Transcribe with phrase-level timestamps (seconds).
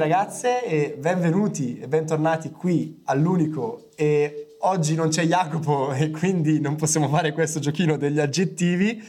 [0.00, 6.74] ragazze e benvenuti e bentornati qui all'unico e oggi non c'è Jacopo e quindi non
[6.76, 9.02] possiamo fare questo giochino degli aggettivi.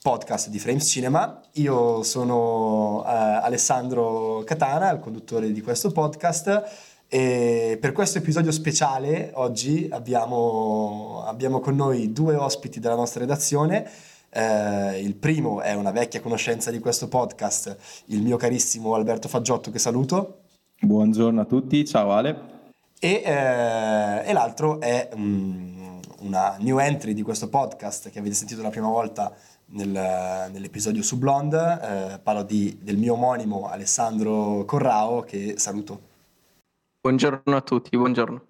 [0.00, 1.42] Podcast di Frames Cinema.
[1.54, 6.64] Io sono eh, Alessandro Catana, il conduttore di questo podcast.
[7.06, 13.86] E per questo episodio speciale oggi abbiamo, abbiamo con noi due ospiti della nostra redazione
[14.30, 19.70] eh, il primo è una vecchia conoscenza di questo podcast, il mio carissimo Alberto Faggiotto,
[19.70, 20.42] che saluto.
[20.80, 22.48] Buongiorno a tutti, ciao Ale.
[22.98, 28.62] E, eh, e l'altro è um, una new entry di questo podcast che avete sentito
[28.62, 29.34] la prima volta
[29.66, 29.88] nel,
[30.52, 31.80] nell'episodio su Blonde.
[31.82, 36.08] Eh, parlo di, del mio omonimo Alessandro Corrao, che saluto.
[37.00, 38.44] Buongiorno a tutti, buongiorno.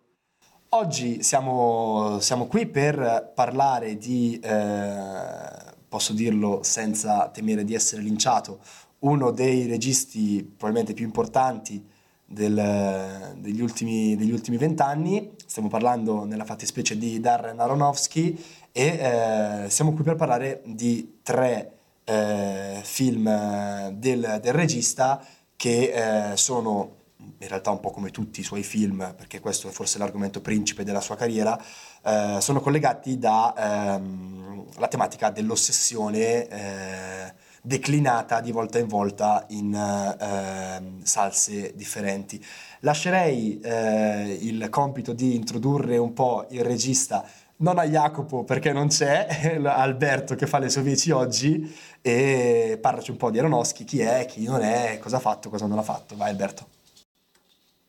[0.73, 8.61] Oggi siamo, siamo qui per parlare di eh, posso dirlo senza temere di essere linciato,
[9.01, 11.85] uno dei registi probabilmente più importanti
[12.25, 15.33] del, degli, ultimi, vent'anni.
[15.45, 21.73] Stiamo parlando nella fattispecie di Darren Aronofsky e eh, siamo qui per parlare di tre
[22.05, 25.21] eh, film del, del, regista
[25.57, 29.73] che eh, sono in realtà un po' come tutti i suoi film, perché questo è
[29.73, 31.61] forse l'argomento principe della sua carriera,
[32.03, 41.05] eh, sono collegati dalla ehm, tematica dell'ossessione eh, declinata di volta in volta in eh,
[41.05, 42.43] salse differenti.
[42.81, 47.25] Lascerei eh, il compito di introdurre un po' il regista
[47.61, 53.11] non a Jacopo perché non c'è, Alberto che fa le sue veci oggi e parlaci
[53.11, 55.83] un po' di Aronofsky, chi è, chi non è, cosa ha fatto, cosa non ha
[55.83, 56.17] fatto.
[56.17, 56.80] Vai Alberto.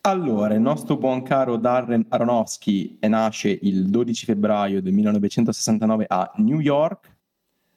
[0.04, 6.60] Allora, il nostro buon caro Darren Aronofsky nasce il 12 febbraio del 1969 a New
[6.60, 7.20] York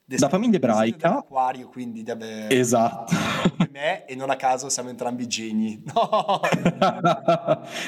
[0.06, 1.18] da famiglia ebraica.
[1.18, 2.48] Acquario, quindi deve...
[2.48, 3.14] Esatto.
[3.70, 5.82] me e non a caso siamo entrambi geni.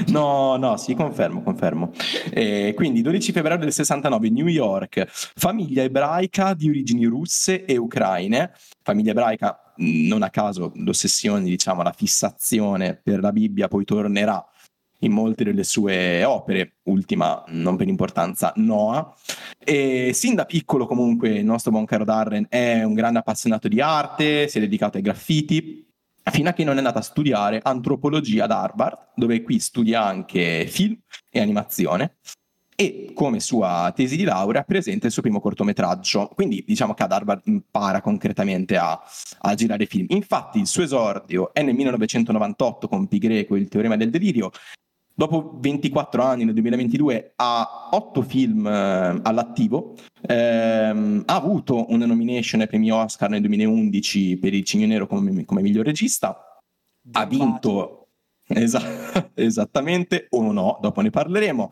[0.07, 1.93] No, no, no, sì, confermo, confermo.
[2.31, 8.53] Eh, quindi 12 febbraio del 69, New York, famiglia ebraica di origini russe e ucraine.
[8.83, 14.45] Famiglia ebraica non a caso l'ossessione, diciamo, la fissazione per la Bibbia poi tornerà
[15.01, 19.15] in molte delle sue opere, ultima non per importanza Noah.
[19.59, 23.81] E sin da piccolo comunque il nostro buon caro Darren è un grande appassionato di
[23.81, 25.87] arte, si è dedicato ai graffiti,
[26.31, 30.67] fino a che non è andato a studiare antropologia ad Harvard, dove qui studia anche
[30.67, 30.99] film
[31.31, 32.17] e animazione
[32.77, 36.29] e come sua tesi di laurea presenta il suo primo cortometraggio.
[36.35, 39.01] Quindi diciamo che ad Harvard impara concretamente a,
[39.39, 40.07] a girare film.
[40.11, 44.51] Infatti il suo esordio è nel 1998 con Pi Greco, il teorema del delirio.
[45.19, 49.95] Dopo 24 anni, nel 2022, ha 8 film eh, all'attivo.
[50.21, 55.47] Ehm, ha avuto una nomination ai premi Oscar nel 2011 per il Cigno Nero come,
[55.47, 56.61] come miglior regista.
[57.13, 58.09] Ha vinto
[58.47, 58.83] esa-
[59.33, 61.71] esattamente o no, dopo ne parleremo.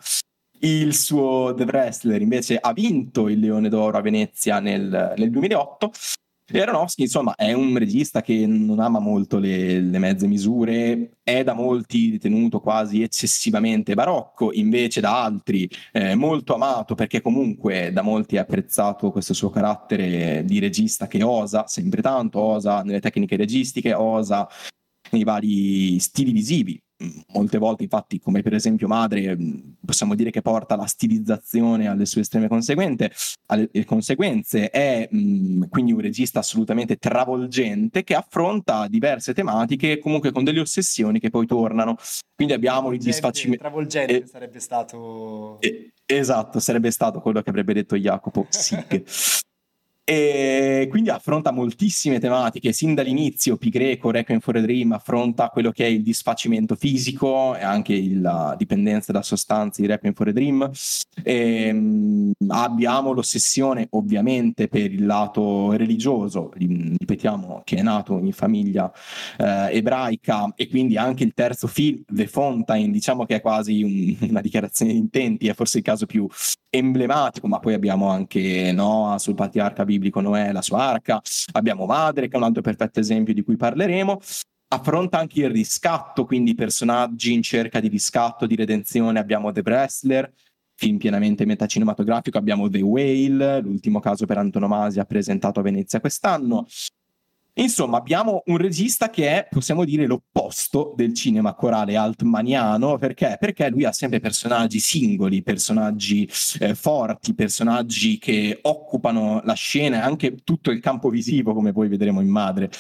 [0.65, 5.91] Il suo The Wrestler invece ha vinto il Leone d'Oro a Venezia nel, nel 2008.
[6.51, 11.43] E Aronofsky, insomma, è un regista che non ama molto le, le, mezze misure, è
[11.45, 18.01] da molti ritenuto quasi eccessivamente barocco, invece da altri eh, molto amato perché comunque da
[18.01, 23.37] molti è apprezzato questo suo carattere di regista che osa sempre tanto, osa nelle tecniche
[23.37, 24.49] registiche, osa
[25.11, 26.84] nei vari stili visivi
[27.33, 29.37] molte volte infatti come per esempio Madre
[29.85, 36.01] possiamo dire che porta la stilizzazione alle sue estreme alle conseguenze è mh, quindi un
[36.01, 41.97] regista assolutamente travolgente che affronta diverse tematiche comunque con delle ossessioni che poi tornano.
[42.35, 47.75] Quindi abbiamo il disfacimento travolgente eh, sarebbe stato eh, esatto sarebbe stato quello che avrebbe
[47.75, 49.05] detto Jacopo Sig
[50.07, 55.71] E quindi affronta moltissime tematiche, sin dall'inizio Pi Greco, Requiem for a Dream affronta quello
[55.71, 60.33] che è il disfacimento fisico e anche la dipendenza da sostanze di Requiem for a
[60.33, 60.71] Dream.
[61.23, 68.93] E, um, abbiamo l'ossessione ovviamente per il lato religioso, ripetiamo che è nato in famiglia
[69.39, 74.29] eh, ebraica e quindi anche il terzo film, The Fontaine, diciamo che è quasi un,
[74.29, 76.29] una dichiarazione di intenti, è forse il caso più
[76.69, 81.21] emblematico, ma poi abbiamo anche Noah sul patriarca biblico Noè, la sua arca,
[81.53, 84.21] abbiamo Madre che è un altro perfetto esempio di cui parleremo,
[84.69, 90.33] affronta anche il riscatto, quindi personaggi in cerca di riscatto, di redenzione, abbiamo The Wrestler,
[90.77, 96.67] film pienamente metacinematografico, abbiamo The Whale, l'ultimo caso per antonomasia presentato a Venezia quest'anno,
[97.57, 103.37] Insomma, abbiamo un regista che è, possiamo dire, l'opposto del cinema corale altmaniano, perché?
[103.39, 106.29] Perché lui ha sempre personaggi singoli, personaggi
[106.59, 111.87] eh, forti, personaggi che occupano la scena e anche tutto il campo visivo, come poi
[111.87, 112.71] vedremo in Madre.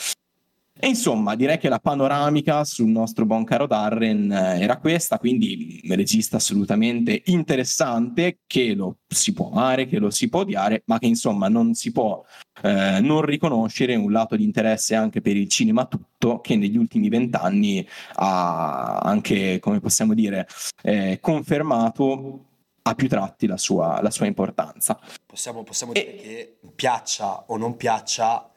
[0.84, 5.81] E insomma, direi che la panoramica sul nostro buon caro Darren eh, era questa, quindi
[5.82, 10.98] un regista assolutamente interessante che lo si può amare, che lo si può odiare, ma
[10.98, 12.22] che insomma non si può
[12.60, 17.08] eh, non riconoscere un lato di interesse anche per il cinema tutto che negli ultimi
[17.08, 20.46] vent'anni ha anche, come possiamo dire,
[20.82, 22.44] eh, confermato
[22.82, 25.00] a più tratti la sua, la sua importanza.
[25.25, 26.00] Possiamo, possiamo e...
[26.00, 28.50] dire che piaccia o non piaccia,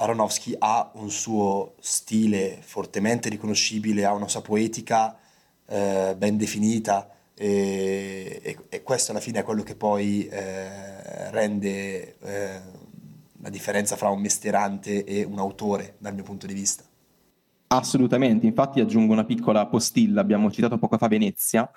[0.00, 5.16] Aronofsky ha un suo stile fortemente riconoscibile, ha una sua poetica
[5.66, 12.16] eh, ben definita e, e, e, questo alla fine è quello che poi eh, rende
[12.18, 12.60] eh,
[13.42, 16.82] la differenza fra un mestierante e un autore dal mio punto di vista.
[17.68, 21.70] Assolutamente, infatti aggiungo una piccola postilla, abbiamo citato poco fa Venezia,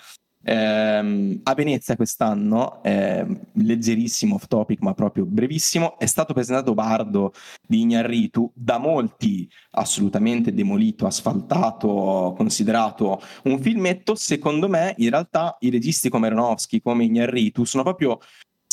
[0.43, 7.33] eh, a Venezia quest'anno, eh, leggerissimo off topic ma proprio brevissimo, è stato presentato Bardo
[7.65, 15.69] di Ignarritu, da molti assolutamente demolito, asfaltato, considerato un filmetto, secondo me in realtà i
[15.69, 18.19] registi come Aronofsky, come Ignarritu sono proprio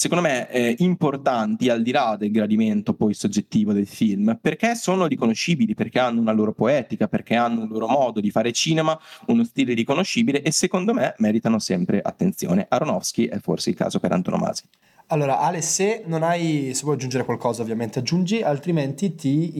[0.00, 5.04] secondo me, eh, importanti al di là del gradimento poi soggettivo del film, perché sono
[5.04, 9.44] riconoscibili, perché hanno una loro poetica, perché hanno un loro modo di fare cinema, uno
[9.44, 12.64] stile riconoscibile e secondo me meritano sempre attenzione.
[12.66, 14.64] Aronofsky è forse il caso per antonomasia.
[15.08, 19.52] Allora, Ale, se non hai, se vuoi aggiungere qualcosa, ovviamente aggiungi, altrimenti ti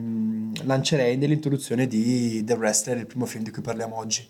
[0.00, 4.24] um, lancerei nell'introduzione di The Wrestler, il primo film di cui parliamo oggi.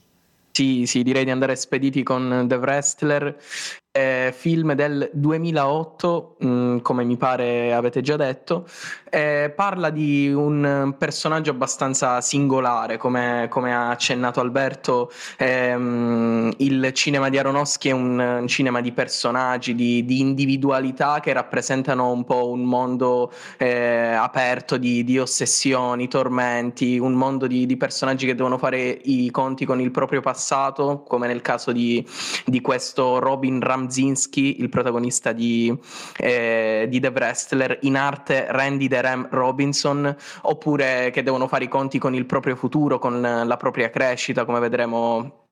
[0.50, 3.36] Sì, sì, direi di andare spediti con The Wrestler
[3.98, 8.66] eh, film del 2008, mh, mm, come mi pare avete già detto,
[9.10, 17.28] eh, parla di un personaggio abbastanza singolare, come, come ha accennato Alberto, ehm, il cinema
[17.28, 22.50] di Aronofsky è un, un cinema di personaggi, di, di, individualità che rappresentano un po'
[22.50, 28.58] un mondo eh, aperto di, di, ossessioni, tormenti, un mondo di, di, personaggi che devono
[28.58, 32.06] fare i conti con il proprio passato, come nel caso di,
[32.60, 35.76] questo Robin Ramsey Ramzinski, il protagonista di,
[36.18, 41.68] eh, di The Wrestler, in arte Randy The Ram Robinson, oppure che devono fare i
[41.68, 45.47] conti con il proprio futuro, con la propria crescita, come vedremo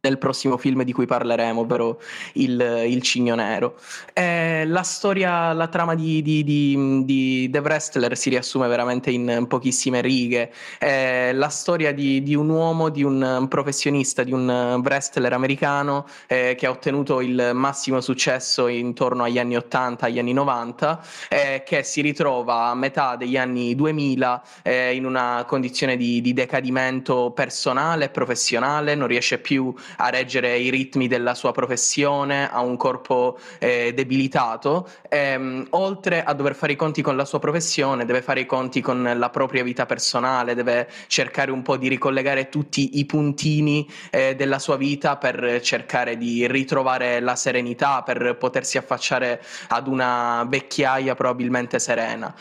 [0.00, 2.00] nel prossimo film di cui parleremo, ovvero
[2.34, 3.78] il, il Cigno Nero.
[4.14, 9.44] Eh, la storia, la trama di, di, di, di, The Wrestler si riassume veramente in
[9.48, 10.50] pochissime righe.
[10.78, 16.66] Eh, la storia di, un uomo, di un professionista, di un wrestler americano eh, che
[16.66, 22.00] ha ottenuto il massimo successo intorno agli anni 80, agli anni 90, eh, che si
[22.00, 28.08] ritrova a metà degli anni 2000 eh, in una condizione di, di decadimento personale e
[28.08, 33.92] professionale, non riesce più a reggere i ritmi della sua professione, ha un corpo eh,
[33.94, 38.46] debilitato, ehm, oltre a dover fare i conti con la sua professione, deve fare i
[38.46, 43.88] conti con la propria vita personale, deve cercare un po' di ricollegare tutti i puntini
[44.10, 50.44] eh, della sua vita per cercare di ritrovare la serenità, per potersi affacciare ad una
[50.48, 52.34] vecchiaia probabilmente serena.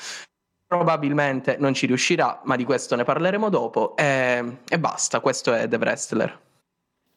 [0.67, 3.95] Probabilmente non ci riuscirà, ma di questo ne parleremo dopo.
[3.98, 6.39] E, e basta, questo è The Wrestler.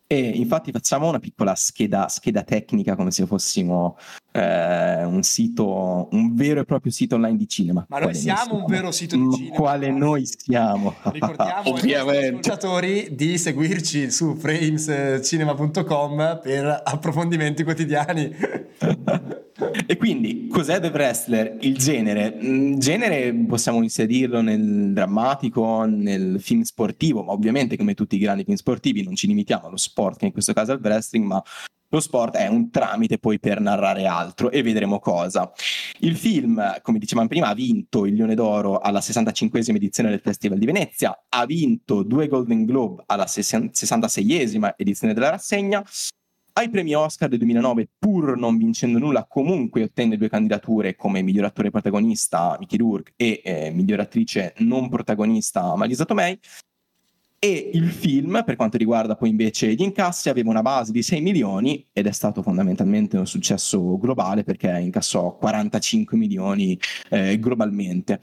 [0.07, 3.97] E infatti facciamo una piccola scheda, scheda tecnica come se fossimo
[4.37, 7.87] eh, un sito, un vero e proprio sito online di cinema.
[7.89, 9.55] Ma noi siamo, siamo, un vero sito di cinema.
[9.55, 10.93] Quale noi siamo.
[11.05, 18.35] Ricordiamo ai ascoltatori di seguirci su framescinema.com per approfondimenti quotidiani.
[19.87, 21.59] E quindi cos'è The Wrestler?
[21.61, 22.37] Il genere?
[22.41, 28.19] Il mm, genere possiamo inserirlo nel drammatico, nel film sportivo, ma ovviamente come tutti i
[28.19, 31.25] grandi film sportivi non ci limitiamo allo sport, che in questo caso è il wrestling,
[31.25, 31.41] ma
[31.95, 35.53] lo sport è un tramite poi per narrare altro e vedremo cosa.
[36.01, 40.59] Il film, come dicevamo prima, ha vinto il Leone d'Oro alla 65esima edizione del Festival
[40.59, 45.85] di Venezia, ha vinto due Golden Globe alla 66esima edizione della rassegna,
[46.57, 51.47] ai premi Oscar del 2009, pur non vincendo nulla, comunque ottenne due candidature come miglior
[51.47, 56.39] attore protagonista Mickey Rourke e eh, miglior attrice non protagonista Marisa Tomei.
[57.45, 61.21] E il film, per quanto riguarda poi invece gli incassi, aveva una base di 6
[61.21, 66.79] milioni ed è stato fondamentalmente un successo globale perché incassò 45 milioni
[67.11, 68.19] eh, globalmente.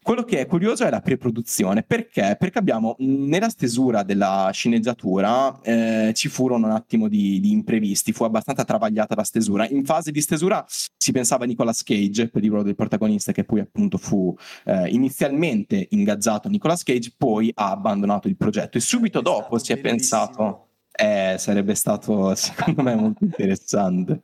[0.00, 2.36] Quello che è curioso è la preproduzione, perché?
[2.38, 8.22] Perché abbiamo nella stesura della sceneggiatura eh, ci furono un attimo di, di, imprevisti, fu
[8.22, 9.66] abbastanza travagliata la stesura.
[9.68, 13.42] In fase di stesura si pensava a Nicolas Cage per il ruolo del protagonista che
[13.42, 14.32] poi appunto fu
[14.66, 19.72] eh, inizialmente ingaggiato Nicolas Cage, poi ha abbandonato il progetto progetto e subito dopo si
[19.72, 24.20] è pensato, eh, sarebbe stato secondo me molto interessante.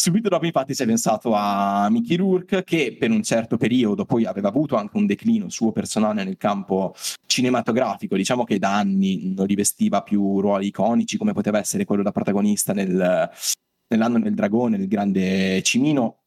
[0.00, 4.24] Subito dopo, infatti, si è pensato a Mickey Rourke, che per un certo periodo poi
[4.24, 6.94] aveva avuto anche un declino suo personale nel campo
[7.26, 8.16] cinematografico.
[8.16, 12.72] Diciamo che da anni non rivestiva più ruoli iconici come poteva essere quello da protagonista
[12.72, 13.30] nel,
[13.88, 16.19] nell'anno del dragone, nel grande cimino.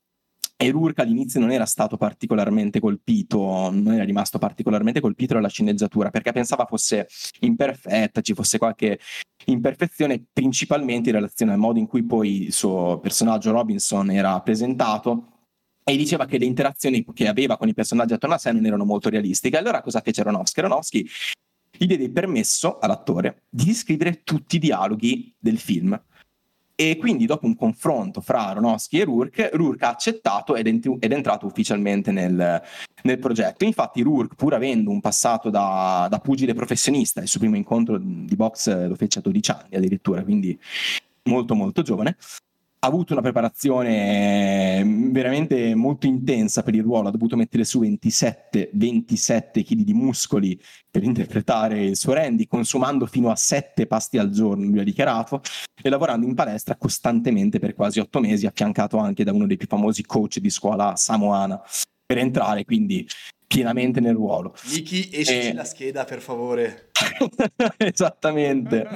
[0.56, 3.40] E Rourke all'inizio non era stato particolarmente colpito,
[3.72, 7.08] non era rimasto particolarmente colpito dalla sceneggiatura perché pensava fosse
[7.42, 9.00] imperfetta, ci fosse qualche
[9.46, 15.34] imperfezione, principalmente in relazione al modo in cui poi il suo personaggio Robinson era presentato
[15.84, 18.86] e diceva che le interazioni che aveva con i personaggi attorno a sé non erano
[18.86, 19.58] molto realistiche.
[19.58, 20.62] Allora cosa fece Aronofsky?
[20.62, 21.06] Aronofsky
[21.76, 26.00] gli diede permesso all'attore di scrivere tutti i dialoghi del film
[26.76, 31.12] e quindi dopo un confronto fra Aronofsky e Rourke, Rourke ha accettato ed, ent- ed
[31.12, 32.62] è entrato ufficialmente nel,
[33.04, 33.64] nel, progetto.
[33.64, 38.36] Infatti Rourke, pur avendo un passato da, da pugile professionista, il suo primo incontro di
[38.36, 40.60] box lo fece a 12 anni addirittura, quindi
[41.24, 42.18] molto molto giovane,
[42.84, 48.72] ha avuto una preparazione veramente molto intensa per il ruolo, ha dovuto mettere su 27,
[48.74, 50.60] 27 kg di muscoli
[50.92, 55.42] per interpretare il suo Randy, consumando fino a 7 pasti al giorno, lui ha dichiarato,
[55.82, 59.68] e lavorando in palestra costantemente per quasi 8 mesi, affiancato anche da uno dei più
[59.68, 61.62] famosi coach di scuola samoana
[62.06, 63.08] per entrare quindi
[63.48, 64.54] pienamente nel ruolo.
[64.72, 65.54] Niki, esci e...
[65.54, 66.90] la scheda per favore.
[67.78, 68.88] esattamente,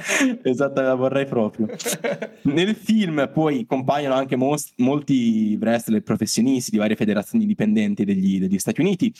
[0.42, 1.68] esattamente, la vorrei proprio.
[2.42, 8.58] Nel film poi compaiono anche most- molti wrestler professionisti di varie federazioni indipendenti degli, degli
[8.58, 9.12] Stati Uniti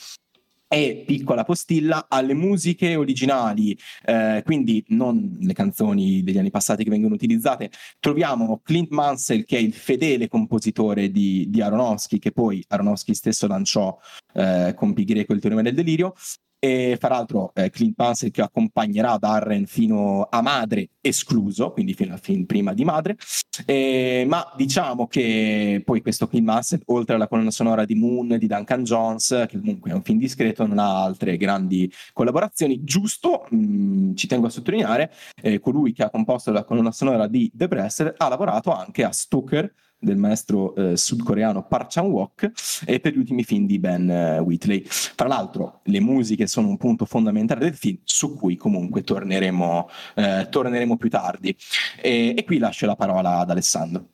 [0.68, 6.90] e piccola postilla alle musiche originali, eh, quindi non le canzoni degli anni passati che
[6.90, 7.70] vengono utilizzate.
[7.98, 13.46] Troviamo Clint Mansell, che è il fedele compositore di, di Aronofsky, che poi Aronofsky stesso
[13.46, 13.98] lanciò
[14.34, 16.14] eh, con Pi Greco il teorema del delirio,
[16.58, 22.12] e fra l'altro eh, Clint Mansell che accompagnerà Darren fino a Madre escluso, quindi fino
[22.12, 23.16] al film prima di Madre,
[23.64, 28.46] eh, ma diciamo che poi questo Clint Mansell, oltre alla colonna sonora di Moon, di
[28.46, 33.56] Duncan Jones, che comunque è un film discreto, non ha altre grandi collaborazioni, giusto, mh,
[33.56, 35.12] mm, ci tengo a sottolineare,
[35.42, 39.12] eh, colui che ha composto la colonna sonora di The Breast ha lavorato anche a
[39.12, 42.52] Stoker, del maestro eh, sudcoreano Park Chan-wook
[42.86, 44.86] e per gli ultimi film di Ben eh, Whitley.
[45.14, 50.46] Tra l'altro le musiche sono un punto fondamentale del film su cui comunque torneremo, eh,
[50.48, 51.56] torneremo più tardi.
[52.00, 54.06] E, e qui lascio la parola ad Alessandro.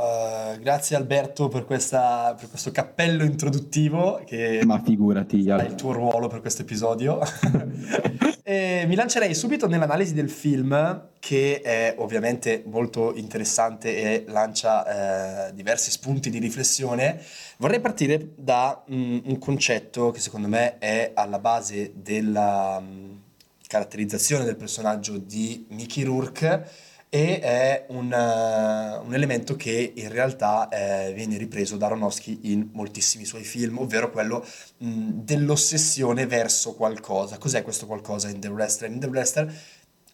[0.00, 5.92] Uh, grazie Alberto per, questa, per, questo cappello introduttivo che Ma figurati, è il tuo
[5.92, 7.20] ruolo per questo episodio.
[8.86, 15.90] mi lancerei subito nell'analisi del film che è ovviamente molto interessante e lancia eh, diversi
[15.90, 17.22] spunti di riflessione.
[17.58, 23.20] Vorrei partire da mm, un concetto che secondo me è alla base della um,
[23.66, 30.68] caratterizzazione del personaggio di Mickey Rourke e è un, uh, un, elemento che in realtà
[30.68, 34.46] eh, viene ripreso da Aronofsky in moltissimi suoi film, ovvero quello
[34.78, 37.36] mh, dell'ossessione verso qualcosa.
[37.36, 38.92] Cos'è questo qualcosa in The Wrestler?
[38.92, 39.52] In The Wrestler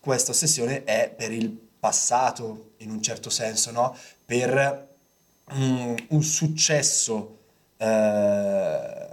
[0.01, 3.95] questa ossessione è per il passato, in un certo senso, no?
[4.25, 4.89] per
[5.53, 7.41] mh, un successo
[7.77, 9.07] eh,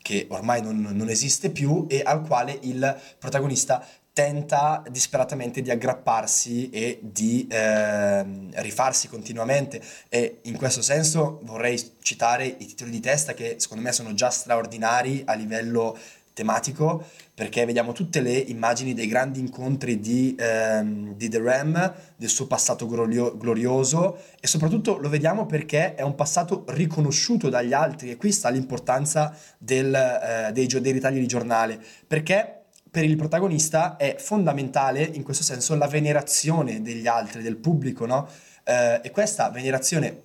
[0.00, 6.70] che ormai non, non esiste più e al quale il protagonista tenta disperatamente di aggrapparsi
[6.70, 8.24] e di eh,
[8.62, 9.78] rifarsi continuamente.
[10.08, 14.30] E in questo senso vorrei citare i titoli di testa che secondo me sono già
[14.30, 15.98] straordinari a livello
[16.32, 17.04] tematico
[17.34, 22.46] perché vediamo tutte le immagini dei grandi incontri di, ehm, di The Ram, del suo
[22.46, 28.16] passato glorioso, glorioso e soprattutto lo vediamo perché è un passato riconosciuto dagli altri e
[28.16, 32.55] qui sta l'importanza del, eh, dei, dei ritagli di giornale perché
[32.96, 38.26] per il protagonista è fondamentale in questo senso la venerazione degli altri, del pubblico, no?
[38.64, 40.18] Eh, e questa venerazione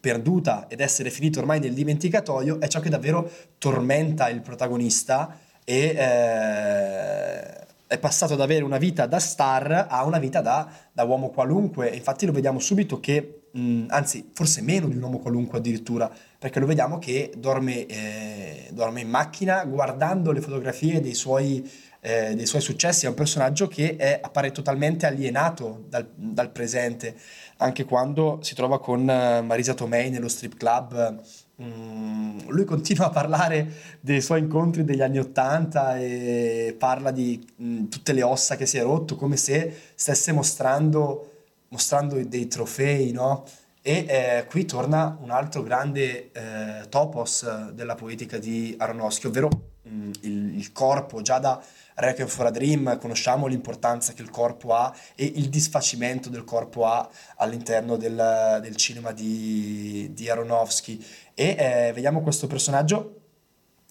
[0.00, 5.94] perduta ed essere finito ormai nel dimenticatoio è ciò che davvero tormenta il protagonista e
[5.96, 11.28] eh, è passato ad avere una vita da star a una vita da, da uomo
[11.28, 11.88] qualunque.
[11.88, 16.58] Infatti lo vediamo subito che, mh, anzi forse meno di un uomo qualunque addirittura, perché
[16.58, 22.46] lo vediamo che dorme, eh, dorme in macchina guardando le fotografie dei suoi eh, dei
[22.46, 27.14] suoi successi, è un personaggio che è, appare totalmente alienato dal, dal, presente,
[27.58, 31.20] anche quando si trova con eh, Marisa Tomei nello strip club.
[31.62, 37.86] Mm, lui continua a parlare dei suoi incontri degli anni Ottanta e parla di mm,
[37.86, 41.30] tutte le ossa che si è rotto, come se stesse mostrando,
[41.68, 43.44] mostrando dei trofei, no?
[43.80, 49.48] E eh, qui torna un altro grande eh, topos della poetica di Aronofsky, ovvero
[49.88, 51.60] mm, il, il, corpo già da
[51.94, 56.86] Requiem for a Dream, conosciamo l'importanza che il corpo ha e il disfacimento del corpo
[56.86, 61.04] ha all'interno del, del cinema di, di Aronofsky.
[61.34, 63.20] E eh, vediamo questo personaggio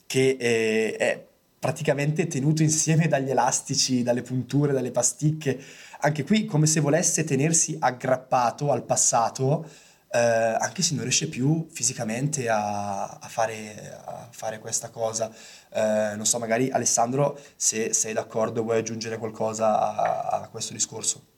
[0.08, 1.26] che eh, è
[1.58, 5.60] praticamente tenuto insieme dagli elastici, dalle punture, dalle pasticche.
[6.00, 9.68] Anche qui come se volesse tenersi aggrappato al passato,
[10.12, 15.32] eh, anche se non riesce più fisicamente a, a, fare, a fare, questa cosa.
[15.74, 21.31] Eh, non so, magari Alessandro, se sei d'accordo, vuoi aggiungere qualcosa a, a questo discorso?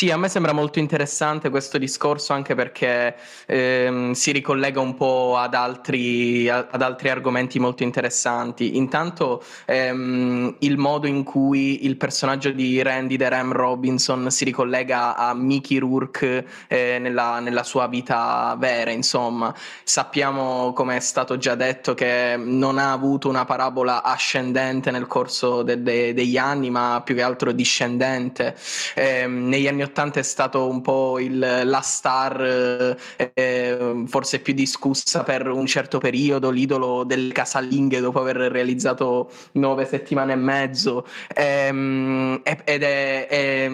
[0.00, 5.36] Sì, a me sembra molto interessante questo discorso anche perché ehm, si ricollega un po'
[5.36, 8.76] ad altri, ad altri, argomenti molto interessanti.
[8.76, 15.16] Intanto ehm, il modo in cui il personaggio di Randy The Ram Robinson si ricollega
[15.16, 19.52] a Mickey Rourke eh, nella, nella, sua vita vera, insomma.
[19.82, 25.64] Sappiamo, come è stato già detto, che non ha avuto una parabola ascendente nel corso
[25.64, 28.54] de- de- degli anni, ma più che altro discendente.
[28.94, 32.96] Eh, negli anni 80 è stato un po' il, la star
[33.34, 39.86] eh, forse più discussa per un certo periodo, l'idolo delle casalinghe dopo aver realizzato nove
[39.86, 41.06] settimane e mezzo.
[41.34, 43.70] Ehm, ed è, è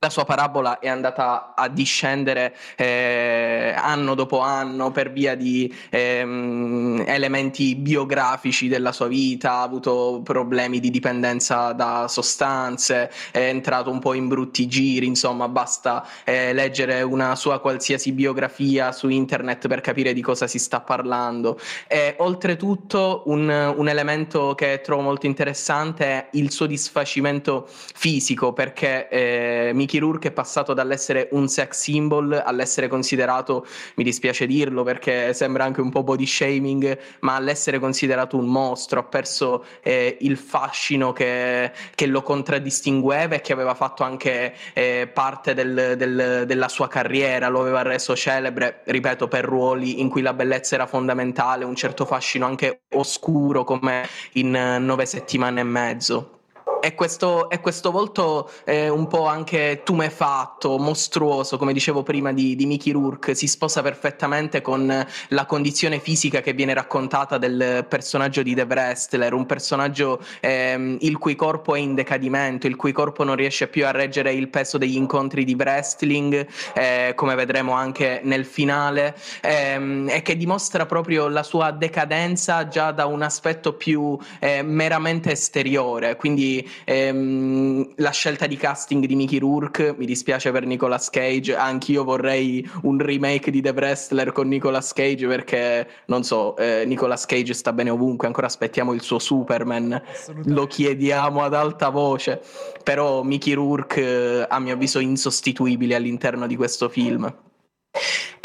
[0.00, 7.02] la sua parabola è andata a discendere eh, anno dopo anno per via di ehm,
[7.04, 13.98] elementi biografici della sua vita, ha avuto problemi di dipendenza da sostanze, è entrato un
[13.98, 19.80] po' in brutti giri, insomma basta eh, leggere una sua qualsiasi biografia su internet per
[19.80, 21.58] capire di cosa si sta parlando.
[21.88, 29.08] E oltretutto un, un elemento che trovo molto interessante è il suo disfacimento fisico perché
[29.08, 34.82] eh, mi Mickey Rourke è passato dall'essere un sex symbol all'essere considerato, mi dispiace dirlo
[34.82, 40.18] perché sembra anche un po' body shaming, ma all'essere considerato un mostro, ha perso eh,
[40.20, 46.44] il fascino che, che, lo contraddistingueva e che aveva fatto anche eh, parte del, del,
[46.46, 50.86] della sua carriera, lo aveva reso celebre, ripeto, per ruoli in cui la bellezza era
[50.86, 56.37] fondamentale, un certo fascino anche oscuro come in nove settimane e mezzo.
[56.80, 62.54] E questo, e questo volto eh, un po' anche tumefatto, mostruoso, come dicevo prima di,
[62.54, 68.42] di Mickey Rourke, si sposa perfettamente con la condizione fisica che viene raccontata del personaggio
[68.42, 73.24] di The Wrestler, un personaggio ehm, il cui corpo è in decadimento, il cui corpo
[73.24, 78.20] non riesce più a reggere il peso degli incontri di wrestling, eh, come vedremo anche
[78.22, 84.16] nel finale, ehm, e che dimostra proprio la sua decadenza già da un aspetto più
[84.38, 86.16] eh, meramente esteriore.
[86.16, 92.04] Quindi Ehm, la scelta di casting di Mickey Rourke, mi dispiace per Nicolas Cage, anch'io
[92.04, 97.54] vorrei un remake di The Wrestler con Nicolas Cage perché, non so, eh, Nicolas Cage
[97.54, 100.00] sta bene ovunque, ancora aspettiamo il suo Superman,
[100.44, 102.40] lo chiediamo ad alta voce,
[102.82, 107.32] però Mickey Rourke eh, a mio avviso insostituibile all'interno di questo film.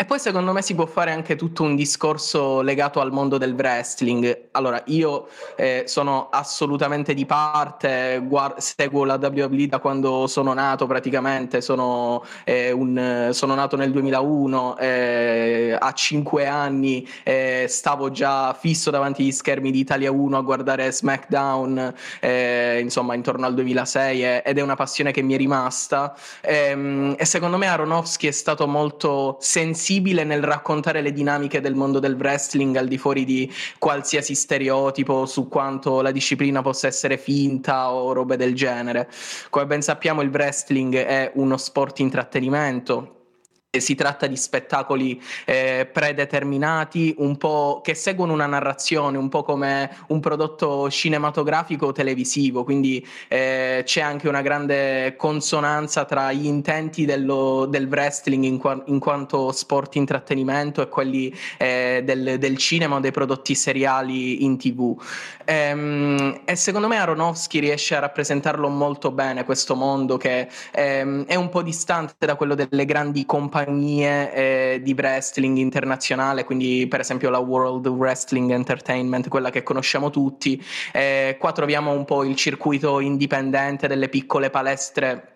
[0.03, 3.53] E poi secondo me si può fare anche tutto un discorso legato al mondo del
[3.53, 4.49] wrestling.
[4.51, 10.87] Allora, io eh, sono assolutamente di parte, guard- seguo la WWE da quando sono nato
[10.87, 18.53] praticamente, sono, eh, un, sono nato nel 2001, eh, a 5 anni eh, stavo già
[18.59, 24.41] fisso davanti agli schermi di Italia 1 a guardare SmackDown, eh, insomma intorno al 2006
[24.43, 26.13] ed è una passione che mi è rimasta.
[26.41, 31.99] Ehm, e secondo me Aronofsky è stato molto sensibile nel raccontare le dinamiche del mondo
[31.99, 37.91] del wrestling al di fuori di qualsiasi stereotipo su quanto la disciplina possa essere finta
[37.91, 39.09] o robe del genere.
[39.49, 43.22] Come ben sappiamo il wrestling è uno sport intrattenimento
[43.79, 49.89] si tratta di spettacoli eh, predeterminati, un po' che seguono una narrazione, un po' come
[50.09, 57.05] un prodotto cinematografico o televisivo, quindi eh, c'è anche una grande consonanza tra gli intenti
[57.05, 62.97] dello, del wrestling in, qua, in, quanto sport intrattenimento e quelli eh, del, del, cinema
[62.97, 64.95] o dei prodotti seriali in tv.
[65.45, 71.35] Ehm, e secondo me Aronofsky riesce a rappresentarlo molto bene questo mondo che ehm, è
[71.35, 76.99] un po' distante da quello delle grandi compagnie compagnie eh, di wrestling internazionale, quindi per
[76.99, 80.61] esempio la World Wrestling Entertainment, quella che conosciamo tutti.
[80.91, 85.32] Eh, qua troviamo un po' il circuito indipendente delle piccole palestre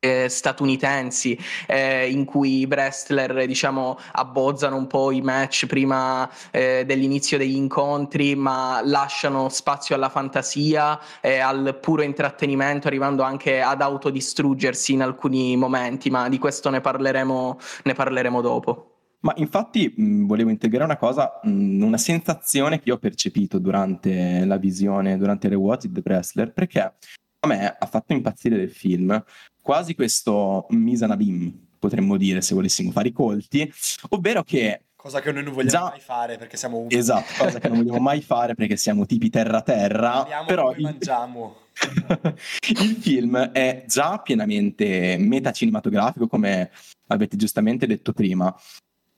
[0.00, 6.84] eh, statunitensi eh, in cui i wrestler diciamo abbozzano un po' i match prima eh,
[6.86, 13.82] dell'inizio degli incontri ma lasciano spazio alla fantasia e al puro intrattenimento arrivando anche ad
[13.82, 18.92] autodistruggersi in alcuni momenti ma di questo ne parleremo, ne parleremo dopo.
[19.20, 24.58] Ma infatti mh, volevo integrare una cosa, mh, una sensazione che ho percepito durante la
[24.58, 29.22] visione, durante il rewatch di The Wrestler, perché a me ha fatto impazzire del film
[29.68, 33.70] quasi questo Misanabim, potremmo dire se volessimo fare i colti,
[34.08, 35.90] ovvero che Cosa che noi non vogliamo già...
[35.90, 36.96] mai fare perché siamo umili.
[36.96, 40.26] Esatto, cosa che non vogliamo mai fare perché siamo tipi terra-terra.
[40.46, 40.80] però il...
[40.80, 41.56] mangiamo.
[42.80, 46.70] il film è già pienamente metacinematografico, come
[47.08, 48.52] avete giustamente detto prima.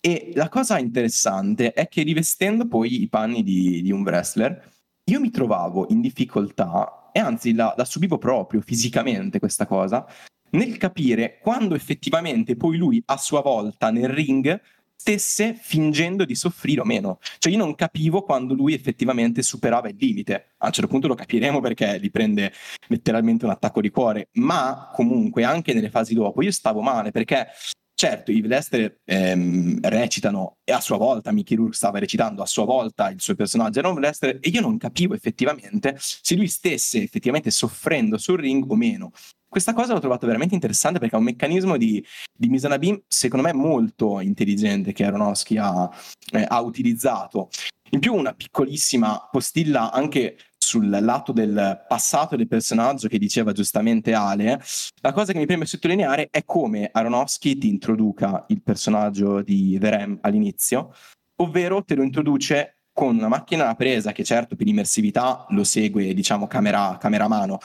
[0.00, 4.68] E la cosa interessante è che rivestendo poi i panni di, di un wrestler,
[5.04, 10.06] io mi trovavo in difficoltà, e anzi la, la subivo proprio fisicamente questa cosa,
[10.50, 14.60] nel capire quando effettivamente poi lui a sua volta nel ring
[15.00, 17.18] stesse fingendo di soffrire o meno.
[17.38, 20.54] Cioè io non capivo quando lui effettivamente superava il limite.
[20.58, 22.52] A un certo punto lo capiremo perché gli prende
[22.88, 27.48] letteralmente un attacco di cuore, ma comunque anche nelle fasi dopo io stavo male perché
[28.00, 32.64] Certo, i Lester ehm, recitano e a sua volta Mickey Rourke stava recitando a sua
[32.64, 37.02] volta il suo personaggio era un Lester e io non capivo effettivamente se lui stesse
[37.02, 39.12] effettivamente soffrendo sul ring o meno.
[39.50, 43.52] Questa cosa l'ho trovato veramente interessante perché è un meccanismo di, di Misanabim secondo me
[43.52, 45.90] molto intelligente che Aronofsky ha,
[46.30, 47.48] eh, ha utilizzato.
[47.90, 54.14] In più una piccolissima postilla anche sul lato del passato del personaggio che diceva giustamente
[54.14, 54.62] Ale,
[55.00, 59.90] la cosa che mi preme sottolineare è come Aronofsky ti introduca il personaggio di The
[59.90, 60.94] Ram all'inizio,
[61.42, 66.14] ovvero te lo introduce con una macchina da presa che certo per immersività lo segue,
[66.14, 67.58] diciamo, camera, camera a mano,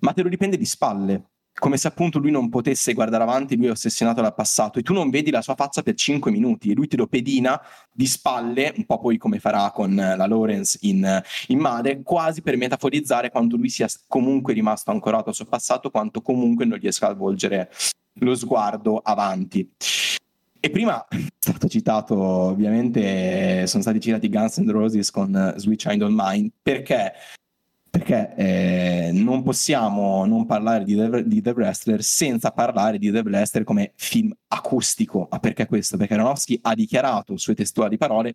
[0.00, 3.66] ma te lo riprende di spalle, come se appunto lui non potesse guardare avanti, lui
[3.66, 6.74] è ossessionato dal passato e tu non vedi la sua faccia per 5 minuti e
[6.74, 7.60] lui te lo pedina
[7.92, 12.56] di spalle, un po' poi come farà con la Lawrence in, in Made, quasi per
[12.56, 17.14] metaforizzare quanto lui sia comunque rimasto ancorato al suo passato, quanto comunque non riesca a
[17.14, 17.70] volgere
[18.20, 19.68] lo sguardo avanti.
[20.60, 26.02] E prima è stato citato, ovviamente, sono stati citati Guns N' Roses con Sweet Child
[26.02, 27.12] of Mine, perché
[27.98, 33.20] perché eh, non possiamo non parlare di The, di The, Wrestler senza parlare di The
[33.20, 35.26] Wrestler come film acustico.
[35.28, 35.96] Ma perché questo?
[35.96, 38.32] Perché Aronofsky ha dichiarato, sue testuali parole,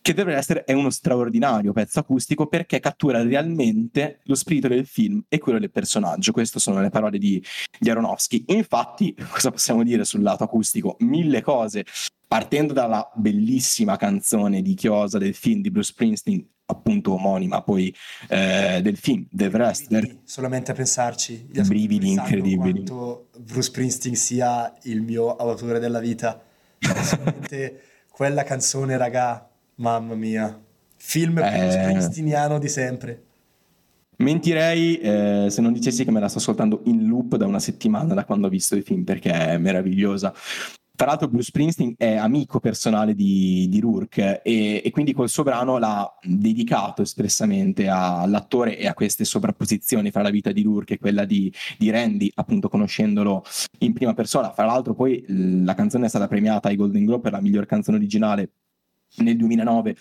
[0.00, 5.24] che The Wrestler è uno straordinario pezzo acustico perché cattura realmente lo spirito del film
[5.28, 6.30] e quello del personaggio.
[6.30, 7.42] Queste sono le parole di,
[7.78, 8.44] di Aronofsky.
[8.48, 10.96] Infatti, cosa possiamo dire sul lato acustico?
[11.00, 11.84] Mille cose.
[12.26, 17.94] Partendo dalla bellissima canzone di Chiosa del film di Bruce Springsteen, appunto omonima poi
[18.28, 20.18] eh, del film The Wrestler.
[20.24, 22.84] Solamente a pensarci brividi incredibili.
[22.84, 26.42] quanto Bruce Springsteen sia il mio autore della vita.
[26.78, 30.60] Solamente quella canzone raga mamma mia.
[30.96, 31.50] Film eh...
[31.50, 33.22] più springsteeniano di sempre.
[34.16, 38.14] Mentirei eh, se non dicessi che me la sto ascoltando in loop da una settimana
[38.14, 40.32] da quando ho visto il film perché è meravigliosa.
[40.96, 45.42] Tra l'altro Bruce Springsteen è amico personale di, di Rourke e, e, quindi col suo
[45.42, 50.98] brano l'ha dedicato espressamente all'attore e a queste sovrapposizioni fra la vita di Rourke e
[50.98, 53.42] quella di, di Randy, appunto conoscendolo
[53.80, 54.52] in prima persona.
[54.52, 55.24] Fra l'altro poi
[55.64, 58.50] la canzone è stata premiata ai Golden Globe per la miglior canzone originale
[59.16, 59.96] nel 2009,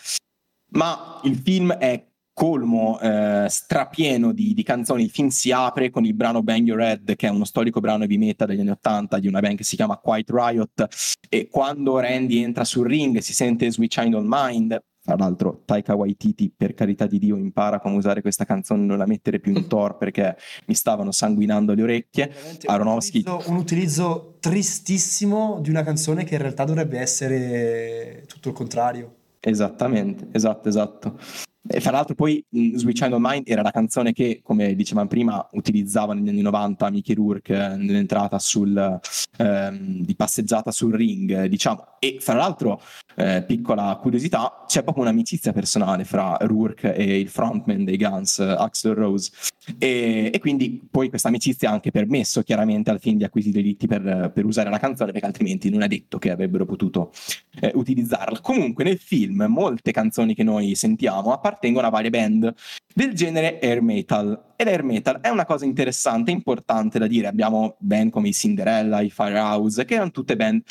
[0.73, 5.03] ma il film è colmo eh, strapieno di, di, canzoni.
[5.03, 8.03] Il film si apre con il brano Bang Your Head, che è uno storico brano
[8.03, 10.87] heavy metal degli anni Ottanta di una band che si chiama Quiet Riot.
[11.29, 14.83] E quando Randy entra sul ring si sente Sweet Child on Mind.
[15.05, 18.97] Tra l'altro, Taika Waititi, per carità di Dio, impara come usare questa canzone e non
[18.97, 22.33] la mettere più in Thor perché mi stavano sanguinando le orecchie.
[22.65, 23.23] Aronofsky.
[23.25, 28.55] Un utilizzo, un utilizzo tristissimo di una canzone che in realtà dovrebbe essere tutto il
[28.55, 29.15] contrario.
[29.41, 31.19] Esattamente, esatto, esatto.
[31.65, 36.13] E fra l'altro poi Sweet Child of era la canzone che, come dicevamo prima, utilizzava
[36.13, 38.99] negli anni 90 Mickey Rourke eh, nell'entrata sul,
[39.37, 41.95] ehm, di passeggiata sul ring, diciamo.
[41.99, 42.81] E fra l'altro,
[43.15, 48.93] eh, piccola curiosità, c'è proprio un'amicizia personale fra Rourke e il frontman dei Guns, Axel
[48.93, 49.31] Rose.
[49.77, 53.63] E, e quindi poi questa amicizia ha anche permesso chiaramente al film di acquisire i
[53.63, 57.11] diritti per, per, usare la canzone, perché altrimenti non è detto che avrebbero potuto
[57.59, 58.39] eh, utilizzarla.
[58.41, 62.53] Comunque nel film molte canzoni che noi sentiamo, appartengono a varie band
[62.93, 64.51] del genere air metal.
[64.55, 67.27] E l'air metal è una cosa interessante, importante da dire.
[67.27, 70.61] Abbiamo band come i Cinderella, i Firehouse, che erano tutte band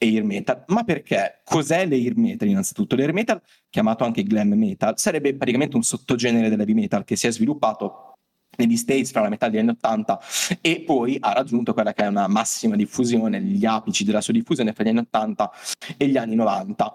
[0.00, 0.64] air metal.
[0.68, 1.40] Ma perché?
[1.44, 2.96] Cos'è l'air metal innanzitutto?
[2.96, 7.32] L'air metal, chiamato anche glam metal, sarebbe praticamente un sottogenere dell'heavy metal che si è
[7.32, 8.14] sviluppato
[8.56, 10.20] negli States fra la metà degli anni 80
[10.60, 14.72] e poi ha raggiunto quella che è una massima diffusione, gli apici della sua diffusione
[14.72, 15.50] fra gli anni 80
[15.96, 16.94] e gli anni 90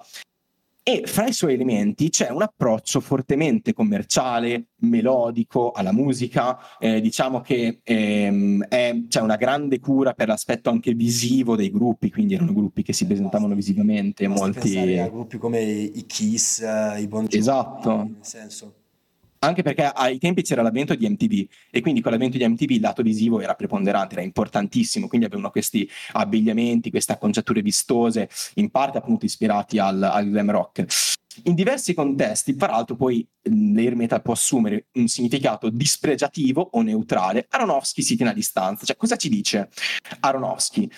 [0.88, 7.42] e fra i suoi elementi c'è un approccio fortemente commerciale, melodico alla musica, eh, diciamo
[7.42, 12.54] che ehm, è, c'è una grande cura per l'aspetto anche visivo dei gruppi, quindi erano
[12.54, 14.60] gruppi che si presentavano visivamente, Basta molti...
[14.60, 17.96] pensare a gruppi come i Kiss, eh, i Bon Jovi, Esatto.
[17.96, 18.74] nel senso.
[19.40, 22.82] Anche perché ai tempi c'era l'avvento di MTV e quindi con l'avvento di MTV il
[22.82, 28.98] lato visivo era preponderante, era importantissimo, quindi avevano questi abbigliamenti, queste acconciature vistose, in parte
[28.98, 30.86] appunto ispirati al, al glam rock.
[31.44, 37.46] In diversi contesti, peraltro, poi l'air metal può assumere un significato dispregiativo o neutrale.
[37.50, 38.86] Aronofsky si tiene a distanza.
[38.86, 39.70] Cioè, cosa ci dice
[40.22, 40.90] Aronofsky?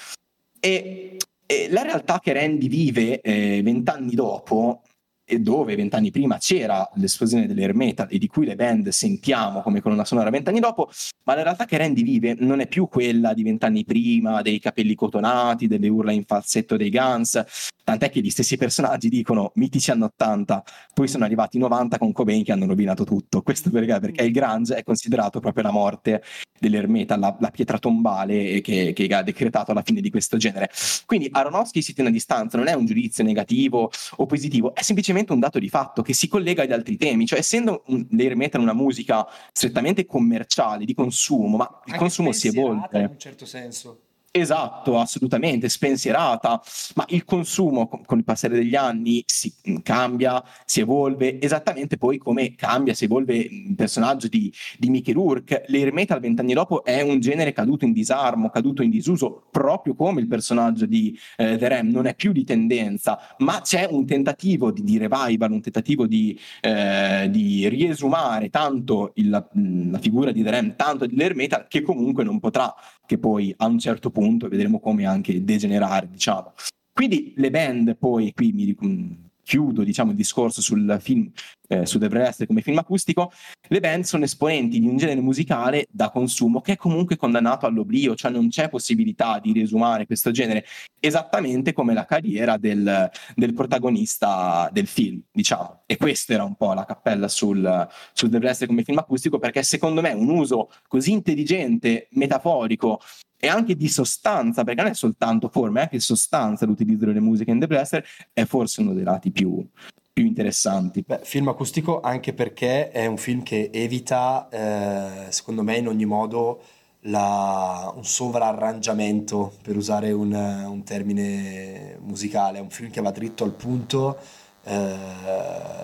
[0.59, 4.83] E, e la realtà che Randy vive eh, vent'anni dopo
[5.29, 9.81] e dove vent'anni prima c'era l'esplosione dell'air metal e di cui le band sentiamo come
[9.81, 10.89] colonna sonora vent'anni dopo,
[11.25, 14.95] ma la realtà che Randy vive non è più quella di vent'anni prima, dei capelli
[14.95, 17.43] cotonati, delle urla in falsetto dei Guns,
[17.83, 20.63] tant'è che gli stessi personaggi dicono mitici anni 80,
[20.93, 23.41] poi sono arrivati i 90 con Cobain che hanno rovinato tutto.
[23.41, 23.99] Questo perché?
[23.99, 26.23] Perché il grunge è considerato proprio la morte
[26.59, 30.69] dell'air metal, la, la pietra tombale che, che ha decretato la fine di questo genere.
[31.05, 35.16] Quindi Aronofsky si tiene a distanza, non è un giudizio negativo o positivo, è semplicemente
[35.33, 38.73] un dato di fatto che si collega agli altri temi, cioè essendo un, metal una
[38.73, 42.99] musica strettamente commerciale, di consumo, ma il Anche consumo si evolve.
[42.99, 44.01] In un certo senso.
[44.39, 46.61] Esatto, assolutamente, spensierata,
[46.93, 52.19] ma il consumo con, il passare degli anni si mh, cambia, si evolve, esattamente poi
[52.19, 55.63] come cambia, si evolve il personaggio di, di Mickey Rourke.
[55.69, 60.21] L'air metal vent'anni dopo è un genere caduto in disarmo, caduto in disuso, proprio come
[60.21, 64.71] il personaggio di eh, The Ram, non è più di tendenza, ma c'è un tentativo
[64.71, 69.45] di, di revival, un tentativo di, eh, di riesumare tanto il- la,
[69.89, 72.71] la figura di The Ram, tanto dell'air metal, che comunque non potrà
[73.07, 76.53] che poi a un certo punto vedremo come anche degenerare, diciamo.
[76.91, 81.31] Quindi le band, poi qui mi ric- chiudo diciamo, il discorso sul film,
[81.69, 83.31] eh, su The Wrestler come film acustico,
[83.69, 88.13] le band sono esponenti di un genere musicale da consumo che è comunque condannato all'oblio,
[88.13, 90.65] cioè non c'è possibilità di riesumare questo genere,
[90.99, 95.83] esattamente come la carriera del, del protagonista del film, diciamo.
[95.85, 99.63] E questa era un po' la cappella sul, sul The Wrestler come film acustico, perché
[99.63, 102.99] secondo me un uso così intelligente, metaforico
[103.39, 107.51] e anche di sostanza, perché non è soltanto forma, è anche sostanza l'utilizzo delle musiche
[107.51, 109.65] in The Blaster, è forse uno dei lati più,
[110.11, 111.03] più interessanti.
[111.05, 116.05] Beh, film acustico anche perché è un film che evita, eh, secondo me, in ogni
[116.05, 116.61] modo
[117.01, 122.57] la- un sovrarrangiamento, per usare un, un termine musicale.
[122.57, 124.17] È un film che va dritto al punto,
[124.63, 124.95] eh,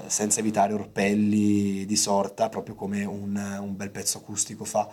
[0.07, 4.89] senza evitare orpelli di sorta, proprio come un, un bel pezzo acustico fa.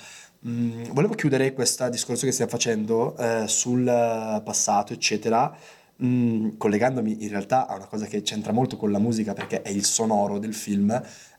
[0.46, 5.54] Mm, volevo chiudere questo discorso che stiamo facendo eh, sul passato, eccetera,
[6.02, 9.68] mm, collegandomi in realtà a una cosa che c'entra molto con la musica perché è
[9.68, 10.90] il sonoro del film,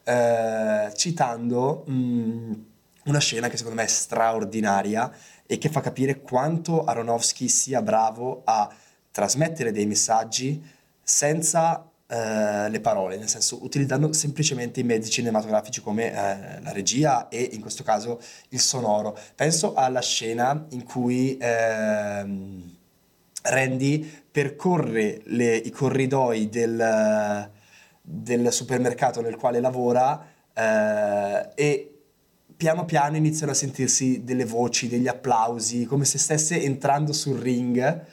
[0.03, 2.53] eh, citando mm,
[3.05, 5.11] una scena che secondo me è straordinaria
[5.47, 8.71] e che fa capire quanto Aronofsky sia bravo a
[9.09, 10.63] trasmettere dei messaggi
[11.01, 17.29] senza eh, le parole, nel senso utilizzando semplicemente i mezzi cinematografici come eh, la regia
[17.29, 18.19] e in questo caso
[18.49, 19.17] il sonoro.
[19.33, 22.75] Penso alla scena in cui ehm,
[23.43, 27.49] Randy percorre le- i corridoi del,
[28.01, 30.21] del supermercato nel quale lavora
[30.53, 31.93] eh, e
[32.57, 38.05] piano piano iniziano a sentirsi delle voci, degli applausi, come se stesse entrando sul ring.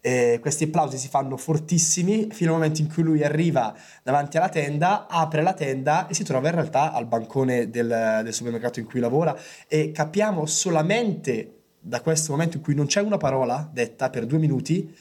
[0.00, 4.48] E questi applausi si fanno fortissimi fino al momento in cui lui arriva davanti alla
[4.48, 8.86] tenda, apre la tenda e si trova in realtà al bancone del, del supermercato in
[8.86, 9.36] cui lavora.
[9.66, 14.38] E capiamo solamente da questo momento in cui non c'è una parola detta per due
[14.38, 14.92] minuti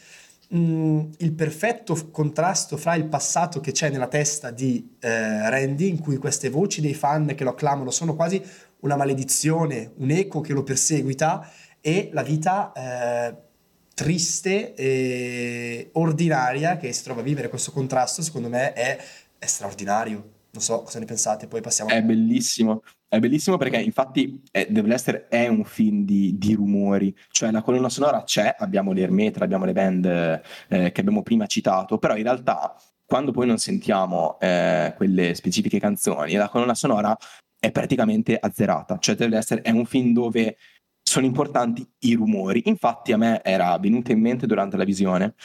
[0.49, 5.99] mh, il perfetto contrasto fra il passato che c'è nella testa di eh, Randy, in
[5.99, 8.41] cui queste voci dei fan che lo acclamano sono quasi
[8.81, 11.49] una maledizione, un eco che lo perseguita,
[11.81, 13.35] e la vita eh,
[13.95, 17.49] triste e ordinaria che si trova a vivere.
[17.49, 18.97] Questo contrasto, secondo me è,
[19.39, 20.33] è straordinario.
[20.51, 24.83] Non so cosa ne pensate, poi passiamo È bellissimo, è bellissimo perché infatti eh, The
[24.83, 29.43] Blaster è un film di, di rumori, cioè la colonna sonora c'è, abbiamo le Ermetra,
[29.43, 32.73] abbiamo le band eh, che abbiamo prima citato, però in realtà
[33.05, 37.15] quando poi non sentiamo eh, quelle specifiche canzoni, la colonna sonora
[37.59, 40.55] è praticamente azzerata, cioè The Blaster è un film dove
[41.15, 45.35] sono importanti i rumori, infatti a me era venuta in mente durante la visione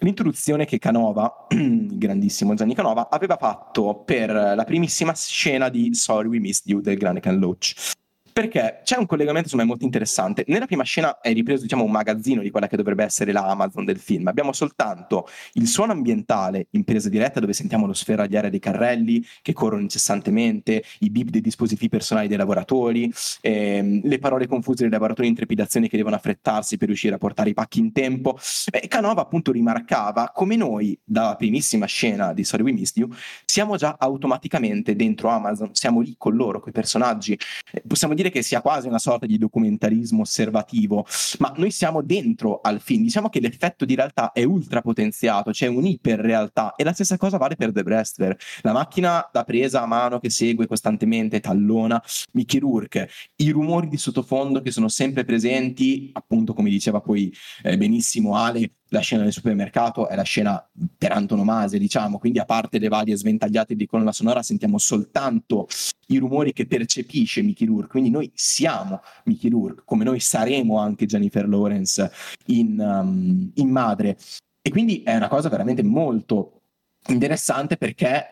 [0.00, 6.26] l'introduzione che Canova, il grandissimo Gianni Canova, aveva fatto per la primissima scena di Sorry
[6.26, 7.92] We Missed You del grande Ken Loach.
[8.32, 10.44] Perché c'è un collegamento secondo molto interessante.
[10.48, 13.84] Nella prima scena è ripreso diciamo, un magazzino di quella che dovrebbe essere la Amazon
[13.84, 14.28] del film.
[14.28, 19.52] Abbiamo soltanto il suono ambientale in presa diretta dove sentiamo lo sferagliare dei carrelli che
[19.52, 25.28] corrono incessantemente, i bip dei dispositivi personali dei lavoratori, ehm, le parole confuse dei lavoratori
[25.28, 28.38] in trepidazione che devono affrettarsi per riuscire a portare i pacchi in tempo.
[28.70, 33.10] E Canova appunto rimarcava come noi, dalla primissima scena di Sorry We Missed You,
[33.44, 37.38] siamo già automaticamente dentro Amazon, siamo lì con loro, con i personaggi.
[37.70, 41.04] Eh, possiamo dire dire che sia quasi una sorta di documentarismo osservativo,
[41.38, 43.02] ma noi siamo dentro al film.
[43.02, 47.56] Diciamo che l'effetto di realtà è ultra potenziato, c'è un'iperrealtà e la stessa cosa vale
[47.56, 48.36] per The Wrestler.
[48.62, 53.96] La macchina da presa a mano che segue costantemente, tallona, Mickey Rourke, i rumori di
[53.96, 57.32] sottofondo che sono sempre presenti, appunto come diceva poi
[57.62, 60.64] eh, benissimo Ale, la scena del supermercato è la scena
[60.98, 65.66] per antonomasia, diciamo, quindi a parte le varie sventagliate di colonna sonora sentiamo soltanto
[66.08, 71.06] i rumori che percepisce Mickey Rourke, quindi noi siamo Mickey Rourke, come noi saremo anche
[71.06, 72.10] Jennifer Lawrence
[72.46, 74.18] in, um, in madre.
[74.60, 76.60] E quindi è una cosa veramente molto
[77.08, 78.26] interessante perché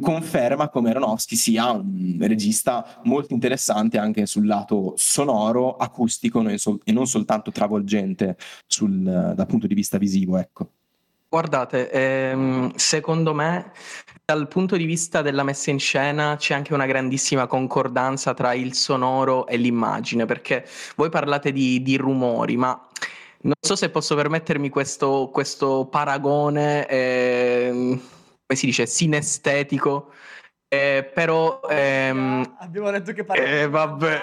[0.00, 7.06] conferma come Aronofsky sia un regista molto interessante anche sul lato sonoro, acustico e non
[7.06, 9.02] soltanto travolgente sul,
[9.34, 10.36] dal punto di vista visivo.
[10.38, 10.70] Ecco.
[11.28, 13.72] Guardate, ehm, secondo me
[14.24, 18.74] dal punto di vista della messa in scena c'è anche una grandissima concordanza tra il
[18.74, 22.80] sonoro e l'immagine, perché voi parlate di, di rumori, ma
[23.42, 26.86] non so se posso permettermi questo, questo paragone.
[26.86, 28.00] Eh,
[28.46, 30.12] come si dice, sinestetico.
[30.68, 34.22] Eh, però ehm, abbiamo detto che parliamo eh, vabbè.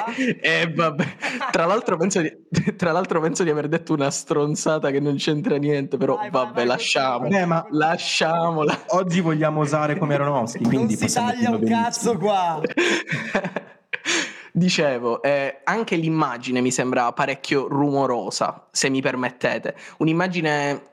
[0.40, 1.04] eh, vabbè.
[1.50, 2.32] Tra, l'altro penso di,
[2.76, 6.54] tra l'altro penso di aver detto una stronzata che non c'entra niente però vai, vabbè
[6.54, 11.62] vai, lasciamo vai, ma lasciamola oggi vogliamo usare come Aronofsky quindi non si taglia un
[11.62, 12.58] cazzo qua
[14.54, 19.74] Dicevo, eh, anche l'immagine mi sembra parecchio rumorosa, se mi permettete.
[19.98, 20.91] Un'immagine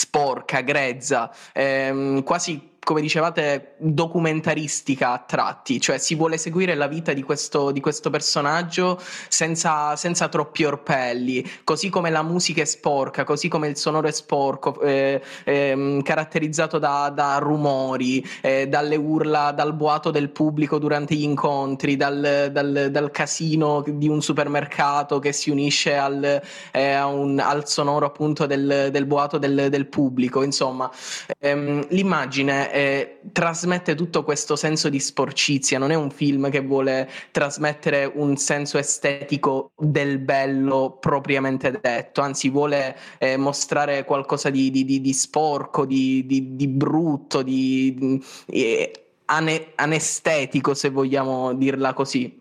[0.00, 7.12] sporca, grezza, ehm, quasi come dicevate, documentaristica a tratti, cioè si vuole seguire la vita
[7.12, 13.24] di questo, di questo personaggio senza, senza, troppi orpelli, così come la musica è sporca,
[13.24, 19.52] così come il sonoro è sporco, eh, eh, caratterizzato da, da rumori, eh, dalle urla,
[19.52, 25.32] dal boato del pubblico durante gli incontri, dal, dal, dal casino di un supermercato che
[25.32, 26.40] si unisce al,
[26.72, 30.90] eh, un, al sonoro appunto del, del boato del, del, pubblico, insomma,
[31.38, 37.08] ehm, l'immagine eh, trasmette tutto questo senso di sporcizia, non è un film che vuole
[37.30, 44.84] trasmettere un senso estetico del bello propriamente detto, anzi vuole eh, mostrare qualcosa di, di,
[44.84, 46.24] di, di sporco, di,
[46.68, 52.38] brutto, di, eh, ane- anestetico se vogliamo dirla così.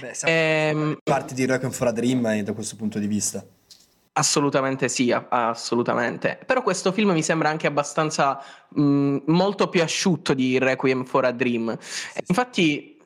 [0.00, 3.44] Beh, siamo ehm, parte di Requiem for a Dream da questo punto di vista.
[4.18, 6.40] Assolutamente sì, assolutamente.
[6.44, 11.30] Però questo film mi sembra anche abbastanza mh, molto più asciutto di Requiem for a
[11.30, 11.76] Dream.
[12.26, 12.97] Infatti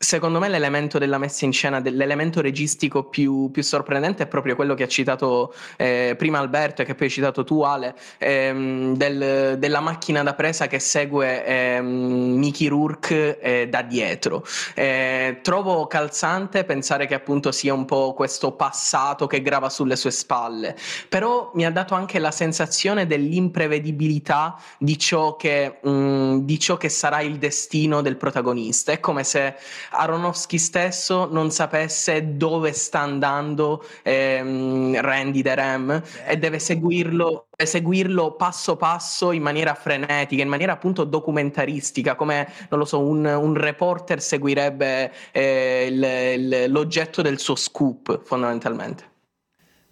[0.00, 4.74] Secondo me l'elemento della messa in scena, l'elemento registico più, più sorprendente è proprio quello
[4.74, 9.58] che ha citato eh, prima Alberto e che poi hai citato tu Ale, ehm, del,
[9.58, 14.44] della macchina da presa che segue ehm, Mickey Rourke eh, da dietro.
[14.74, 20.12] Eh, trovo calzante pensare che appunto sia un po' questo passato che grava sulle sue
[20.12, 20.76] spalle,
[21.08, 26.88] però mi ha dato anche la sensazione dell'imprevedibilità di ciò che, mh, di ciò che
[26.88, 28.92] sarà il destino del protagonista.
[28.92, 29.56] È come se
[29.90, 38.36] Aronofsky stesso non sapesse dove sta andando ehm, Randy the Ram e deve seguirlo, seguirlo
[38.36, 43.54] passo passo in maniera frenetica, in maniera appunto documentaristica, come non lo so, un, un
[43.54, 49.16] reporter seguirebbe eh, il, il, l'oggetto del suo scoop fondamentalmente.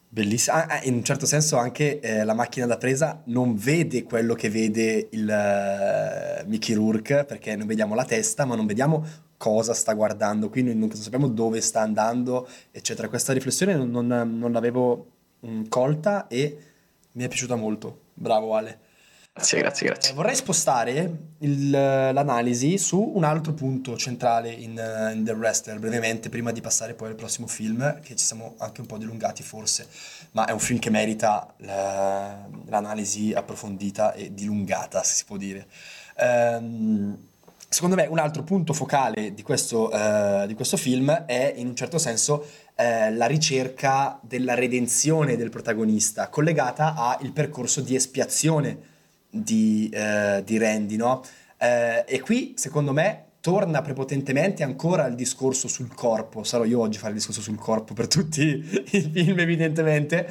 [0.08, 4.34] Bellissimo, ah, in un certo senso anche eh, la macchina da presa non vede quello
[4.34, 9.04] che vede il uh, Mickey Rourke perché noi vediamo la testa ma non vediamo
[9.36, 13.08] cosa sta guardando, qui noi non sappiamo dove sta andando, eccetera.
[13.08, 15.06] Questa riflessione non, non, l'avevo
[15.46, 16.58] mm, colta e
[17.12, 18.00] mi è piaciuta molto.
[18.14, 18.84] Bravo Ale.
[19.36, 20.12] Grazie, grazie, grazie.
[20.12, 24.70] Eh, vorrei spostare il, l'analisi su un altro punto centrale in,
[25.14, 28.80] in, The Wrestler, brevemente, prima di passare poi al prossimo film, che ci siamo anche
[28.80, 29.88] un po' dilungati forse,
[30.30, 35.66] ma è un film che merita la, l'analisi approfondita e dilungata, se si può dire.
[36.16, 37.18] Um,
[37.76, 41.76] Secondo me un altro punto focale di questo, eh, di questo film è in un
[41.76, 48.78] certo senso eh, la ricerca della redenzione del protagonista, collegata al percorso di espiazione
[49.28, 51.22] di, eh, di Randy, no?
[51.58, 56.42] E qui secondo me torna prepotentemente ancora il discorso sul corpo.
[56.42, 58.42] Sarò io oggi a fare il discorso sul corpo per tutti
[58.90, 60.28] i film, evidentemente,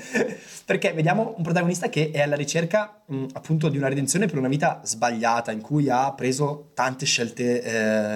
[0.65, 4.49] perché vediamo un protagonista che è alla ricerca mh, appunto di una redenzione per una
[4.49, 7.61] vita sbagliata, in cui ha preso tante scelte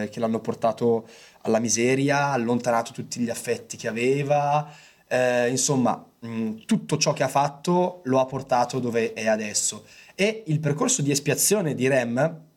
[0.02, 1.08] eh, che l'hanno portato
[1.44, 4.70] alla miseria, allontanato tutti gli affetti che aveva,
[5.08, 9.86] eh, insomma, mh, tutto ciò che ha fatto lo ha portato dove è adesso.
[10.14, 12.48] E il percorso di espiazione di Rem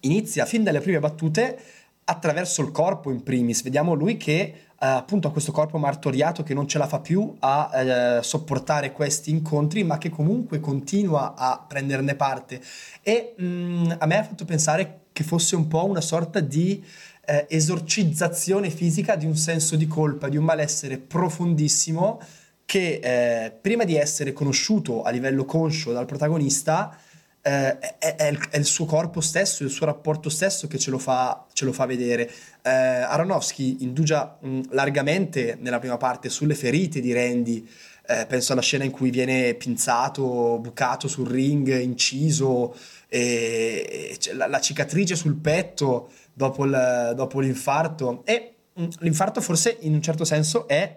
[0.00, 1.58] inizia fin dalle prime battute
[2.04, 3.62] attraverso il corpo in primis.
[3.62, 7.34] Vediamo lui che eh, appunto ha questo corpo martoriato che non ce la fa più
[7.40, 12.62] a eh, sopportare questi incontri, ma che comunque continua a prenderne parte.
[13.02, 16.82] E mh, mm, a me ha fatto pensare che fosse un po' una sorta di
[17.26, 22.20] eh, esorcizzazione fisica di un senso di colpa, di un malessere profondissimo
[22.64, 26.94] che prima di essere conosciuto a livello conscio dal protagonista
[27.42, 30.90] eh, è, è, il, è, il, suo corpo stesso, il suo rapporto stesso che ce
[30.90, 32.30] lo fa, ce lo fa vedere.
[32.62, 37.66] Eh, Aronofsky indugia mh, largamente nella prima parte sulle ferite di Randy,
[38.06, 42.74] eh, penso alla scena in cui viene pinzato, bucato sul ring, inciso,
[43.06, 48.22] e, e la, la, cicatrice sul petto dopo, il, dopo l'infarto.
[48.24, 50.96] E mh, l'infarto forse in un certo senso è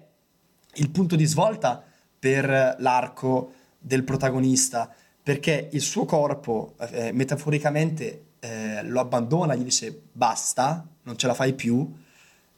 [0.75, 1.83] il punto di svolta
[2.17, 10.01] per l'arco del protagonista, perché il suo corpo eh, metaforicamente eh, lo abbandona, gli dice
[10.11, 11.89] basta, non ce la fai più,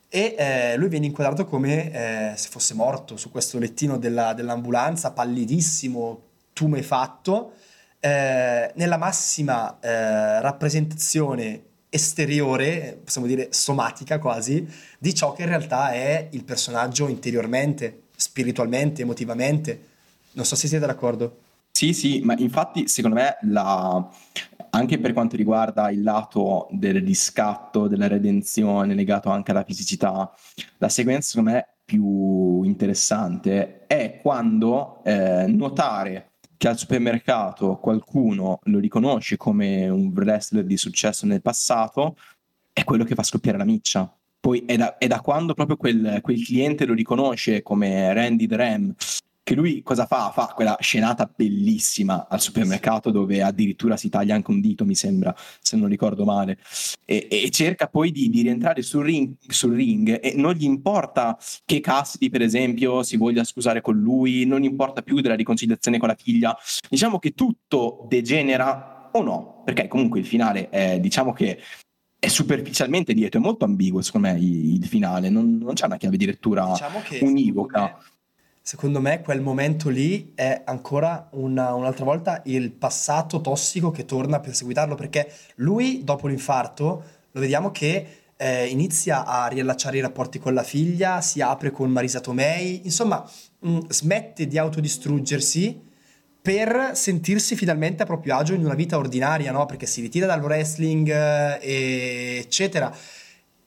[0.09, 5.11] e eh, lui viene inquadrato come eh, se fosse morto su questo lettino della, dell'ambulanza,
[5.11, 6.21] pallidissimo,
[6.53, 7.53] tumefatto,
[7.99, 14.67] eh, nella massima eh, rappresentazione esteriore, possiamo dire somatica quasi,
[14.99, 19.87] di ciò che in realtà è il personaggio interiormente spiritualmente, emotivamente.
[20.33, 21.42] Non so se siete d'accordo.
[21.75, 24.07] Sì, sì, ma infatti secondo me la...
[24.69, 30.31] anche per quanto riguarda il lato del riscatto, della redenzione legato anche alla fisicità,
[30.77, 38.79] la sequenza secondo me più interessante è quando eh, notare che al supermercato qualcuno lo
[38.79, 42.15] riconosce come un wrestler di successo nel passato
[42.71, 44.15] è quello che fa scoppiare la miccia.
[44.39, 48.55] Poi è da, è da quando proprio quel, quel, cliente lo riconosce come Randy the
[48.55, 48.93] Ram,
[49.43, 50.31] che lui cosa fa?
[50.31, 55.35] Fa quella scenata bellissima al supermercato dove addirittura si taglia anche un dito, mi sembra,
[55.59, 56.57] se non ricordo male,
[57.03, 61.37] e, e cerca poi di, di rientrare sul ring, sul ring, e non gli importa
[61.65, 66.07] che Cassidy, per esempio, si voglia scusare con lui, non importa più della riconciliazione con
[66.07, 66.57] la figlia.
[66.89, 71.59] Diciamo che tutto degenera o no, perché comunque il finale è, diciamo che
[72.17, 76.15] è superficialmente dietro, è molto ambiguo secondo me il, finale, non, non c'è una chiave
[76.15, 77.79] di lettura diciamo univoca.
[77.79, 78.11] Secondo me
[79.21, 84.95] quel momento lì è ancora una, un'altra volta il passato tossico che torna a perseguitarlo
[84.95, 90.63] perché lui dopo l'infarto lo vediamo che eh, inizia a riallacciare i rapporti con la
[90.63, 95.91] figlia, si apre con Marisa Tomei, insomma mh, mm, smette di autodistruggersi
[96.41, 99.65] per sentirsi finalmente a proprio agio in una vita ordinaria, no?
[99.65, 102.93] Perché si ritira dal wrestling, eh, eccetera.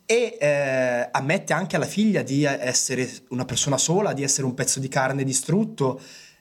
[0.06, 4.78] E eh, ammette anche alla figlia di essere una persona sola, di essere un pezzo
[4.78, 6.00] di carne distrutto.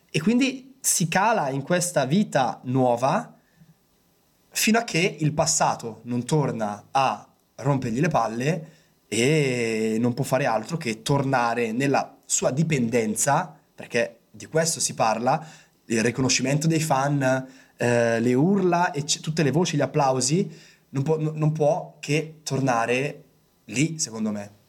[0.09, 3.35] E quindi si cala in questa vita nuova
[4.51, 8.69] fino a che il passato non torna a rompergli le palle
[9.07, 15.45] e non può fare altro che tornare nella sua dipendenza, perché di questo si parla,
[15.85, 17.47] il riconoscimento dei fan,
[17.77, 20.49] eh, le urla e c- tutte le voci, gli applausi,
[20.89, 23.24] non può, non può che tornare
[23.65, 24.63] lì, secondo me.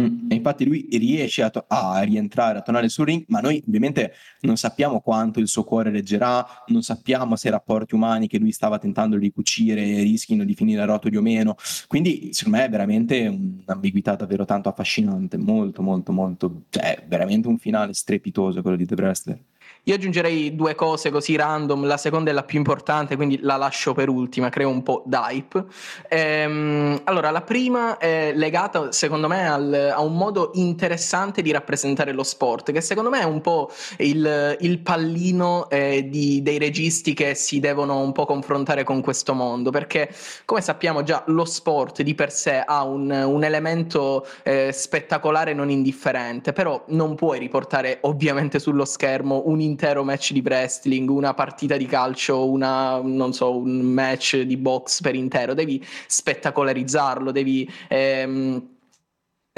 [0.00, 4.14] Mm, infatti lui riesce a, to- a, rientrare, a tornare sul ring, ma noi ovviamente
[4.40, 8.52] non sappiamo quanto il suo cuore reggerà, non sappiamo se i rapporti umani che lui
[8.52, 11.56] stava tentando di cucire rischino di finire a rotoli o meno.
[11.86, 17.58] Quindi secondo me è veramente un'ambiguità davvero tanto affascinante, molto molto molto, cioè veramente un
[17.58, 19.38] finale strepitoso quello di The Wrestler.
[19.84, 23.94] Io aggiungerei due cose così random, la seconda è la più importante, quindi la lascio
[23.94, 25.64] per ultima, creo un po' d'hype.
[26.08, 32.12] Ehm, allora, la prima è legata secondo me al, a un modo interessante di rappresentare
[32.12, 37.14] lo sport, che secondo me è un po' il, il pallino eh, di, dei registi
[37.14, 40.14] che si devono un po' confrontare con questo mondo, perché
[40.44, 45.70] come sappiamo già lo sport di per sé ha un, un elemento eh, spettacolare non
[45.70, 51.76] indifferente, però non puoi riportare ovviamente sullo schermo un intero match di wrestling, una partita
[51.76, 57.70] di calcio, una, non so, un match di box per intero, devi spettacolarizzarlo, devi...
[57.88, 58.69] Ehm,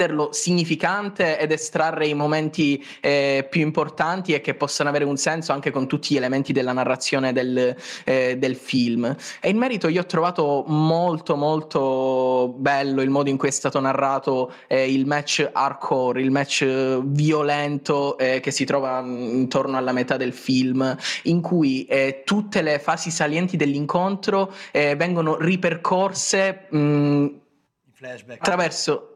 [0.03, 5.53] renderlo significante ed estrarre i momenti eh, più importanti e che possano avere un senso
[5.53, 9.15] anche con tutti gli elementi della narrazione del, eh, del film.
[9.39, 13.79] E in merito io ho trovato molto molto bello il modo in cui è stato
[13.79, 20.17] narrato eh, il match hardcore, il match violento eh, che si trova intorno alla metà
[20.17, 27.27] del film, in cui eh, tutte le fasi salienti dell'incontro eh, vengono ripercorse mh,
[28.39, 29.12] attraverso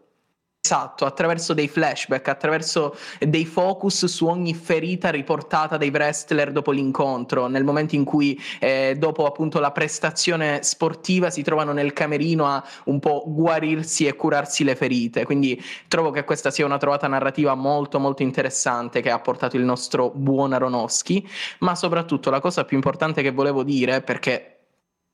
[0.67, 7.47] Esatto, attraverso dei flashback, attraverso dei focus su ogni ferita riportata dai wrestler dopo l'incontro,
[7.47, 12.61] nel momento in cui eh, dopo appunto la prestazione sportiva si trovano nel camerino a
[12.85, 15.23] un po' guarirsi e curarsi le ferite.
[15.23, 19.63] Quindi trovo che questa sia una trovata narrativa molto molto interessante che ha portato il
[19.63, 21.25] nostro buon Aronofsky,
[21.59, 24.57] ma soprattutto la cosa più importante che volevo dire, perché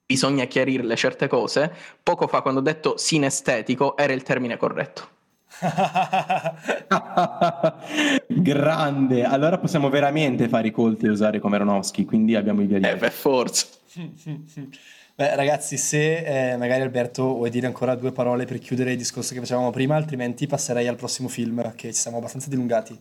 [0.03, 1.71] bisogna chiarirle certe cose,
[2.01, 5.12] poco fa quando ho detto sinestetico era il termine corretto.
[8.27, 12.87] Grande, allora possiamo veramente fare i colti e usare come Aronofsky, quindi abbiamo i viaggi.
[12.87, 13.67] Eh, per forza.
[15.15, 19.35] Beh, ragazzi, se eh, magari Alberto vuoi dire ancora due parole per chiudere il discorso
[19.35, 22.99] che facevamo prima, altrimenti passerei al prossimo film, che ci siamo abbastanza dilungati.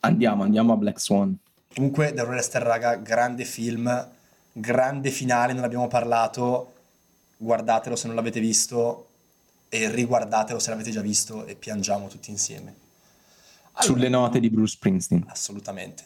[0.00, 1.34] Andiamo, andiamo a Black Swan.
[1.74, 4.08] Comunque, The Wrestler, raga, grande film,
[4.52, 6.74] grande finale, non abbiamo parlato,
[7.38, 9.07] guardatelo se non l'avete visto,
[9.68, 12.74] e riguardatelo se l'avete già visto e piangiamo tutti insieme.
[13.72, 15.24] Allora, Sulle note di Bruce Springsteen.
[15.28, 16.04] Assolutamente.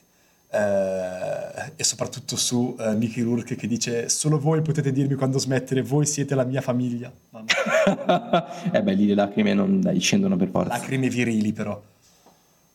[0.55, 5.81] Eh, e soprattutto su uh, Mickey Rourke che dice solo voi potete dirmi quando smettere,
[5.81, 7.11] voi siete la mia famiglia.
[8.71, 10.75] eh beh, lì le lacrime non dai, scendono per forza.
[10.75, 11.81] Lacrime virili però.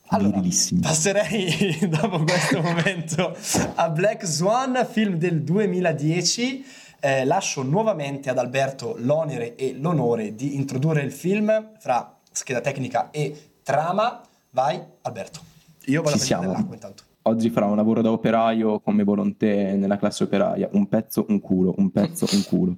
[0.07, 0.41] Allora,
[0.81, 3.35] passerei dopo questo momento
[3.75, 6.65] a Black Swan, film del 2010
[6.99, 13.09] eh, lascio nuovamente ad Alberto l'onere e l'onore di introdurre il film fra scheda tecnica
[13.11, 14.21] e trama.
[14.51, 15.39] Vai, Alberto.
[15.85, 17.03] Io vado Ci a prendere l'acqua intanto.
[17.23, 20.69] Oggi farò un lavoro da operaio come volontà nella classe operaia.
[20.71, 22.77] Un pezzo, un culo, un pezzo, un culo.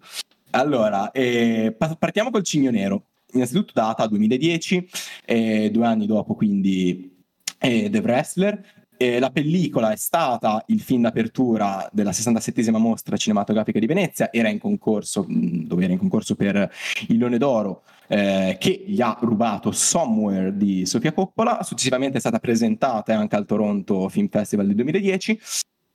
[0.52, 3.04] Allora, eh, partiamo col Cigno Nero.
[3.34, 4.90] Innanzitutto data 2010,
[5.26, 7.16] eh, due anni dopo quindi
[7.60, 13.80] eh, The Wrestler, eh, la pellicola è stata il film d'apertura della 67esima mostra cinematografica
[13.80, 16.70] di Venezia, era in concorso, dove era in concorso per
[17.08, 22.40] il Leone d'Oro, eh, che gli ha rubato Somewhere di Sofia Coppola, successivamente è stata
[22.40, 25.40] presentata anche al Toronto Film Festival del 2010.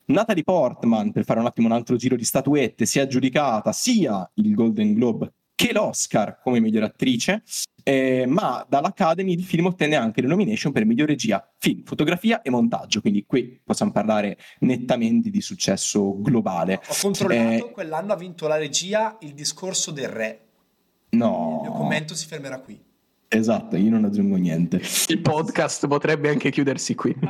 [0.07, 4.31] Natalie Portman, per fare un attimo un altro giro di statuette, si è aggiudicata sia
[4.37, 7.43] il Golden Globe che l'Oscar come miglior attrice,
[7.83, 12.51] eh, ma dall'Academy il film ottenne anche le nomination per miglior regia, film, fotografia e
[12.51, 16.81] montaggio, quindi qui possiamo parlare nettamente di successo globale.
[16.87, 20.41] Ho controllato, eh, quell'anno ha vinto la regia Il discorso del re.
[21.11, 21.61] No.
[21.63, 22.81] Il mio commento si fermerà qui.
[23.29, 24.81] Esatto, io non aggiungo niente.
[25.09, 27.15] Il podcast potrebbe anche chiudersi qui.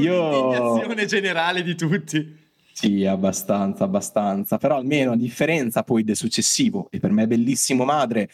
[0.00, 1.04] Io...
[1.06, 2.43] generale di tutti.
[2.76, 4.58] Sì, abbastanza, abbastanza.
[4.58, 8.28] Però almeno a differenza poi del successivo, e per me bellissimo Madre,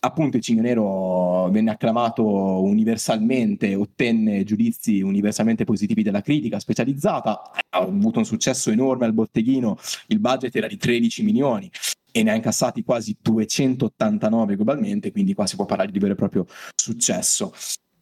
[0.00, 2.24] appunto il Cigno Nero venne acclamato
[2.60, 9.78] universalmente, ottenne giudizi universalmente positivi della critica specializzata, ha avuto un successo enorme al botteghino,
[10.08, 11.70] il budget era di 13 milioni
[12.10, 16.16] e ne ha incassati quasi 289 globalmente, quindi qua si può parlare di vero e
[16.16, 17.52] proprio successo.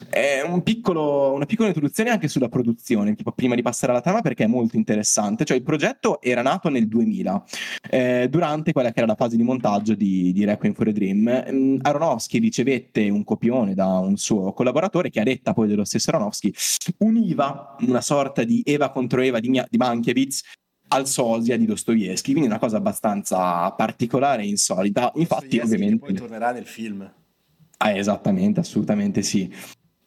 [0.09, 4.21] È un piccolo, una piccola introduzione anche sulla produzione, tipo prima di passare alla trama,
[4.21, 5.45] perché è molto interessante.
[5.45, 7.45] Cioè, il progetto era nato nel 2000,
[7.91, 11.45] eh, durante quella che era la fase di montaggio di, di Requiem for a Dream.
[11.51, 16.11] Mm, Aronofsky ricevette un copione da un suo collaboratore, che a detta poi dello stesso
[16.11, 16.53] Aronofsky,
[16.99, 20.43] univa una sorta di Eva contro Eva di, di Mankiewicz
[20.89, 25.11] al sosia di Dostoevsky, quindi una cosa abbastanza particolare e insolita.
[25.17, 26.05] Infatti, ovviamente.
[26.05, 27.11] poi tornerà nel film.
[27.79, 29.53] Ah, esattamente, assolutamente sì.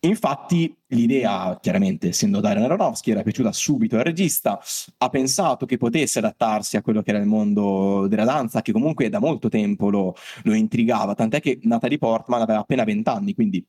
[0.01, 4.57] Infatti l'idea, chiaramente essendo Darren Aronofsky, era piaciuta subito al regista,
[4.97, 9.09] ha pensato che potesse adattarsi a quello che era il mondo della danza, che comunque
[9.09, 13.65] da molto tempo lo, lo intrigava, tant'è che Natalie Portman aveva appena 20 anni, quindi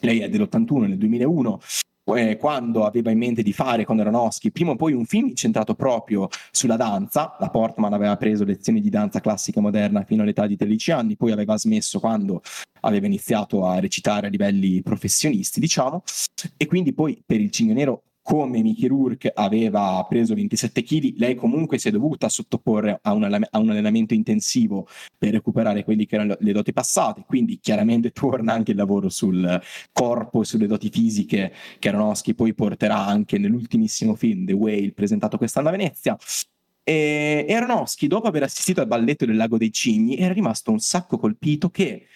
[0.00, 1.60] lei è dell'81 nel 2001
[2.16, 5.74] eh, quando aveva in mente di fare con Aronofsky prima o poi un film incentrato
[5.74, 7.36] proprio sulla danza.
[7.38, 11.32] La Portman aveva preso lezioni di danza classica moderna fino all'età di 13 anni, poi
[11.32, 12.42] aveva smesso quando
[12.80, 16.02] aveva iniziato a recitare a livelli professionisti, diciamo,
[16.56, 21.34] e quindi poi per il Cigno Nero come Mickey Rourke aveva preso 27 kg, lei
[21.34, 24.86] comunque si è dovuta sottoporre a un, a un, allenamento intensivo
[25.18, 29.60] per recuperare quelle che erano le doti passate, quindi chiaramente torna anche il lavoro sul
[29.92, 35.36] corpo e sulle doti fisiche che Aronofsky poi porterà anche nell'ultimissimo film The Whale presentato
[35.36, 36.16] quest'anno a Venezia.
[36.84, 41.18] E Aronofsky, dopo aver assistito al balletto del Lago dei Cigni, era rimasto un sacco
[41.18, 42.06] colpito che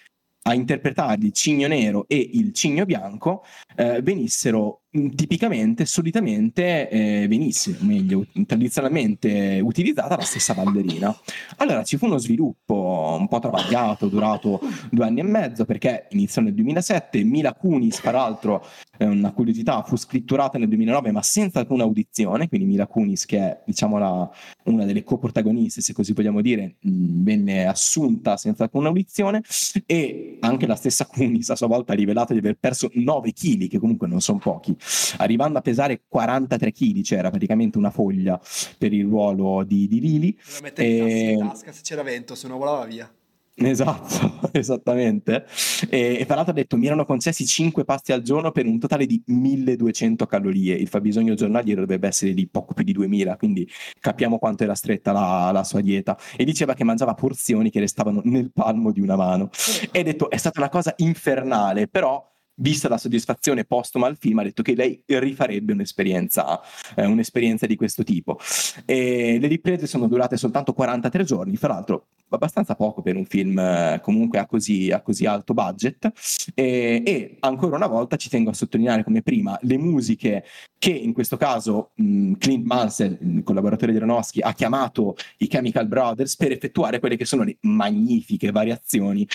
[0.47, 3.45] a interpretare il cigno nero e il cigno bianco
[3.77, 4.83] eh, venissero
[5.15, 11.15] tipicamente, solitamente eh, venisse, o meglio, tradizionalmente utilizzata la stessa ballerina.
[11.57, 16.43] Allora ci fu uno sviluppo un po' travagliato, durato due anni e mezzo, perché iniziò
[16.43, 18.65] nel 2007, Mila Kunis, peraltro,
[18.99, 23.39] eh, una curiosità, fu scritturata nel 2009 ma senza alcuna audizione, quindi Mila Kunis, che
[23.39, 24.31] è diciamo la,
[24.65, 29.43] una delle coprotagoniste, se così vogliamo dire, mh, mm, venne assunta senza alcuna audizione
[29.87, 33.67] e anche la stessa Kunis a sua volta ha rivelato di aver perso 9 kg
[33.69, 34.77] che comunque non sono pochi,
[35.19, 38.41] arrivando a pesare 43 kg, cioè era praticamente una foglia
[38.79, 40.39] per il ruolo di, di Lili.
[40.55, 43.11] Lo mettevi in tasca se c'era vento, se no volava via.
[43.57, 45.47] Esatto, esattamente.
[45.89, 48.81] E, e tra l'altro ha detto mi erano concessi 5 pasti al giorno per un
[48.81, 50.75] totale di 1200 calorie.
[50.75, 53.69] Il fabbisogno giornaliero dovrebbe essere di poco più di 2000, quindi
[54.01, 56.19] capiamo quanto era stretta la, la, sua dieta.
[56.37, 59.51] E diceva che mangiava porzioni che restavano nel palmo di una mano.
[59.93, 64.39] E ha detto è stata una cosa infernale, però vista la soddisfazione postuma al film,
[64.39, 66.61] ha detto che lei rifarebbe un'esperienza,
[66.95, 68.39] eh, un'esperienza di questo tipo.
[68.85, 73.59] E le riprese sono durate soltanto 43 giorni, fra l'altro abbastanza poco per un film
[73.59, 76.11] eh, comunque a così, a così alto budget.
[76.55, 80.45] E, e, ancora una volta ci tengo a sottolineare come prima le musiche
[80.79, 85.87] che in questo caso mh, Clint Mansell, il collaboratore di Aronofsky, ha chiamato i Chemical
[85.87, 89.27] Brothers per effettuare quelle che sono le magnifiche variazioni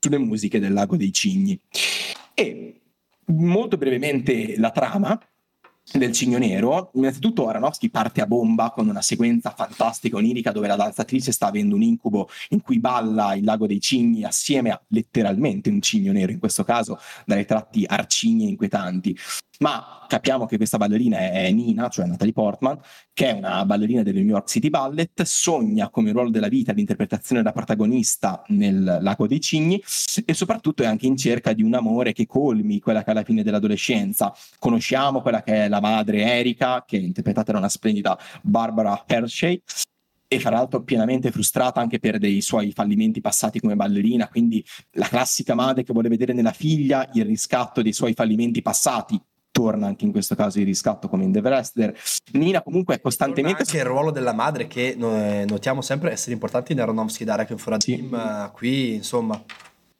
[0.00, 1.58] sulle musiche del Lago dei Cigni.
[2.40, 2.82] E
[3.32, 5.20] molto brevemente la trama
[5.92, 6.92] del Cigno Nero.
[6.94, 11.74] Innanzitutto Aronofsky parte a bomba con una sequenza fantastica onirica dove la danzatrice sta avendo
[11.74, 16.30] un incubo in cui balla il lago dei cigni assieme a letteralmente un cigno nero,
[16.30, 19.18] in questo caso dai tratti arcigni e inquietanti
[19.58, 22.78] ma capiamo che questa ballerina è Nina, cioè Natalie Portman,
[23.12, 27.42] che è una ballerina del New York City Ballet, sogna come ruolo della vita l'interpretazione
[27.42, 29.82] della protagonista nel Lago dei Cigni
[30.24, 33.24] e soprattutto è anche in cerca di un amore che colmi quella che è la
[33.24, 34.32] fine dell'adolescenza.
[34.58, 39.60] Conosciamo quella che è la madre Erika, che è interpretata da una splendida Barbara Hershey,
[40.30, 45.08] e fra l'altro pienamente frustrata anche per dei suoi fallimenti passati come ballerina, quindi la
[45.08, 49.18] classica madre che vuole vedere nella figlia il riscatto dei suoi fallimenti passati,
[49.58, 51.92] torna anche in questo caso il riscatto come in The Wrestler.
[52.34, 53.62] Nina comunque è costantemente...
[53.62, 58.44] Anche il ruolo della madre che eh, notiamo sempre essere importante in Aronofsky, e Furadim,
[58.44, 58.50] sì.
[58.52, 59.42] qui insomma...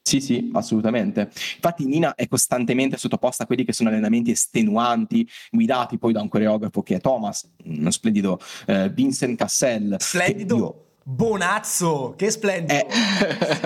[0.01, 1.23] Sì, sì, assolutamente.
[1.57, 6.29] Infatti Nina è costantemente sottoposta a quelli che sono allenamenti estenuanti, guidati poi da un
[6.29, 9.97] coreografo che è Thomas, uno splendido eh, Vincent Cassell.
[9.99, 10.93] Splendido!
[11.03, 12.15] Bonazzo!
[12.17, 12.73] Che splendido!
[12.73, 12.87] Eh,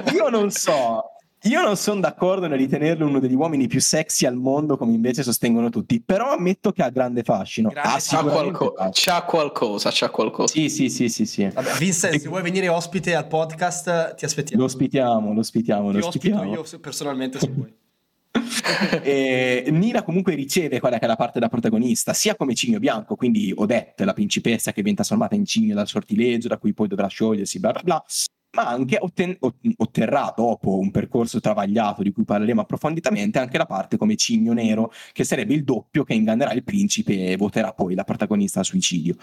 [0.17, 1.12] io non so,
[1.45, 5.23] io non sono d'accordo nel ritenerlo uno degli uomini più sexy al mondo, come invece
[5.23, 7.69] sostengono tutti, però ammetto che ha grande fascino.
[7.69, 10.53] Grande, c'ha, qualco- c'ha, qualcosa, c'ha qualcosa.
[10.53, 11.27] Sì, sì, sì, sì.
[11.27, 11.49] sì.
[11.49, 12.19] Vabbè, Vincent, e...
[12.21, 14.63] se vuoi venire ospite al podcast, ti aspettiamo.
[14.63, 16.53] Lo ospitiamo, lo ospitiamo, ti lo ospitiamo.
[16.55, 17.75] io personalmente se vuoi.
[19.03, 23.17] e Nina comunque riceve quella che è la parte da protagonista, sia come cigno bianco,
[23.17, 27.09] quindi Odette, la principessa che viene trasformata in cigno dal sortileggio, da cui poi dovrà
[27.09, 28.05] sciogliersi, bla bla bla,
[28.55, 29.37] ma anche otten-
[29.77, 34.93] otterrà dopo un percorso travagliato di cui parleremo approfonditamente anche la parte come cigno nero,
[35.13, 39.17] che sarebbe il doppio che ingannerà il principe e voterà poi la protagonista a suicidio.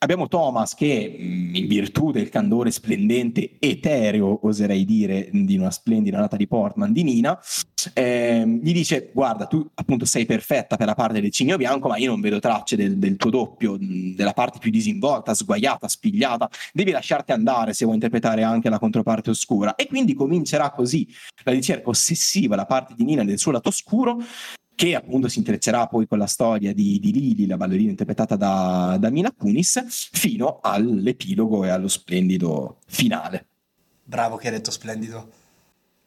[0.00, 6.36] Abbiamo Thomas che, in virtù del candore splendente, etereo, oserei dire, di una splendida nata
[6.36, 7.36] di Portman di Nina,
[7.94, 11.96] eh, gli dice: Guarda, tu appunto sei perfetta per la parte del cigno bianco, ma
[11.96, 16.48] io non vedo tracce del, del tuo doppio, della parte più disinvolta, sguaiata, spigliata.
[16.72, 19.74] Devi lasciarti andare se vuoi interpretare anche la controparte oscura.
[19.74, 21.08] E quindi comincerà così
[21.42, 24.22] la ricerca ossessiva, la parte di Nina del suo lato oscuro,
[24.78, 28.96] che appunto si intreccerà poi con la storia di, di Lili, la ballerina interpretata da,
[28.96, 33.46] da Mina Kunis, fino all'epilogo e allo splendido finale.
[34.04, 35.32] Bravo che hai detto splendido.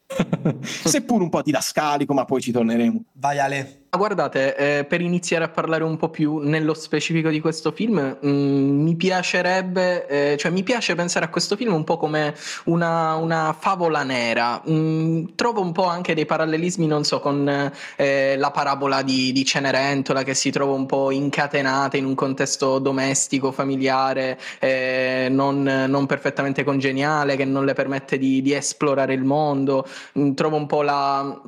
[0.63, 3.03] Seppur un po' didascalico, ma poi ci torneremo.
[3.11, 3.80] Vai Ale.
[3.93, 8.25] Guardate, eh, per iniziare a parlare un po' più nello specifico di questo film, mh,
[8.25, 12.33] mm, mi piacerebbe, eh, cioè mi piace pensare a questo film un po' come
[12.65, 14.61] una, una favola nera.
[14.63, 19.33] Mh, mm, trovo un po' anche dei parallelismi, non so, con eh, la parabola di,
[19.33, 25.63] di, Cenerentola che si trova un po' incatenata in un contesto domestico, familiare, eh, non,
[25.63, 29.85] non, perfettamente congeniale, che non le permette di, di esplorare il mondo.
[30.13, 31.41] Mh, mm, trovo un po' la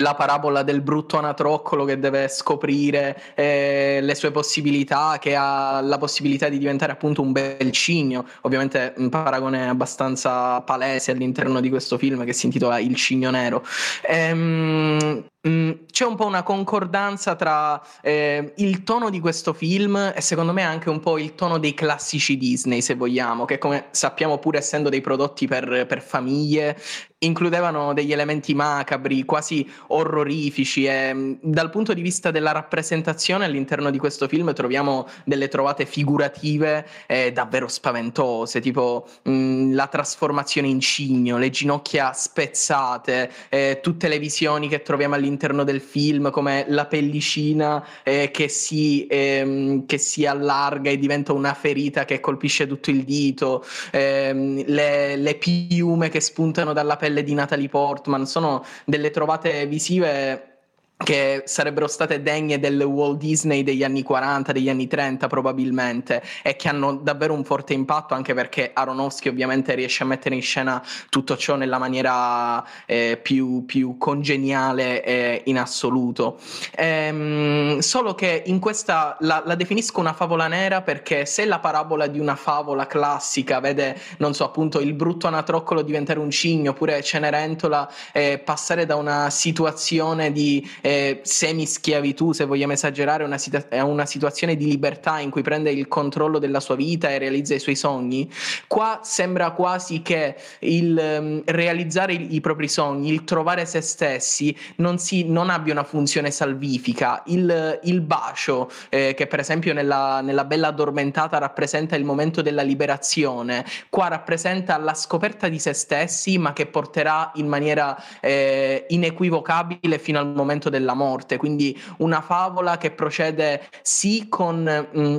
[0.00, 5.98] la parabola del brutto anatroccolo che deve scoprire eh, le sue possibilità, che ha la
[5.98, 8.24] possibilità di diventare appunto un bel cigno.
[8.42, 13.64] Ovviamente un paragone abbastanza palese all'interno di questo film che si intitola Il cigno nero.
[14.02, 20.20] Ehm, Mm, c'è un po' una concordanza tra eh, il tono di questo film e
[20.20, 24.38] secondo me anche un po' il tono dei classici Disney, se vogliamo, che come sappiamo
[24.38, 26.76] pur essendo dei prodotti per, per famiglie,
[27.20, 33.90] includevano degli elementi macabri, quasi orrorifici e mm, dal punto di vista della rappresentazione all'interno
[33.90, 40.68] di questo film troviamo delle trovate figurative eh, davvero spaventose, tipo mh, mm, la trasformazione
[40.68, 46.66] in cigno, le ginocchia spezzate, eh, tutte le visioni che troviamo all'interno del film come
[46.68, 52.66] la pellicina eh, che, si, ehm, che, si, allarga e diventa una ferita che colpisce
[52.68, 58.26] tutto il dito, ehm, le, le piume che spuntano dalla pelle pelle di Natalie Portman,
[58.26, 60.57] sono delle trovate visive
[61.04, 66.56] che sarebbero state degne del Walt Disney degli anni 40, degli anni 30 probabilmente e
[66.56, 70.82] che hanno davvero un forte impatto anche perché Aronofsky ovviamente riesce a mettere in scena
[71.08, 76.38] tutto ciò nella maniera eh, più, più, congeniale eh, in assoluto.
[76.74, 82.08] Ehm, solo che in questa la, la, definisco una favola nera perché se la parabola
[82.08, 87.02] di una favola classica vede, non so, appunto il brutto anatroccolo diventare un cigno oppure
[87.02, 94.06] Cenerentola eh, passare da una situazione di eh, semi-schiavitù, se vogliamo esagerare, una, situ- una
[94.06, 97.76] situazione di libertà in cui prende il controllo della sua vita e realizza i suoi
[97.76, 98.26] sogni,
[98.66, 104.56] qua sembra quasi che il um, realizzare i, i, propri sogni, il trovare se stessi,
[104.76, 107.22] non, si, non abbia una funzione salvifica.
[107.26, 112.62] Il, il bacio, eh, che per esempio nella, nella Bella Addormentata rappresenta il momento della
[112.62, 119.98] liberazione, qua rappresenta la scoperta di se stessi, ma che porterà in maniera eh, inequivocabile
[119.98, 124.88] fino al momento del della morte, quindi una favola che procede sì con...
[124.92, 125.18] Mh, mm,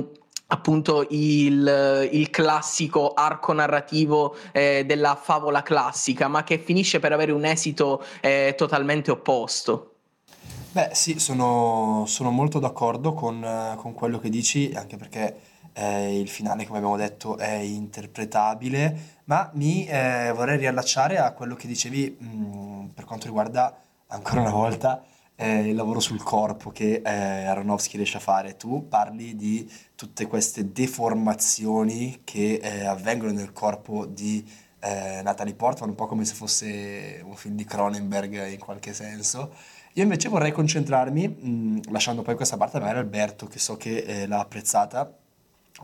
[0.52, 7.30] appunto il, il, classico arco narrativo eh, della favola classica, ma che finisce per avere
[7.32, 9.94] un esito eh, totalmente opposto.
[10.72, 15.36] Beh sì, sono, sono molto d'accordo con, con, quello che dici, anche perché
[15.72, 21.54] eh, il finale, come abbiamo detto, è interpretabile, ma mi eh, vorrei riallacciare a quello
[21.54, 23.76] che dicevi mh, mm, per quanto riguarda,
[24.08, 25.02] ancora una volta,
[25.40, 28.58] eh, il lavoro sul corpo che eh, Aronofsky riesce a fare.
[28.58, 34.46] Tu parli di tutte queste deformazioni che eh, avvengono nel corpo di
[34.80, 39.54] eh, Natalie Portman, un po' come se fosse un film di Cronenberg in qualche senso.
[39.94, 44.26] Io invece vorrei concentrarmi, mh, lasciando poi questa parte magari Alberto, che so che eh,
[44.26, 45.10] l'ha apprezzata,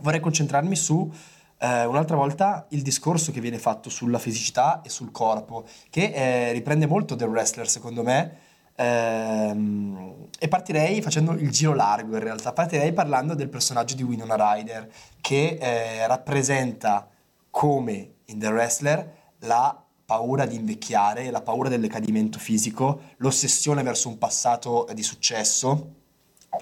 [0.01, 1.11] vorrei concentrarmi su
[1.59, 6.51] eh, un'altra volta il discorso che viene fatto sulla fisicità e sul corpo, che eh,
[6.51, 8.45] riprende molto The Wrestler secondo me,
[8.79, 14.35] Ehm, e partirei facendo il giro largo in realtà, partirei parlando del personaggio di Winona
[14.35, 14.87] Ryder
[15.19, 17.09] che eh, rappresenta
[17.49, 24.09] come in The Wrestler la paura di invecchiare, la paura del decadimento fisico, l'ossessione verso
[24.09, 25.93] un passato di successo,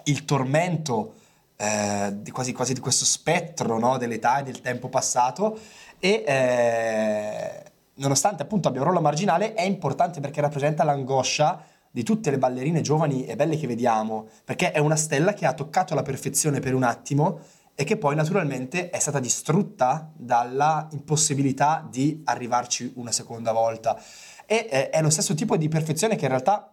[0.05, 1.15] il tormento
[1.57, 5.59] eh, di quasi, quasi, di questo spettro no, dell'età e del tempo passato
[5.99, 7.63] e eh,
[7.95, 12.81] nonostante appunto abbia un ruolo marginale è importante perché rappresenta l'angoscia di tutte le ballerine
[12.81, 16.73] giovani e belle che vediamo, perché è una stella che ha toccato la perfezione per
[16.73, 17.39] un attimo
[17.73, 23.97] e che poi naturalmente è stata distrutta dalla impossibilità di arrivarci una seconda volta.
[24.45, 26.69] E eh, è lo stesso tipo di perfezione che in realtà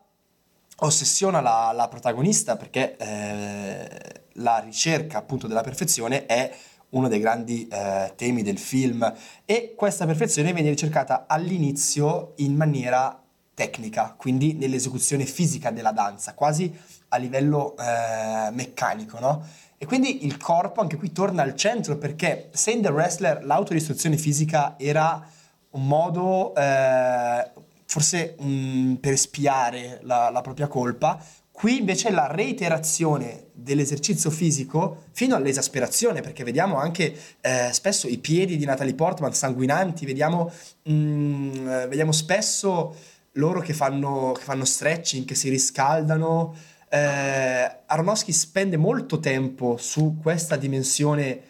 [0.78, 6.52] ossessiona la, la protagonista, perché eh, la ricerca appunto della perfezione è
[6.88, 9.14] uno dei grandi eh, temi del film
[9.44, 13.21] e questa perfezione viene ricercata all'inizio in maniera
[13.55, 16.72] tecnica, quindi nell'esecuzione fisica della danza, quasi
[17.09, 19.46] a livello eh, meccanico, no?
[19.76, 24.16] E quindi il corpo anche qui torna al centro perché se in The Wrestler l'autodistruzione
[24.16, 25.28] fisica era
[25.70, 27.50] un modo eh,
[27.86, 35.36] forse um, per spiare la, la, propria colpa, qui invece la reiterazione dell'esercizio fisico fino
[35.36, 40.50] all'esasperazione, perché vediamo anche eh, spesso i piedi di Natalie Portman sanguinanti, vediamo,
[40.88, 42.94] mm, vediamo spesso
[43.33, 46.55] loro che fanno, che fanno stretching, che si riscaldano.
[46.89, 51.41] Eh, Aronofsky spende molto tempo su questa dimensione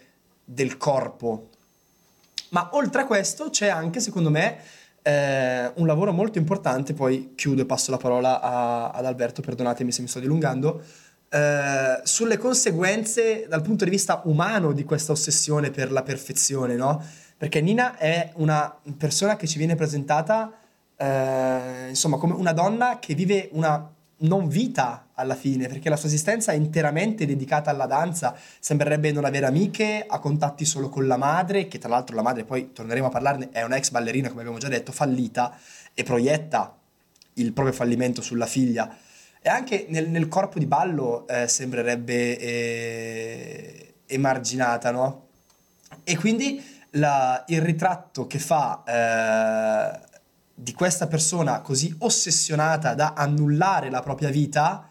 [0.45, 1.49] del corpo,
[2.51, 4.59] ma oltre a questo c'è anche, secondo me,
[5.03, 9.91] eh, un lavoro molto importante, poi chiudo e passo la parola a, ad Alberto, perdonatemi
[9.91, 10.83] se mi sto dilungando,
[11.29, 17.03] eh, sulle conseguenze dal punto di vista umano di questa ossessione per la perfezione, no?
[17.37, 20.53] Perché Nina è una persona che ci viene presentata
[21.03, 26.07] eh, insomma, come una donna che vive una non vita alla fine, perché la sua
[26.07, 31.17] esistenza è interamente dedicata alla danza, sembrerebbe non avere amiche, ha contatti solo con la
[31.17, 34.43] madre, che tra l'altro la madre, poi torneremo a parlarne, è una ex ballerina, come
[34.43, 35.59] abbiamo già detto, fallita
[35.93, 36.77] e proietta
[37.35, 38.97] il proprio fallimento sulla figlia.
[39.41, 45.27] E anche nel, nel corpo di ballo eh, sembrerebbe eh, emarginata, no?
[46.05, 50.11] E quindi la, il ritratto che fa eh,
[50.55, 54.89] di questa persona così ossessionata da annullare la propria vita,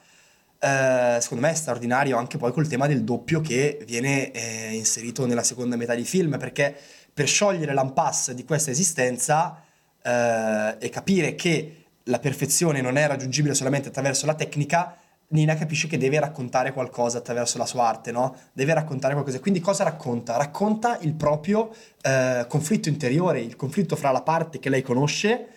[0.60, 5.26] eh, secondo me è straordinario anche poi col tema del doppio che viene eh, inserito
[5.26, 6.76] nella seconda metà di film, perché
[7.14, 9.62] per sciogliere l'impasse di questa esistenza
[10.02, 14.98] eh, e capire che la perfezione non è raggiungibile solamente attraverso la tecnica,
[15.32, 18.36] Nina capisce che deve raccontare qualcosa attraverso la sua arte, no?
[18.54, 19.40] Deve raccontare qualcosa.
[19.40, 20.38] Quindi cosa racconta?
[20.38, 25.48] Racconta il proprio eh, conflitto interiore, il conflitto fra la parte che lei conosce,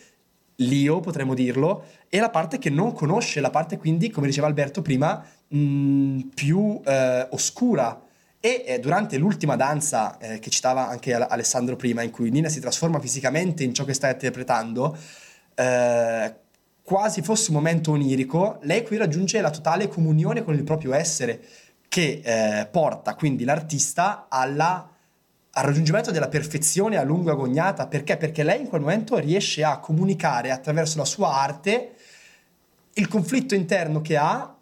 [0.56, 4.80] l'io potremmo dirlo, e la parte che non conosce, la parte quindi, come diceva Alberto
[4.80, 8.00] prima, mh, più eh, oscura.
[8.38, 12.60] E eh, durante l'ultima danza eh, che citava anche Alessandro prima, in cui Nina si
[12.60, 14.96] trasforma fisicamente in ciò che sta interpretando,
[15.54, 16.34] eh,
[16.84, 21.42] quasi fosse un momento onirico, lei qui raggiunge la totale comunione con il proprio essere,
[21.88, 24.90] che eh, porta quindi l'artista alla,
[25.50, 27.86] al raggiungimento della perfezione a lungo agognata.
[27.86, 28.18] Perché?
[28.18, 31.94] Perché lei in quel momento riesce a comunicare attraverso la sua arte
[32.94, 34.54] il conflitto interno che ha,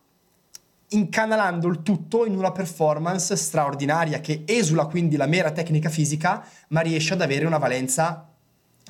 [0.91, 6.81] incanalando il tutto in una performance straordinaria che esula quindi la mera tecnica fisica, ma
[6.81, 8.29] riesce ad avere una valenza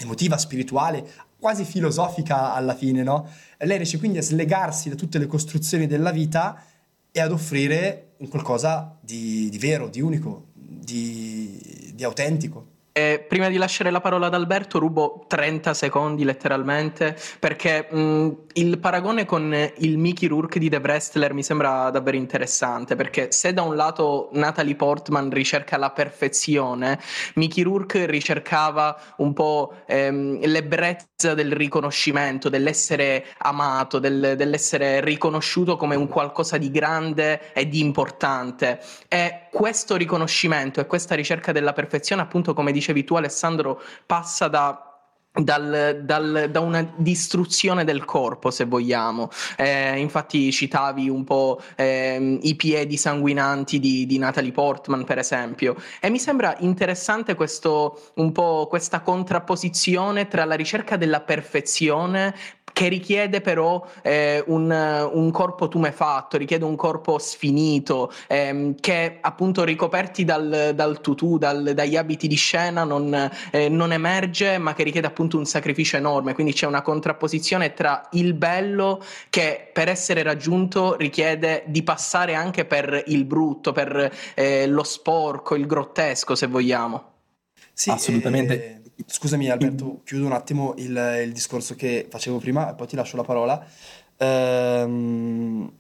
[0.01, 1.09] emotiva, spirituale,
[1.43, 3.29] quasi filosofica alla fine, no?
[3.59, 6.63] lei riesce quindi a slegarsi da tutte le costruzioni della vita
[7.11, 12.72] e ad offrire un qualcosa di, di vero, di unico, di, di autentico.
[12.95, 18.79] Eh, prima di lasciare la parola ad Alberto, rubo 30 secondi letteralmente perché mh, il
[18.79, 23.63] paragone con il Mickey Rourke di The Wrestler mi sembra davvero interessante perché se da
[23.63, 27.01] un lato Natalie Portman ricerca la perfezione,
[27.37, 35.97] Mickey Rourke ricercava un po' ehm, l'ebbrezza del riconoscimento, dell'essere amato, del, dell'essere riconosciuto come
[35.97, 38.81] un qualcosa di grande e di importante.
[39.09, 44.49] E questo riconoscimento e questa ricerca della perfezione, appunto come dice dicevi tu Alessandro, passa
[44.49, 44.92] da
[45.33, 49.31] dal, dal, da una distruzione del corpo, se vogliamo.
[49.57, 55.77] Eh, infatti citavi un po' eh, i piedi sanguinanti di, di, Natalie Portman, per esempio.
[56.01, 62.35] E mi sembra interessante questo, un po' questa contrapposizione tra la ricerca della perfezione
[62.73, 64.71] che richiede però eh, un,
[65.13, 71.97] un, corpo tumefatto, richiede un corpo sfinito, ehm, che appunto ricoperti dal, dal tutù, dagli
[71.97, 76.35] abiti di scena non, eh, non, emerge, ma che richiede appunto un sacrificio enorme.
[76.35, 82.65] Quindi c'è una contrapposizione tra il bello che per essere raggiunto richiede di passare anche
[82.65, 87.11] per il brutto, per eh, lo sporco, il grottesco, se vogliamo.
[87.73, 88.77] Sì, assolutamente.
[88.77, 92.97] Eh Scusami Alberto, chiudo un attimo il, il discorso che facevo prima e poi ti
[92.97, 93.65] lascio la parola.
[94.19, 95.73] Ehm,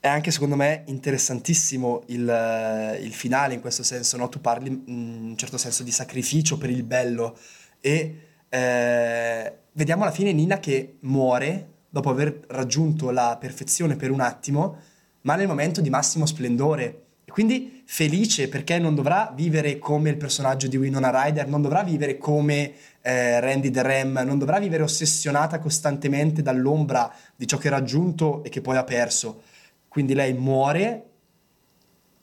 [0.00, 4.28] è anche secondo me interessantissimo il, il finale in questo senso, no?
[4.28, 7.36] tu parli in un certo senso di sacrificio per il bello
[7.80, 14.20] e eh, vediamo alla fine Nina che muore dopo aver raggiunto la perfezione per un
[14.20, 14.76] attimo,
[15.22, 20.16] ma nel momento di massimo splendore e quindi felice perché non dovrà vivere come il
[20.16, 22.72] personaggio di Winona Ryder, non dovrà vivere come
[23.02, 28.42] eh, Randy the Ram, non dovrà vivere ossessionata costantemente dall'ombra di ciò che ha raggiunto
[28.44, 29.42] e che poi ha perso.
[29.88, 31.04] Quindi lei muore,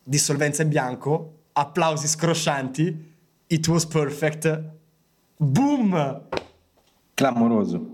[0.04, 3.14] dissolvenza in bianco, applausi scroscianti,
[3.46, 4.75] it was perfect,
[5.38, 6.22] boom!
[7.14, 7.94] Clamoroso.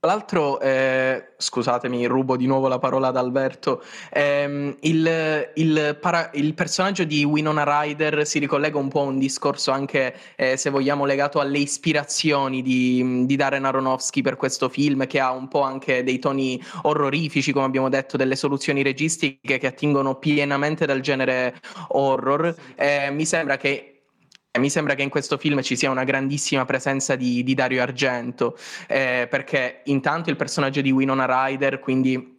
[0.00, 3.82] Tra l'altro, eh, scusatemi, rubo di nuovo la parola ad Alberto.
[4.12, 9.18] Ehm, il, il, para- il, personaggio di Winona Ryder si ricollega un po' a un
[9.18, 15.04] discorso anche, eh, se vogliamo, legato alle ispirazioni di, di, Darren Aronofsky per questo film,
[15.08, 19.66] che ha un po' anche dei toni orrorifici, come abbiamo detto, delle soluzioni registiche che
[19.66, 22.54] attingono pienamente dal genere horror.
[22.76, 23.97] Eh, mi sembra che
[24.58, 28.56] mi sembra che in questo film ci sia una grandissima presenza di, di Dario Argento,
[28.86, 32.36] eh, perché intanto il personaggio di Winona Ryder, quindi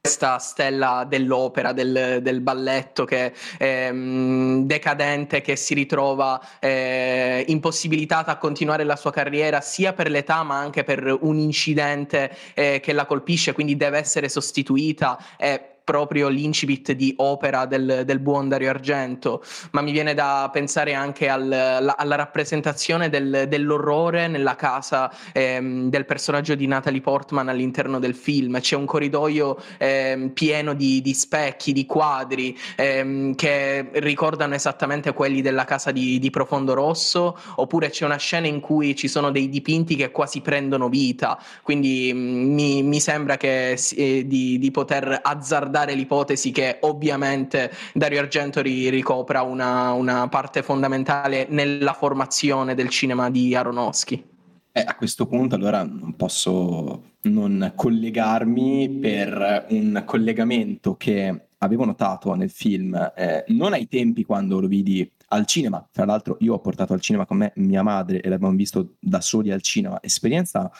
[0.00, 8.38] questa stella dell'opera, del, del balletto che ehm, decadente, che si ritrova eh, impossibilitata a
[8.38, 13.04] continuare la sua carriera sia per l'età ma anche per un incidente eh, che la
[13.06, 15.18] colpisce, quindi deve essere sostituita.
[15.36, 20.92] Eh, proprio l'incipit di opera del, del, buon Dario Argento, ma mi viene da pensare
[20.92, 27.48] anche al, la, alla rappresentazione del, dell'orrore nella casa ehm, del personaggio di Natalie Portman
[27.48, 28.60] all'interno del film.
[28.60, 35.40] C'è un corridoio ehm, pieno di, di, specchi, di quadri ehm, che ricordano esattamente quelli
[35.40, 39.48] della casa di, di, Profondo Rosso, oppure c'è una scena in cui ci sono dei
[39.48, 45.18] dipinti che quasi prendono vita, quindi mm, mi, mi, sembra che, eh, di, di poter
[45.22, 52.88] azzardare dare l'ipotesi che ovviamente Dario Argento ricopra una, una parte fondamentale nella formazione del
[52.88, 54.24] cinema di Aronofsky.
[54.72, 62.34] Eh, a questo punto allora non posso non collegarmi per un collegamento che avevo notato
[62.34, 66.60] nel film, eh, non ai tempi quando lo vidi al cinema, tra l'altro io ho
[66.60, 70.70] portato al cinema con me mia madre e l'abbiamo visto da soli al cinema, esperienza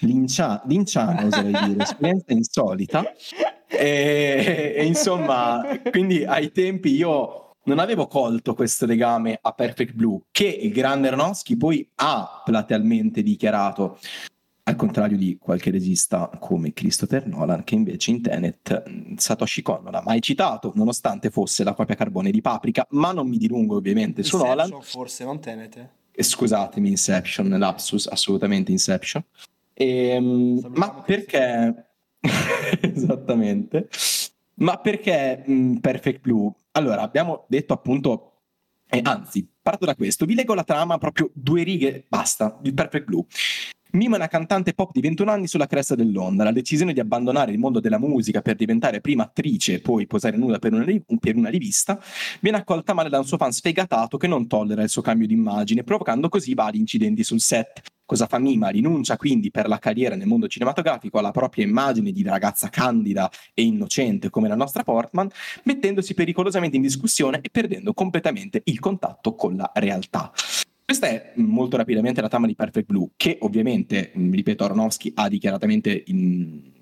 [0.00, 3.04] lincia- linciana oserei dire, esperienza insolita.
[3.68, 10.20] E, e insomma quindi ai tempi io non avevo colto questo legame a Perfect Blue
[10.30, 13.98] che il grande Aronofsky poi ha platealmente dichiarato
[14.68, 19.94] al contrario di qualche regista come Christopher Nolan, che invece in Tenet Satoshi Kon non
[19.94, 24.24] ha mai citato, nonostante fosse la copia carbone di Paprika, ma non mi dilungo ovviamente
[24.24, 24.82] su Inception, Nolan.
[24.82, 25.88] forse non Tenet.
[26.10, 29.22] Eh, Scusatemi, Inception, lapsus, assolutamente Inception.
[29.72, 31.86] Ehm, ma perché...
[32.80, 33.88] Esattamente.
[34.54, 36.52] Ma perché mh, Perfect Blue?
[36.72, 38.32] Allora, abbiamo detto appunto...
[38.88, 40.24] E anzi, parto da questo.
[40.24, 43.24] Vi leggo la trama proprio due righe, basta, di Perfect Blue.
[43.96, 46.44] Mima una cantante pop di 21 anni sulla cresta dell'onda.
[46.44, 50.36] La decisione di abbandonare il mondo della musica per diventare prima attrice e poi posare
[50.36, 50.84] nuda per una,
[51.18, 51.98] per una, rivista
[52.40, 55.82] viene accolta male da un suo fan sfegatato che non tollera il suo cambio d'immagine,
[55.82, 57.80] provocando così vari incidenti sul set.
[58.04, 58.68] Cosa fa Mima?
[58.68, 63.62] Rinuncia quindi per la carriera nel mondo cinematografico alla propria immagine di ragazza candida e
[63.62, 65.30] innocente come la nostra Portman,
[65.62, 70.30] mettendosi pericolosamente in discussione e perdendo completamente il contatto con la realtà.
[70.86, 76.04] Questa è molto rapidamente la trama di Perfect Blue, che ovviamente, ripeto, Aronofsky ha dichiaratamente
[76.06, 76.75] in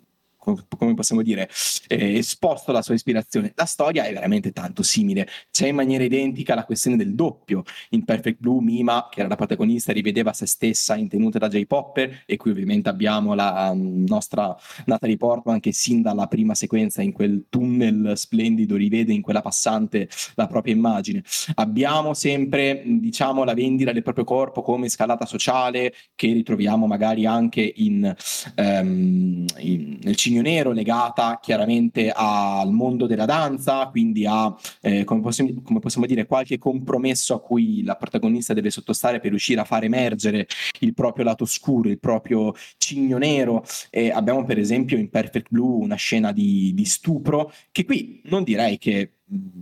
[0.45, 1.49] come possiamo dire,
[1.89, 3.53] eh, esposto la sua ispirazione.
[3.55, 7.63] La storia è veramente tanto simile, c'è in maniera identica la questione del doppio.
[7.91, 12.23] In Perfect Blue Mima, che era la protagonista, rivedeva se stessa in tenuta da J-Popper
[12.27, 17.13] e qui ovviamente abbiamo la um, nostra Natalie Portman che sin dalla prima sequenza in
[17.13, 21.23] quel tunnel splendido rivede in quella passante la propria immagine.
[21.55, 27.73] Abbiamo sempre, diciamo, la vendita del proprio corpo come scalata sociale che ritroviamo magari anche
[27.77, 28.15] in,
[28.57, 35.21] um, in, nel cinema Nero legata chiaramente al mondo della danza, quindi a, eh, come,
[35.21, 39.65] possiamo, come, possiamo, dire, qualche compromesso a cui la protagonista deve sottostare per riuscire a
[39.65, 40.47] far emergere
[40.81, 43.65] il proprio lato scuro, il proprio cigno nero.
[43.91, 48.43] E abbiamo per esempio in Perfect Blue una scena di, di stupro che qui non
[48.45, 49.11] direi che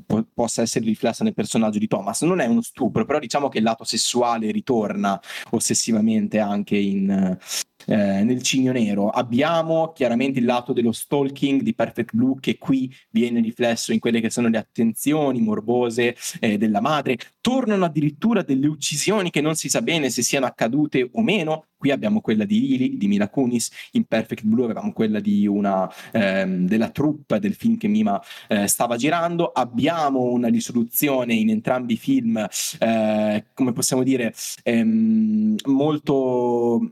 [0.06, 2.22] po- possa essere riflessa nel personaggio di Thomas.
[2.22, 5.20] Non è uno stupro, però diciamo che il lato sessuale ritorna
[5.50, 7.38] ossessivamente anche in,
[7.86, 9.08] eh, nel Cigno Nero.
[9.08, 14.20] Abbiamo chiaramente il lato dello stalking di Perfect Blue che qui viene riflesso in quelle
[14.20, 17.18] che sono le attenzioni morbose eh, della madre.
[17.40, 21.66] Tornano addirittura delle uccisioni che non si sa bene se siano accadute o meno.
[21.82, 25.18] Qui abbiamo quella di Lily, di Mila Kunis, in Perfect Blue avevamo quella
[25.48, 29.50] una, ehm, della troupe del film che Mima eh, stava girando.
[29.50, 32.46] Abbiamo una risoluzione in entrambi i film,
[32.78, 36.88] eh, come possiamo dire, ehm, molto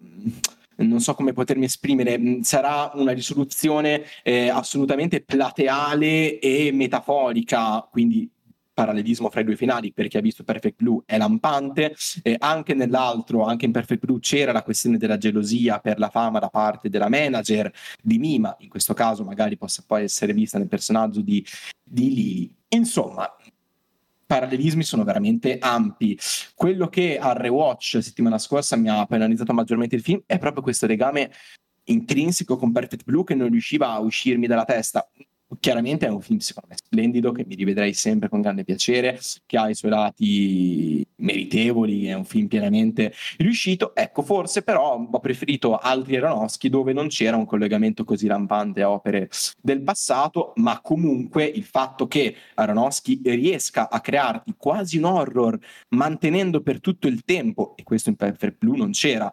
[0.78, 8.28] non so come potermi esprimere, mm, sarà una risoluzione eh, assolutamente plateale e metaforica, quindi
[8.72, 12.74] parallelismo fra i due finali per chi ha visto Perfect Blue è lampante eh, anche
[12.74, 16.88] nell'altro anche in Perfect Blue c'era la questione della gelosia per la fama da parte
[16.88, 17.70] della manager
[18.02, 21.44] di Mima in questo caso magari possa poi essere vista nel personaggio di,
[21.82, 23.28] di Lily insomma
[24.30, 26.16] parallelismi sono veramente ampi.
[26.54, 30.86] Quello che al rewatch settimana scorsa mi ha penalizzato maggiormente il film è proprio questo
[30.86, 31.32] legame
[31.84, 35.10] intrinseco con Perfect Blue che non riusciva a uscirmi dalla testa
[35.58, 39.56] chiaramente è un film secondo me splendido che mi rivedrei sempre con grande piacere che
[39.56, 43.94] ha i suoi lati meritevoli è un film pienamente riuscito.
[43.94, 48.90] Ecco forse però ho preferito altri Aronofsky dove non c'era un collegamento così rampante a
[48.90, 49.28] opere
[49.60, 55.58] del passato ma comunque il fatto che Aronofsky riesca a crearti quasi un horror
[55.90, 59.32] mantenendo per tutto il tempo e questo in Perfect Blue non c'era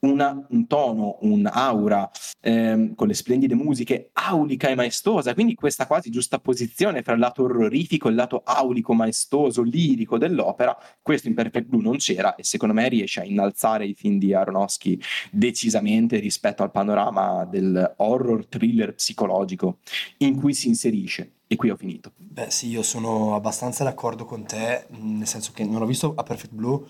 [0.00, 6.10] una, un tono, un'aura ehm, con le splendide musiche aulica e maestosa, quindi questa quasi
[6.10, 11.34] giusta posizione fra il lato orrorifico e il lato aulico, maestoso, lirico dell'opera, questo in
[11.34, 14.98] Perfect Blue non c'era e secondo me riesce a innalzare i film di Aronofsky
[15.30, 19.78] decisamente rispetto al panorama del horror thriller psicologico
[20.18, 21.32] in cui si inserisce.
[21.48, 22.10] E qui ho finito.
[22.16, 26.24] Beh sì, io sono abbastanza d'accordo con te, nel senso che non ho visto a
[26.24, 26.84] Perfect Blue,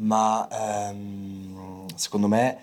[0.00, 2.58] ma ehm, secondo me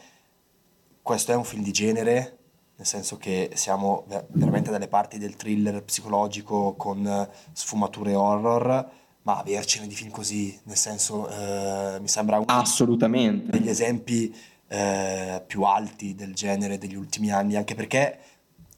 [1.01, 2.37] questo è un film di genere,
[2.75, 8.89] nel senso che siamo veramente dalle parti del thriller psicologico con sfumature horror,
[9.21, 13.57] ma avercene di film così, nel senso eh, mi sembra uno Assolutamente.
[13.57, 14.33] degli esempi
[14.67, 18.19] eh, più alti del genere degli ultimi anni, anche perché,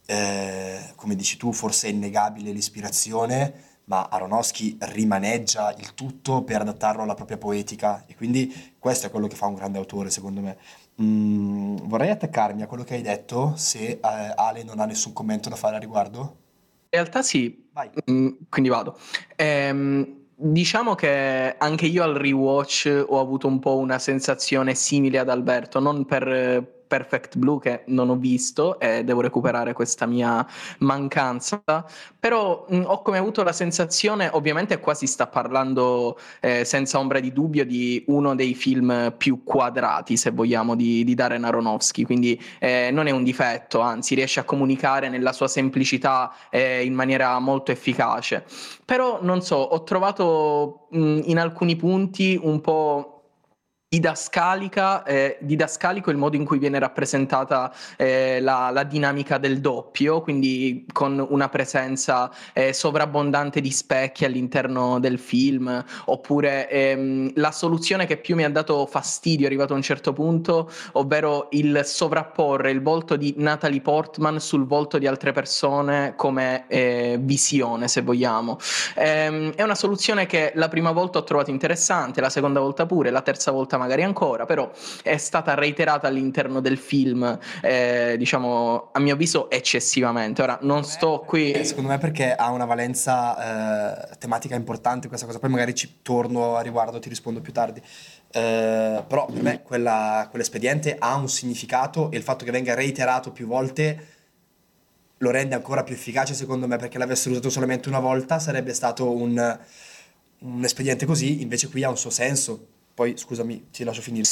[0.05, 7.02] eh, come dici tu, forse è innegabile l'ispirazione, ma Aronofsky rimaneggia il tutto per adattarlo
[7.02, 10.58] alla propria poetica e quindi questo è quello che fa un grande autore secondo me.
[11.02, 15.50] Mm, vorrei attaccarmi a quello che hai detto, se eh, Ale non ha nessun commento
[15.50, 16.20] da fare a riguardo.
[16.20, 17.68] In realtà sì.
[18.12, 18.98] Mm, quindi vado.
[19.36, 25.30] Ehm, diciamo che anche io al rewatch ho avuto un po' una sensazione simile ad
[25.30, 30.46] Alberto, non per Perfect Blue che non ho visto e devo recuperare questa mia
[30.80, 31.62] mancanza,
[32.20, 37.20] però mh, ho come avuto la sensazione, ovviamente qua si sta parlando eh, senza ombra
[37.20, 42.42] di dubbio di uno dei film più quadrati, se vogliamo, di, di Darren Aronofsky, quindi
[42.58, 47.38] eh, non è un difetto, anzi riesce a comunicare nella sua semplicità eh, in maniera
[47.38, 48.46] molto efficace.
[48.84, 53.18] Però non so, ho trovato mh, in alcuni punti un po'
[53.92, 60.22] didascalica, eh, didascalico il modo in cui viene rappresentata eh, la, la, dinamica del doppio,
[60.22, 68.06] quindi con una presenza eh, sovrabbondante di specchi all'interno del film, oppure ehm, la soluzione
[68.06, 72.84] che più mi ha dato fastidio arrivato a un certo punto, ovvero il sovrapporre il
[72.84, 78.60] volto di Natalie Portman sul volto di altre persone come eh, visione, se vogliamo.
[78.98, 83.10] Ehm, è una soluzione che la prima volta ho trovato interessante, la seconda volta pure,
[83.10, 84.70] la terza volta magari ancora, però
[85.02, 90.44] è stata reiterata all'interno del film, eh, diciamo, a mio avviso eccessivamente.
[90.44, 91.66] Ora, non sto qui...
[91.66, 96.56] Secondo me perché ha una valenza eh, tematica importante questa cosa, poi magari ci torno
[96.56, 97.82] a riguardo, ti rispondo più tardi.
[98.32, 103.32] Eh, però per me quella, quell'espediente ha un significato e il fatto che venga reiterato
[103.32, 104.18] più volte
[105.18, 109.12] lo rende ancora più efficace secondo me perché l'avessero usato solamente una volta sarebbe stato
[109.12, 109.60] un,
[110.40, 112.68] un espediente così, invece qui ha un suo senso
[113.00, 114.28] poi scusami, ti lascio finire.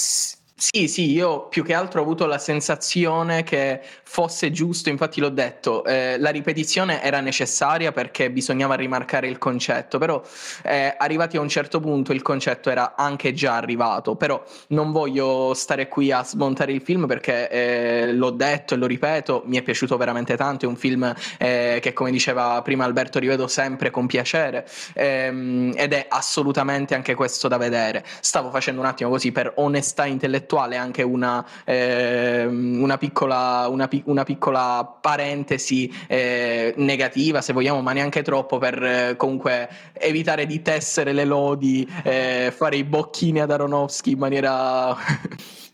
[0.60, 5.30] Sì, sì, io più che altro ho avuto la sensazione che fosse giusto, infatti l'ho
[5.30, 10.20] detto, eh, la ripetizione era necessaria perché bisognava rimarcare il concetto, però
[10.64, 15.54] eh, arrivati a un certo punto il concetto era anche già arrivato, però non voglio
[15.54, 19.62] stare qui a smontare il film perché eh, l'ho detto e lo ripeto, mi è
[19.62, 24.08] piaciuto veramente tanto, è un film eh, che come diceva prima Alberto rivedo sempre con
[24.08, 28.04] piacere ehm, ed è assolutamente anche questo da vedere.
[28.22, 33.90] Stavo facendo un attimo così per onestà intellettuale intellettuale anche una, eh, una, piccola, una,
[34.06, 40.62] una, piccola, parentesi eh, negativa, se vogliamo, ma neanche troppo per eh, comunque evitare di
[40.62, 44.96] tessere le lodi, eh, fare i bocchini ad Aronofsky in maniera...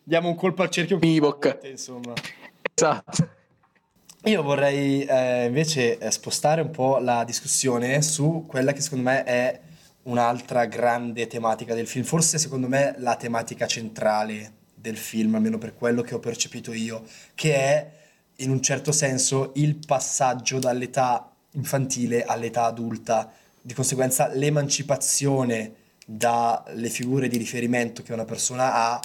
[0.06, 1.60] Diamo un colpo al cerchio Mivok.
[1.64, 2.14] Insomma.
[2.74, 3.30] Esatto.
[4.26, 9.24] Io vorrei eh, invece eh, spostare un po' la discussione su quella che secondo me
[9.24, 9.60] è
[10.04, 15.76] un'altra grande tematica del film, forse secondo me la tematica centrale del film, almeno per
[15.76, 17.06] quello che ho percepito io,
[17.36, 17.92] che è
[18.38, 23.32] in un certo senso il passaggio dall'età infantile all'età adulta,
[23.62, 25.76] di conseguenza l'emancipazione
[26.06, 29.02] dalle figure di riferimento che una persona ha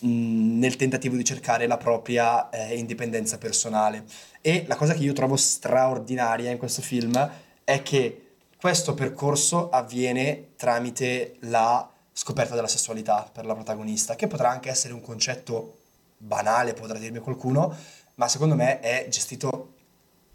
[0.00, 4.04] nel tentativo di cercare la propria eh, indipendenza personale.
[4.40, 7.30] E la cosa che io trovo straordinaria in questo film
[7.62, 8.20] è che
[8.56, 14.94] questo percorso avviene tramite la scoperta della sessualità per la protagonista, che potrà anche essere
[14.94, 15.80] un concetto
[16.16, 17.76] banale, potrà dirmi qualcuno,
[18.14, 19.72] ma secondo me è gestito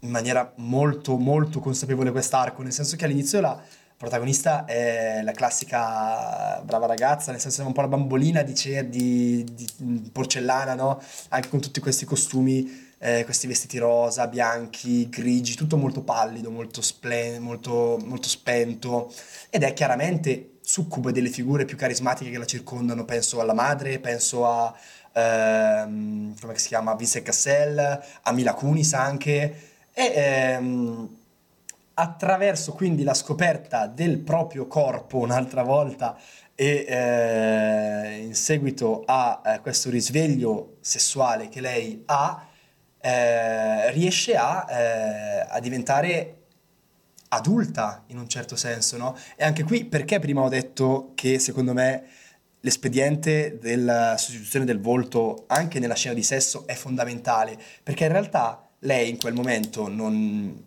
[0.00, 3.60] in maniera molto molto consapevole quest'arco, nel senso che all'inizio la
[3.96, 8.86] protagonista è la classica brava ragazza, nel senso è un po' la bambolina di, cer-
[8.86, 11.02] di, di porcellana, no?
[11.28, 16.82] Anche con tutti questi costumi, eh, questi vestiti rosa, bianchi, grigi, tutto molto pallido, molto,
[16.82, 19.12] splen- molto, molto spento
[19.50, 24.46] ed è chiaramente succube delle figure più carismatiche che la circondano, penso alla madre, penso
[24.46, 24.72] a
[25.12, 26.94] ehm, come si chiama?
[26.94, 29.68] Vincent Cassel, a Mila Kunis anche.
[29.92, 31.16] E ehm,
[31.94, 36.16] attraverso quindi la scoperta del proprio corpo un'altra volta
[36.54, 42.46] e eh, in seguito a eh, questo risveglio sessuale che lei ha
[43.00, 46.39] eh, riesce a, eh, a diventare
[47.32, 49.16] adulta in un certo senso, no?
[49.36, 52.04] E anche qui perché prima ho detto che secondo me
[52.60, 58.68] l'espediente della sostituzione del volto anche nella scena di sesso è fondamentale, perché in realtà
[58.80, 60.64] lei in quel momento non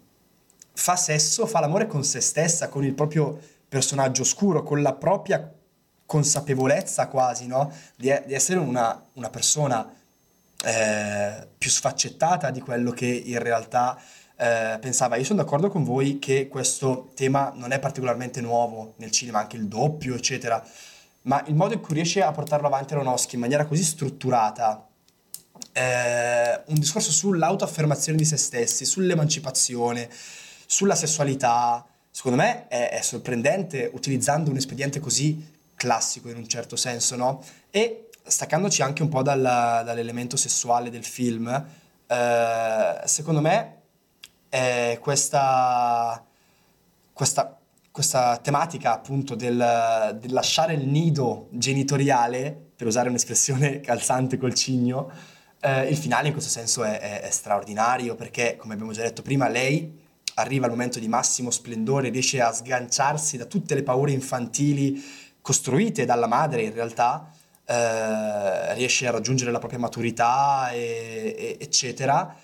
[0.73, 5.51] fa sesso, fa l'amore con se stessa, con il proprio personaggio oscuro, con la propria
[6.05, 7.71] consapevolezza quasi, no?
[7.95, 9.91] Di, di essere una, una persona
[10.63, 13.99] eh, più sfaccettata di quello che in realtà
[14.35, 15.15] eh, pensava.
[15.15, 19.57] Io sono d'accordo con voi che questo tema non è particolarmente nuovo nel cinema, anche
[19.57, 20.63] il doppio, eccetera,
[21.23, 24.87] ma il modo in cui riesce a portarlo avanti Aronofsky in maniera così strutturata,
[25.71, 30.09] eh, un discorso sull'autoaffermazione di se stessi, sull'emancipazione,
[30.65, 36.75] sulla sessualità, secondo me è, è sorprendente utilizzando un espediente così classico in un certo
[36.75, 37.43] senso, no?
[37.69, 41.47] E staccandoci anche un po' dalla, dall'elemento sessuale del film,
[42.07, 43.81] eh, secondo me
[44.53, 46.23] è questa,
[47.11, 47.57] questa,
[47.89, 55.09] questa tematica appunto del, del, lasciare il nido genitoriale, per usare un'espressione calzante col cigno,
[55.59, 59.23] eh, il finale in questo senso è, è, è straordinario perché, come abbiamo già detto
[59.23, 59.99] prima, lei
[60.35, 65.03] arriva al momento di massimo splendore, riesce a sganciarsi da tutte le paure infantili
[65.41, 67.27] costruite dalla madre in realtà,
[67.65, 72.37] eh, riesce a raggiungere la propria maturità, e, e, eccetera.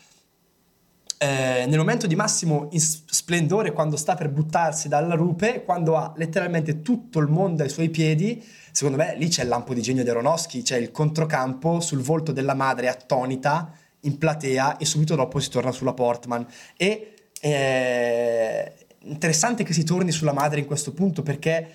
[1.21, 6.81] Eh, nel momento di massimo splendore, quando sta per buttarsi dalla rupe, quando ha letteralmente
[6.81, 8.41] tutto il mondo ai suoi piedi,
[8.71, 12.31] secondo me lì c'è il lampo di genio di Aronofsky, c'è il controcampo sul volto
[12.31, 13.69] della madre attonita
[14.03, 16.47] in platea e subito dopo si torna sulla Portman.
[16.77, 21.69] E è interessante che si torni sulla madre in questo punto perché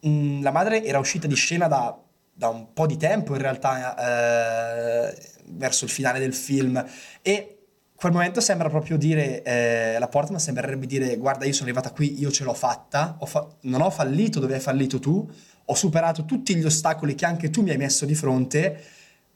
[0.00, 1.98] mh, la madre era uscita di scena da,
[2.30, 5.16] da, un po' di tempo in realtà eh,
[5.46, 6.84] verso il finale del film
[7.22, 7.55] e
[7.96, 12.20] quel momento sembra proprio dire eh, la Portman sembrerebbe dire guarda io sono arrivata qui
[12.20, 15.28] io ce l'ho fatta ho fa- non ho fallito dove hai fallito tu
[15.68, 18.82] ho superato tutti gli ostacoli che anche tu mi hai messo di fronte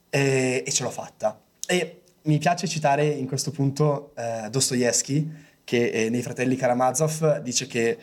[0.09, 1.39] eh, e ce l'ho fatta.
[1.65, 5.29] E mi piace citare in questo punto eh, Dostoevsky
[5.63, 7.97] che eh, nei Fratelli Karamazov dice che,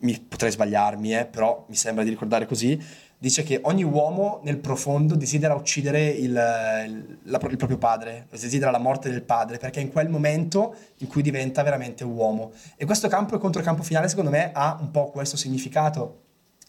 [0.00, 2.78] mi, potrei sbagliarmi, eh, però mi sembra di ricordare così,
[3.20, 8.70] dice che ogni uomo nel profondo desidera uccidere il, il, la, il, proprio padre, desidera
[8.70, 12.52] la morte del padre, perché è in quel momento in cui diventa veramente uomo.
[12.76, 16.22] E questo campo e controcampo finale, secondo me, ha un po' questo significato.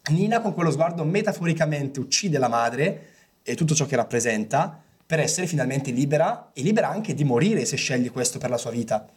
[0.10, 3.06] Nina con quello sguardo metaforicamente uccide la madre
[3.44, 7.78] e tutto ciò che rappresenta per essere finalmente libera e libera anche di morire se
[7.78, 9.08] sceglie questo per la sua vita.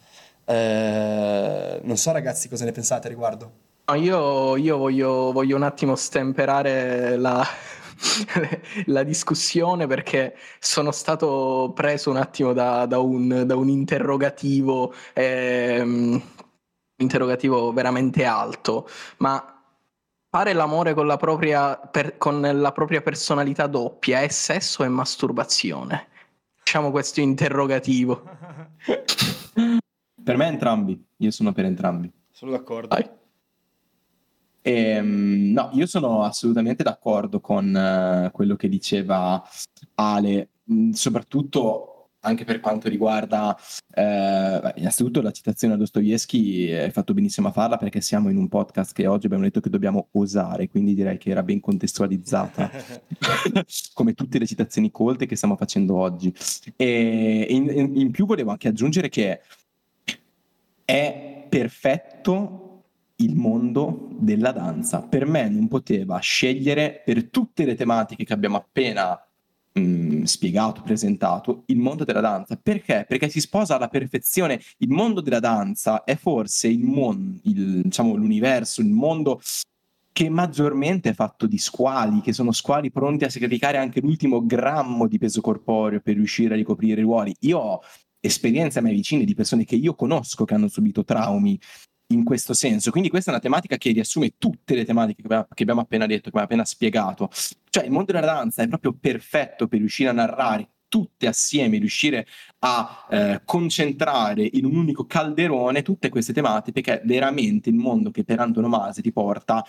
[0.45, 3.64] Eh, non so ragazzi cosa ne pensate a riguardo.
[3.87, 7.45] No, io, io voglio, voglio, un attimo stemperare la,
[8.87, 16.23] la, discussione perché sono stato preso un attimo da, da, un, da un, interrogativo, ehm,
[16.97, 18.89] interrogativo veramente alto,
[19.19, 19.63] ma
[20.31, 26.09] fare l'amore con la propria, per, con la propria personalità doppia è sesso e masturbazione?
[26.65, 28.23] Diciamo questo interrogativo.
[30.25, 32.11] Per me entrambi, io sono per entrambi.
[32.31, 32.97] Sono d'accordo.
[32.97, 33.11] E,
[34.71, 37.67] ehm, no, io sono assolutamente d'accordo con
[38.27, 39.43] uh, quello che diceva
[39.95, 43.57] Ale, mm, soprattutto anche per quanto riguarda
[43.93, 48.49] eh, innanzitutto la citazione a Dostoevsky hai fatto benissimo a farla perché siamo in un
[48.49, 52.71] podcast che oggi abbiamo detto che dobbiamo osare quindi direi che era ben contestualizzata
[53.93, 56.35] come tutte le citazioni colte che stiamo facendo oggi.
[56.77, 59.41] E in, in più volevo anche aggiungere che
[60.85, 62.64] è perfetto
[63.17, 65.03] il mondo della danza.
[65.03, 69.19] Per me non poteva scegliere per tutte le tematiche che abbiamo appena
[69.73, 72.57] mh, mm, spiegato, presentato, il mondo della danza.
[72.57, 73.05] Perché?
[73.07, 74.61] Perché si sposa alla perfezione.
[74.79, 79.41] Il mondo della danza è forse il mondo, il, diciamo, l'universo, il mondo
[80.13, 85.09] che maggiormente è fatto di squali, che sono squali pronti a sacrificare anche l'ultimo grammo
[85.09, 87.35] di peso corporeo per riuscire a ricoprire i ruoli.
[87.41, 87.81] Io ho
[88.21, 91.59] esperienze a me vicine di persone che io conosco che hanno subito traumi
[92.09, 92.91] in questo senso.
[92.91, 96.29] Quindi questa è una tematica che riassume tutte le tematiche che abbiamo appena detto, che
[96.29, 97.31] abbiamo appena spiegato.
[97.71, 102.25] Cioè il mondo della danza è proprio perfetto per riuscire a narrare tutte assieme, riuscire
[102.61, 108.11] a eh, concentrare in un unico calderone tutte queste tematiche, perché è veramente il mondo
[108.13, 109.65] che per antonomasia ti porta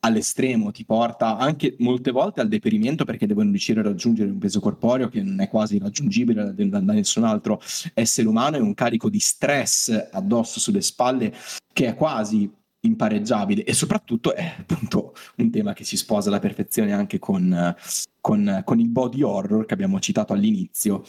[0.00, 4.60] all'estremo, ti porta anche molte volte al deperimento perché devono riuscire a raggiungere un peso
[4.60, 7.60] corporeo che non è quasi raggiungibile da, da nessun altro
[7.94, 11.34] essere umano e un carico di stress addosso sulle spalle
[11.72, 12.50] che è quasi
[12.80, 17.74] impareggiabile e soprattutto è appunto un tema che si sposa alla perfezione anche con,
[18.20, 21.04] con, con il body horror che abbiamo citato all'inizio.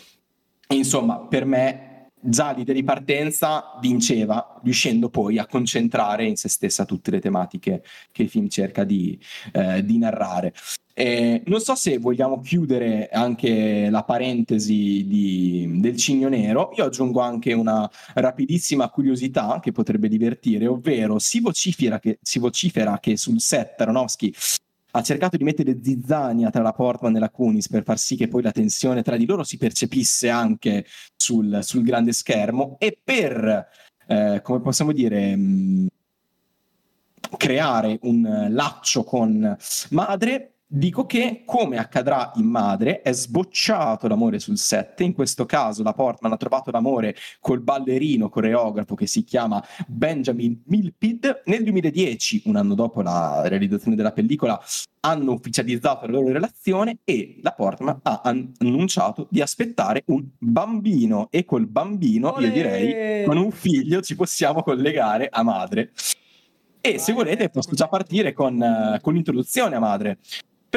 [0.69, 1.86] Insomma, per me
[2.19, 8.23] già di partenza vinceva, riuscendo poi a concentrare in se stessa tutte le tematiche che
[8.23, 9.19] il film cerca di,
[9.53, 10.53] eh, di narrare.
[10.99, 17.19] Eh, non so se vogliamo chiudere anche la parentesi di, del Cigno Nero, io aggiungo
[17.19, 23.39] anche una rapidissima curiosità che potrebbe divertire, ovvero si vocifera che, si vocifera che sul
[23.39, 24.33] set Aronofsky
[24.97, 28.27] ha cercato di mettere zizzania tra la Portman e la Kunis per far sì che
[28.27, 33.67] poi la tensione tra di loro si percepisse anche sul, sul grande schermo e per,
[34.07, 35.87] eh, come possiamo dire, mh, mm,
[37.37, 39.55] creare un laccio con
[39.89, 44.99] madre Dico che, come accadrà in Madre, è sbocciato l'amore sul set.
[44.99, 50.63] In questo caso la Portman ha trovato l'amore col ballerino coreografo che si chiama Benjamin
[50.65, 51.43] Milpid.
[51.45, 54.61] Nel 2010, un anno dopo la realizzazione della pellicola,
[54.99, 61.29] hanno ufficializzato la loro relazione e la Portman ha annunciato di aspettare un bambino.
[61.31, 62.47] E col bambino, Olè!
[62.47, 65.93] io direi, con un figlio ci possiamo collegare a Madre.
[66.81, 70.17] E se volete posso già partire con, con l'introduzione a Madre.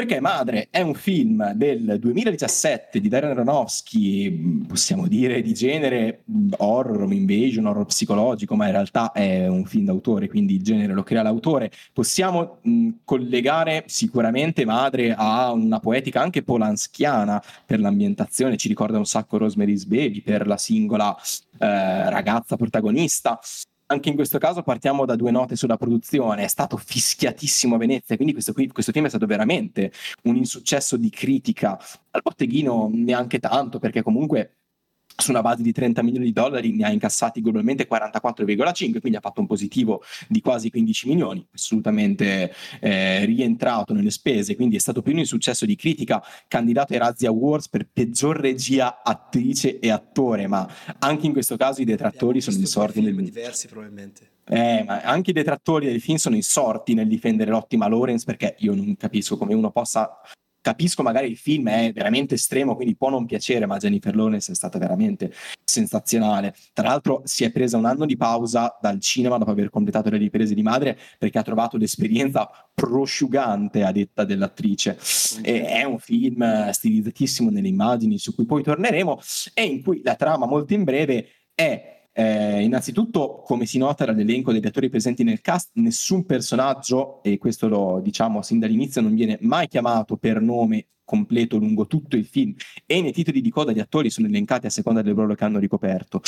[0.01, 6.23] Perché Madre è un film del 2017 di Darren Aronofsky, possiamo dire di genere
[6.57, 11.03] horror, invasion, horror psicologico, ma in realtà è un film d'autore, quindi il genere lo
[11.03, 11.71] crea l'autore.
[11.93, 19.05] Possiamo mh, collegare sicuramente Madre a una poetica anche polanskiana per l'ambientazione, ci ricorda un
[19.05, 21.15] sacco Rosemary's Baby per la singola
[21.59, 23.39] eh, ragazza protagonista
[23.91, 28.15] anche in questo caso partiamo da due note sulla produzione, è stato fischiatissimo a Venezia,
[28.15, 29.93] quindi questo, questo film è stato veramente
[30.25, 31.79] un insuccesso di critica,
[32.11, 34.60] al botteghino neanche tanto, perché comunque
[35.21, 39.21] su una base di 30 milioni di dollari ne ha incassati globalmente 44,5, quindi ha
[39.21, 45.03] fatto un positivo di quasi 15 milioni, assolutamente eh, rientrato nelle spese, quindi è stato
[45.03, 50.47] più un successo di critica, candidato ai Razzie Awards per peggior regia, attrice e attore,
[50.47, 50.69] ma
[50.99, 53.15] anche in questo caso i detrattori sono insorti nel...
[53.15, 54.29] diversi probabilmente.
[54.53, 58.75] Eh, ma anche i detrattori del film sono insorti nel difendere l'ottima Lawrence perché io
[58.75, 60.21] non capisco come uno possa
[60.61, 64.55] capisco magari il film è veramente estremo, quindi può non piacere, ma Jennifer Lawrence è
[64.55, 65.33] stata veramente
[65.65, 66.55] sensazionale.
[66.73, 70.19] Tra l'altro si è presa un anno di pausa dal cinema dopo aver completato le
[70.19, 74.99] riprese di madre perché ha trovato l'esperienza prosciugante a detta dell'attrice.
[75.43, 79.21] E è un film stilizzatissimo nelle immagini su cui poi torneremo
[79.55, 84.53] e in cui la trama molto in breve è eh, innanzitutto, come si nota dall'elenco
[84.53, 89.39] degli attori presenti nel cast, nessun personaggio, e questo lo diciamo sin dall'inizio, non viene
[89.41, 92.55] mai chiamato per nome completo lungo tutto il film
[92.87, 95.59] e nei titoli di coda gli attori sono elencati a seconda del ruolo che hanno
[95.59, 96.21] ricoperto.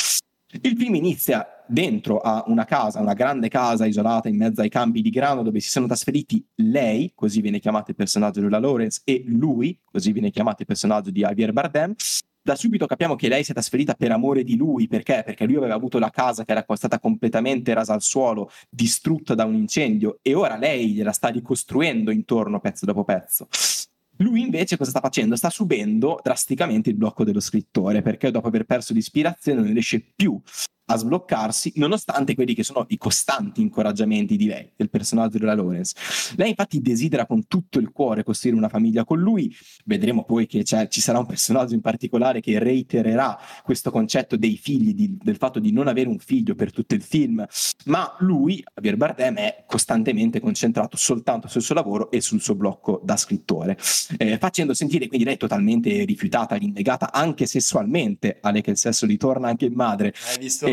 [0.61, 5.01] Il film inizia dentro a una casa, una grande casa isolata in mezzo ai campi
[5.01, 9.01] di grano dove si sono trasferiti lei, così viene chiamato il personaggio di Lula Lawrence,
[9.03, 11.95] e lui, così viene chiamato il personaggio di Javier Bardem,
[12.43, 15.23] da subito capiamo che lei si è trasferita per amore di lui, perché?
[15.25, 19.45] Perché lui aveva avuto la casa che era stata completamente rasa al suolo, distrutta da
[19.45, 23.47] un incendio e ora lei gliela sta ricostruendo intorno pezzo dopo pezzo.
[24.17, 25.35] Lui invece cosa sta facendo?
[25.37, 30.39] Sta subendo drasticamente il blocco dello scrittore perché dopo aver perso l'ispirazione non riesce più
[30.85, 35.95] a sbloccarsi, nonostante quelli che sono i costanti incoraggiamenti di lei, del personaggio della Lawrence.
[36.35, 39.55] Lei infatti desidera con tutto il cuore costruire una famiglia con lui,
[39.85, 44.93] vedremo poi che ci sarà un personaggio in particolare che reitererà questo concetto dei figli,
[44.93, 47.45] di, del fatto di non avere un figlio per tutto il film,
[47.85, 53.01] ma lui, Javier Bardem, è costantemente concentrato soltanto sul suo lavoro e sul suo blocco
[53.03, 53.77] da scrittore,
[54.17, 59.05] eh, facendo sentire quindi lei totalmente rifiutata, rinnegata anche sessualmente, a lei che il sesso
[59.05, 60.13] ritorna anche in madre.
[60.29, 60.65] Hai visto?
[60.65, 60.72] E,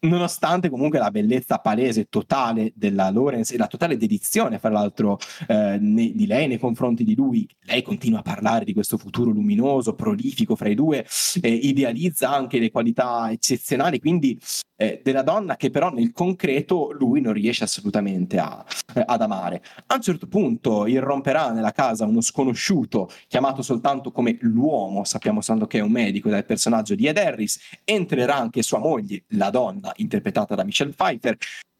[0.00, 5.78] nonostante comunque la bellezza palese totale della Lawrence e la totale dedizione, fra l'altro, eh,
[5.80, 9.94] ne, di lei nei confronti di lui, lei continua a parlare di questo futuro luminoso,
[9.94, 11.04] prolifico fra i due,
[11.40, 14.38] eh, idealizza anche le qualità eccezionali, quindi
[14.78, 18.64] eh, della donna che però nel concreto lui non riesce assolutamente a,
[18.94, 19.62] eh, ad amare.
[19.86, 25.68] A un certo punto irromperà nella casa uno sconosciuto chiamato soltanto come l'uomo, sappiamo soltanto
[25.68, 29.92] che è un medico dal personaggio di Ed Harris, entrerà anche sua moglie, la donna,
[29.96, 31.36] interpretata da Michelle Pfeiffer,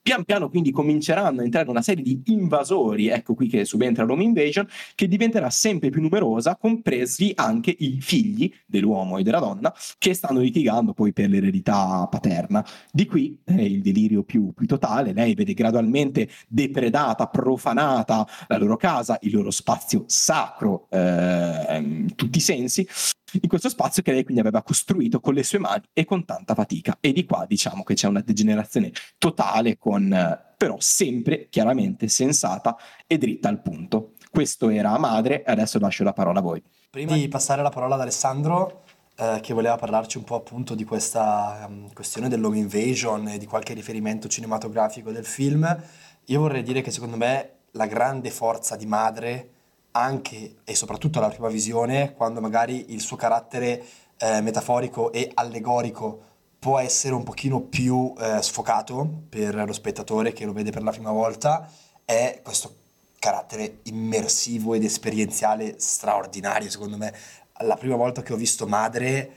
[0.09, 4.22] Pian piano quindi cominceranno a entrare una serie di invasori, ecco qui che subentra l'Home
[4.22, 10.14] Invasion, che diventerà sempre più numerosa, compresi anche i figli dell'uomo e della donna, che
[10.14, 12.64] stanno litigando poi per l'eredità paterna.
[12.90, 18.78] Di qui è il delirio più, più totale, lei vede gradualmente depredata, profanata la loro
[18.78, 22.89] casa, il loro spazio sacro eh, in tutti i sensi,
[23.32, 26.55] in questo spazio che lei quindi aveva costruito con le sue mani e con tanta
[26.55, 26.96] fatica.
[27.00, 32.76] E di qua diciamo che c'è una degenerazione totale, con, però sempre chiaramente sensata
[33.06, 34.14] e dritta al punto.
[34.30, 36.62] Questo era Madre, adesso lascio la parola a voi.
[36.90, 38.84] Prima di passare la parola ad Alessandro,
[39.16, 43.46] eh, che voleva parlarci un po' appunto di questa um, questione dell'home invasion e di
[43.46, 45.82] qualche riferimento cinematografico del film,
[46.26, 49.50] io vorrei dire che secondo me la grande forza di Madre
[49.98, 53.84] anche e soprattutto alla prima visione, quando magari il suo carattere
[54.18, 56.26] eh, metaforico e allegorico
[56.58, 60.90] può essere un pochino più eh, sfocato per lo spettatore che lo vede per la
[60.90, 61.70] prima volta,
[62.04, 62.74] è questo
[63.18, 67.12] carattere immersivo ed esperienziale straordinario, secondo me.
[67.62, 69.32] La prima volta che ho visto Madre,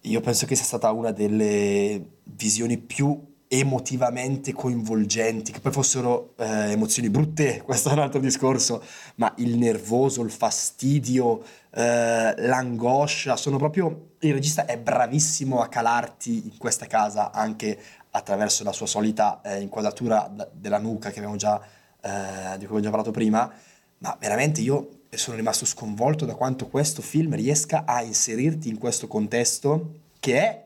[0.00, 6.70] io penso che sia stata una delle visioni più emotivamente coinvolgenti, che poi fossero eh,
[6.70, 8.82] emozioni brutte, questo è un altro discorso,
[9.16, 14.10] ma il nervoso, il fastidio, eh, l'angoscia, sono proprio...
[14.20, 17.76] Il regista è bravissimo a calarti in questa casa anche
[18.12, 21.60] attraverso la sua solita eh, inquadratura della nuca che abbiamo già,
[22.00, 23.52] eh, di cui abbiamo già parlato prima,
[23.98, 29.08] ma veramente io sono rimasto sconvolto da quanto questo film riesca a inserirti in questo
[29.08, 30.64] contesto che è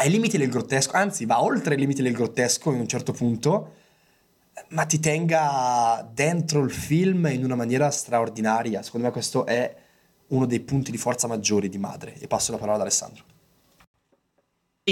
[0.00, 3.74] ai limiti del grottesco, anzi va oltre i limiti del grottesco in un certo punto,
[4.68, 8.82] ma ti tenga dentro il film in una maniera straordinaria.
[8.82, 9.74] Secondo me questo è
[10.28, 12.14] uno dei punti di forza maggiori di Madre.
[12.18, 13.24] E passo la parola ad Alessandro.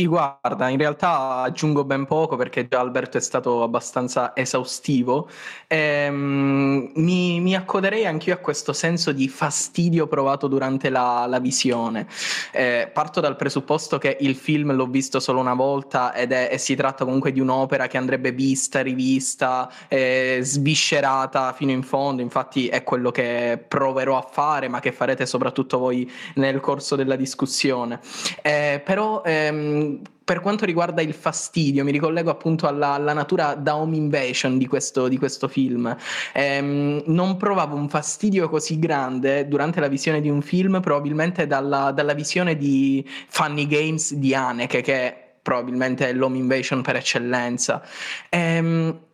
[0.04, 5.26] Guarda, in realtà aggiungo ben poco perché già Alberto è stato abbastanza esaustivo.
[5.68, 12.06] Ehm, mi, mi, accoderei anch'io a questo senso di fastidio provato durante la, la visione.
[12.52, 16.58] Eh, parto dal presupposto che il film l'ho visto solo una volta ed è, e
[16.58, 22.20] si tratta comunque di un'opera che andrebbe vista, rivista, eh, sviscerata fino in fondo.
[22.20, 27.16] Infatti è quello che proverò a fare, ma che farete soprattutto voi nel corso della
[27.16, 28.00] discussione.
[28.42, 29.85] Eh, però ehm,
[30.26, 34.66] per quanto riguarda il fastidio, mi ricollego appunto alla, alla natura da home invasion di
[34.66, 35.96] questo, di questo film.
[36.32, 41.92] Ehm, non provavo un fastidio così grande durante la visione di un film, probabilmente dalla,
[41.92, 47.80] dalla visione di Funny Games di Haneke, che probabilmente è l'home invasion per eccellenza.
[48.28, 49.05] Ehm,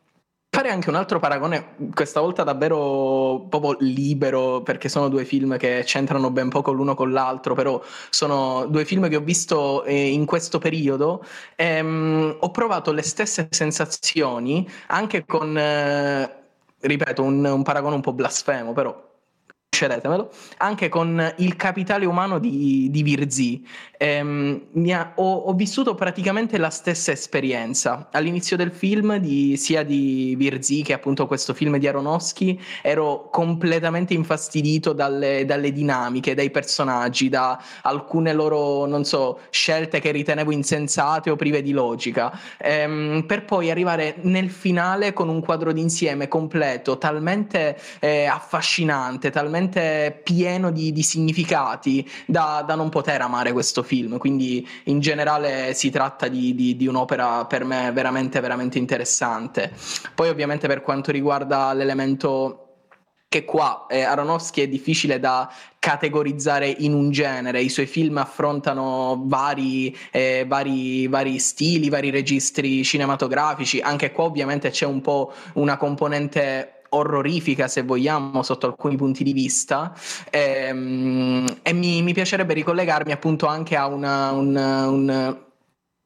[0.54, 5.82] fare anche un altro paragone, questa volta davvero proprio libero, perché sono due film che
[5.86, 10.26] c'entrano ben poco l'uno con l'altro, però sono due film che ho visto eh, in
[10.26, 11.24] questo periodo.
[11.56, 16.30] Ehm, ho provato le stesse sensazioni anche con, eh,
[16.80, 19.10] ripeto, un, un paragone un po' blasfemo, però
[19.74, 23.66] cedetemelo, anche con il capitale umano di, di Virzì.
[24.02, 28.08] Ehm, ha, ho, ho, vissuto praticamente la stessa esperienza.
[28.10, 34.12] All'inizio del film, di, sia di Virzì che appunto questo film di Aronofsky, ero completamente
[34.12, 41.30] infastidito dalle, dalle, dinamiche, dai personaggi, da alcune loro, non so, scelte che ritenevo insensate
[41.30, 46.98] o prive di logica, ehm, per poi arrivare nel finale con un quadro d'insieme completo,
[46.98, 53.90] talmente eh, affascinante, talmente pieno di, di significati da, da, non poter amare questo film.
[54.18, 59.72] Quindi in generale si tratta di, di, di, un'opera per me veramente, veramente interessante.
[60.14, 62.62] Poi ovviamente per quanto riguarda l'elemento
[63.32, 69.22] che qua eh, Aronofsky è difficile da categorizzare in un genere, i suoi film affrontano
[69.24, 75.78] vari, eh, vari, vari, stili, vari registri cinematografici, anche qua ovviamente c'è un po' una
[75.78, 79.94] componente orrorifica, se vogliamo, sotto alcuni punti di vista.
[80.30, 85.36] Ehm, e mi, mi, piacerebbe ricollegarmi appunto anche a una, un, un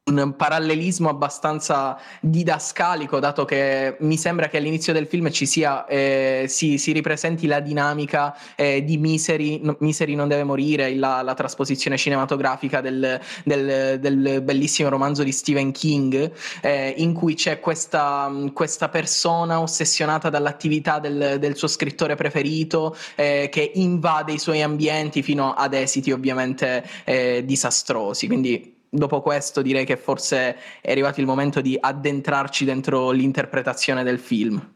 [0.09, 6.45] un parallelismo abbastanza didascalico, dato che mi sembra che all'inizio del film ci sia, eh,
[6.47, 11.35] si, si, ripresenti la dinamica eh, di Misery, no, Misery non deve morire, la, la
[11.35, 16.31] trasposizione cinematografica del, del, del, bellissimo romanzo di Stephen King,
[16.61, 23.49] eh, in cui c'è questa, questa, persona ossessionata dall'attività del, del suo scrittore preferito, eh,
[23.51, 28.29] che invade i suoi ambienti fino ad esiti ovviamente eh, disastrosi.
[28.29, 34.19] Quindi dopo questo direi che forse è arrivato il momento di addentrarci dentro l'interpretazione del
[34.19, 34.75] film.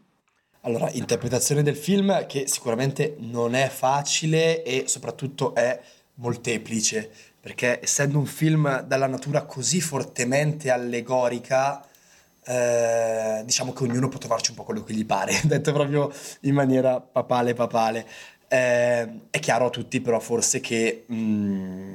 [0.63, 5.81] Allora, interpretazione del film che sicuramente non è facile e soprattutto è
[6.15, 7.11] molteplice,
[7.41, 11.83] perché essendo un film dalla natura così fortemente allegorica,
[12.45, 16.55] eh, diciamo che ognuno può trovarci un po' quello che gli pare, detto proprio in
[16.55, 18.07] maniera papale papale.
[18.47, 21.95] Eh, è chiaro a tutti però forse che mh, mm,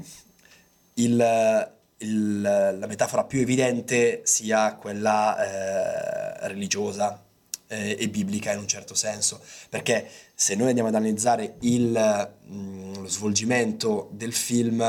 [0.96, 7.24] il, il, la metafora più evidente sia quella eh, religiosa
[7.68, 12.56] eh, e biblica in un certo senso, perché se noi andiamo ad analizzare il, mh,
[12.56, 14.82] mm, lo svolgimento del film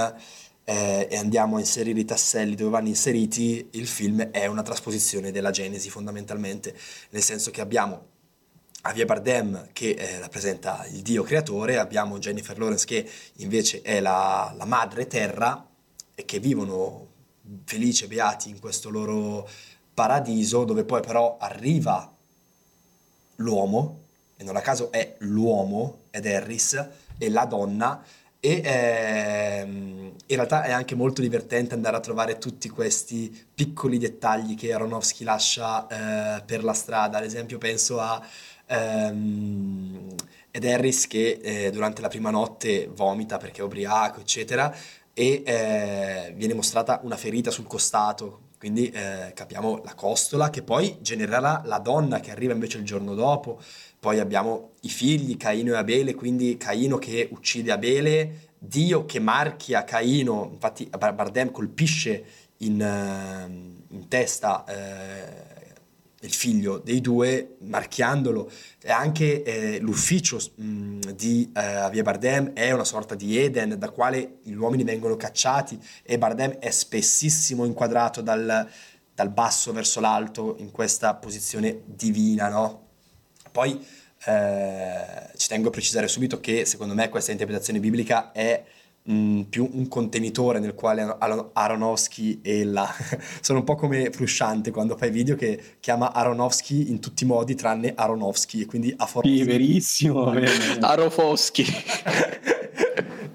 [0.64, 5.30] eh, e andiamo a inserire i tasselli dove vanno inseriti, il film è una trasposizione
[5.30, 6.76] della Genesi fondamentalmente,
[7.10, 8.14] nel senso che abbiamo
[8.82, 14.52] Javier Bardem che eh, rappresenta il Dio creatore, abbiamo Jennifer Lawrence che invece è la,
[14.56, 15.66] la madre terra,
[16.16, 17.06] e che vivono
[17.64, 19.48] felici e beati in questo loro
[19.94, 22.12] paradiso dove poi però arriva
[23.36, 24.00] l'uomo,
[24.36, 26.88] e non a caso è l'uomo ed Harris,
[27.18, 28.02] e la donna,
[28.40, 34.54] e ehm, in realtà è anche molto divertente andare a trovare tutti questi piccoli dettagli
[34.54, 35.86] che Aronofsky lascia
[36.38, 38.20] eh, per la strada, ad esempio penso a
[38.66, 40.14] ehm,
[40.50, 44.74] Ed Harris che eh, durante la prima notte vomita perché è ubriaco, eccetera,
[45.18, 50.98] e eh, viene mostrata una ferita sul costato, quindi eh, capiamo la costola che poi
[51.00, 53.58] genererà la donna che arriva invece il giorno dopo.
[53.98, 59.84] Poi abbiamo i figli, Caino e Abele, quindi Caino che uccide Abele, Dio che marchia
[59.84, 62.24] Caino, infatti Bardem colpisce
[62.58, 65.45] in, uh, in testa uh,
[66.26, 68.50] il figlio dei due, marchiandolo.
[68.86, 74.38] Anche eh, l'ufficio mh, di eh, Javier Bardem è una sorta di Eden da quale
[74.42, 78.68] gli uomini vengono cacciati e Bardem è spessissimo inquadrato dal,
[79.14, 82.84] dal basso verso l'alto in questa posizione divina, no?
[83.50, 83.84] Poi
[84.24, 88.62] eh, ci tengo a precisare subito che secondo me questa interpretazione biblica è
[89.06, 91.16] mh, più un contenitore nel quale
[91.52, 92.88] Aronofsky e la...
[93.40, 97.26] sono un po' come Frusciante quando fa i video che chiama Aronofsky in tutti i
[97.26, 99.28] modi tranne Aronofsky e quindi a forza...
[99.28, 100.32] Sì, verissimo.
[100.80, 101.64] Arofoschi.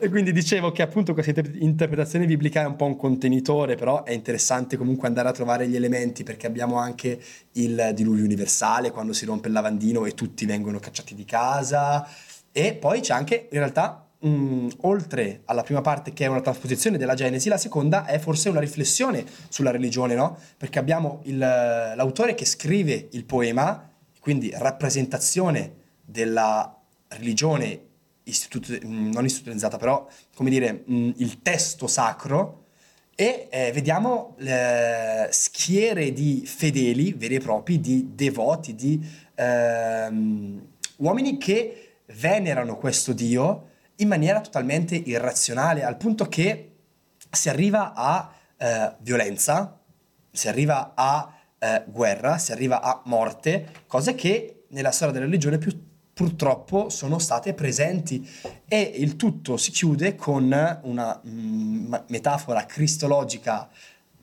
[0.03, 4.13] E quindi dicevo che appunto questa interpretazione biblica è un po' un contenitore, però è
[4.13, 7.21] interessante comunque andare a trovare gli elementi perché abbiamo anche
[7.51, 12.07] il diluvio universale quando si rompe il lavandino e tutti vengono cacciati di casa
[12.51, 16.41] e poi c'è anche in realtà mh, mm, oltre alla prima parte che è una
[16.41, 20.37] trasposizione della Genesi, la seconda è forse una riflessione sulla religione, no?
[20.57, 23.89] Perché abbiamo il, l'autore che scrive il poema,
[24.19, 26.75] quindi rappresentazione della
[27.09, 27.79] religione
[28.23, 32.59] istitut- mm, non istituzionalizzata, però come dire, mh, mm, il testo sacro
[33.15, 38.99] e eh, vediamo eh, schiere di fedeli veri e propri, di devoti, di
[39.35, 40.67] ehm,
[40.97, 43.69] uomini che venerano questo Dio
[44.01, 46.71] in maniera totalmente irrazionale, al punto che
[47.29, 49.79] si arriva a eh, violenza,
[50.31, 55.57] si arriva a eh, guerra, si arriva a morte, cose che nella storia della religione
[55.57, 58.27] più, purtroppo sono state presenti.
[58.67, 60.43] E il tutto si chiude con
[60.81, 63.69] una mm, metafora cristologica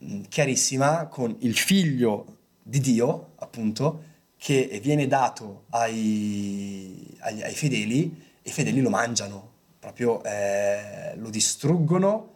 [0.05, 4.05] mm, chiarissima con il figlio di Dio, appunto,
[4.37, 9.57] che viene dato ai, ai, ai fedeli e i fedeli lo mangiano
[9.89, 12.35] proprio eh, lo distruggono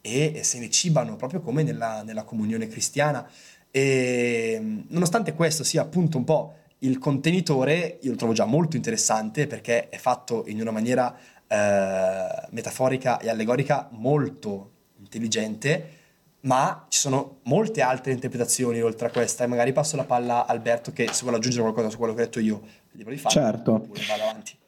[0.00, 3.28] e, se ne cibano, proprio come nella, nella comunione cristiana.
[3.70, 9.46] E nonostante questo sia appunto un po' il contenitore, io lo trovo già molto interessante
[9.46, 11.16] perché è fatto in una maniera
[11.46, 16.02] eh, metaforica e allegorica molto intelligente,
[16.40, 20.50] ma ci sono molte altre interpretazioni oltre a questa e magari passo la palla a
[20.50, 22.62] Alberto che se vuole aggiungere qualcosa su quello che ho detto io,
[22.92, 23.72] libero di farlo, certo.
[23.72, 24.62] oppure vado avanti.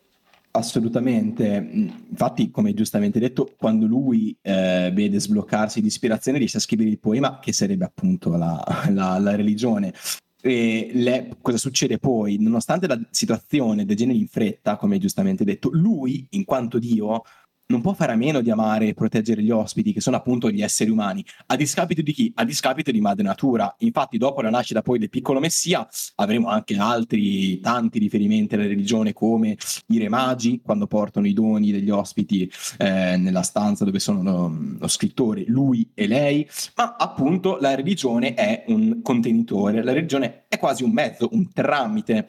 [0.56, 6.60] Assolutamente, mm, infatti come giustamente detto, quando lui eh, vede sbloccarsi di ispirazione riesce a
[6.60, 9.92] scrivere il poema che sarebbe appunto la, la, la religione.
[10.40, 12.38] Le, cosa succede poi?
[12.38, 17.22] Nonostante la situazione degeneri in fretta, come giustamente detto, lui, in quanto Dio,
[17.66, 20.62] non può fare a meno di amare e proteggere gli ospiti, che sono appunto gli
[20.62, 22.32] esseri umani, a discapito di chi?
[22.36, 23.74] A discapito di madre natura.
[23.78, 25.86] Infatti, dopo la nascita poi del piccolo messia,
[26.16, 29.56] avremo anche altri tanti riferimenti alla religione, come
[29.88, 34.56] i re magi, quando portano i doni degli ospiti eh, nella stanza dove sono lo,
[34.78, 40.58] lo scrittore, lui e lei, ma appunto la religione è un contenitore, la religione è
[40.58, 42.26] quasi un mezzo, un tramite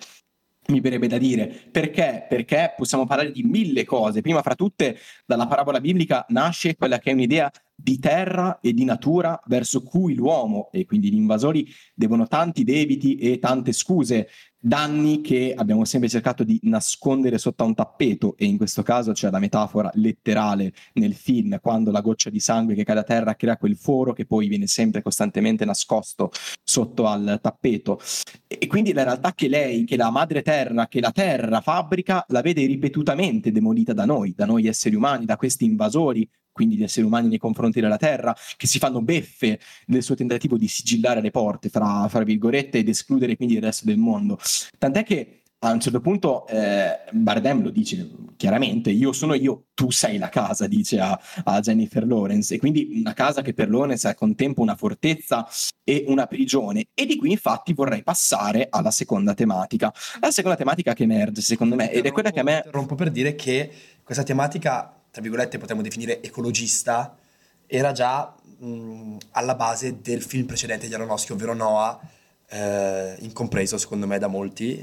[0.68, 1.48] mi verrebbe da dire.
[1.72, 2.26] Perché?
[2.28, 4.22] Perché possiamo parlare di mille cose.
[4.22, 8.84] Prima fra tutte, dalla parabola biblica nasce quella che è un'idea di terra e di
[8.84, 14.30] natura verso cui l'uomo e quindi gli invasori devono tanti debiti e tante scuse
[14.68, 19.14] danni che abbiamo sempre cercato di nascondere sotto a un tappeto e in questo caso
[19.14, 23.36] c'è la metafora letterale nel film quando la goccia di sangue che cade a terra
[23.36, 26.32] crea quel foro che poi viene sempre costantemente nascosto
[26.64, 28.02] sotto al tappeto.
[28.46, 32.42] E quindi la realtà che lei, che la madre terra, che la terra fabbrica la
[32.42, 37.06] vede ripetutamente demolita da noi, da noi esseri umani, da questi invasori quindi gli esseri
[37.06, 41.30] umani nei confronti della Terra, che si fanno beffe del suo tentativo di sigillare le
[41.30, 44.40] porte, fra, fra virgolette, ed escludere quindi il resto del mondo.
[44.80, 48.08] Tant'è che a un certo punto eh, Bardem lo dice
[48.38, 52.90] chiaramente, io sono io, tu sei la casa, dice a, a, Jennifer Lawrence, e quindi
[53.00, 55.48] una casa che per Lawrence è al contempo una fortezza
[55.84, 56.88] e una prigione.
[56.94, 59.92] E di qui infatti vorrei passare alla seconda tematica.
[60.20, 62.58] La seconda tematica che emerge secondo me, ed è quella che a me...
[62.58, 63.72] Interrompo per dire che
[64.04, 67.18] questa tematica tra virgolette potremmo definire ecologista,
[67.66, 72.00] era già mh, alla base del film precedente di Aronofsky, ovvero Noah,
[72.48, 74.80] eh, incompreso secondo me da molti,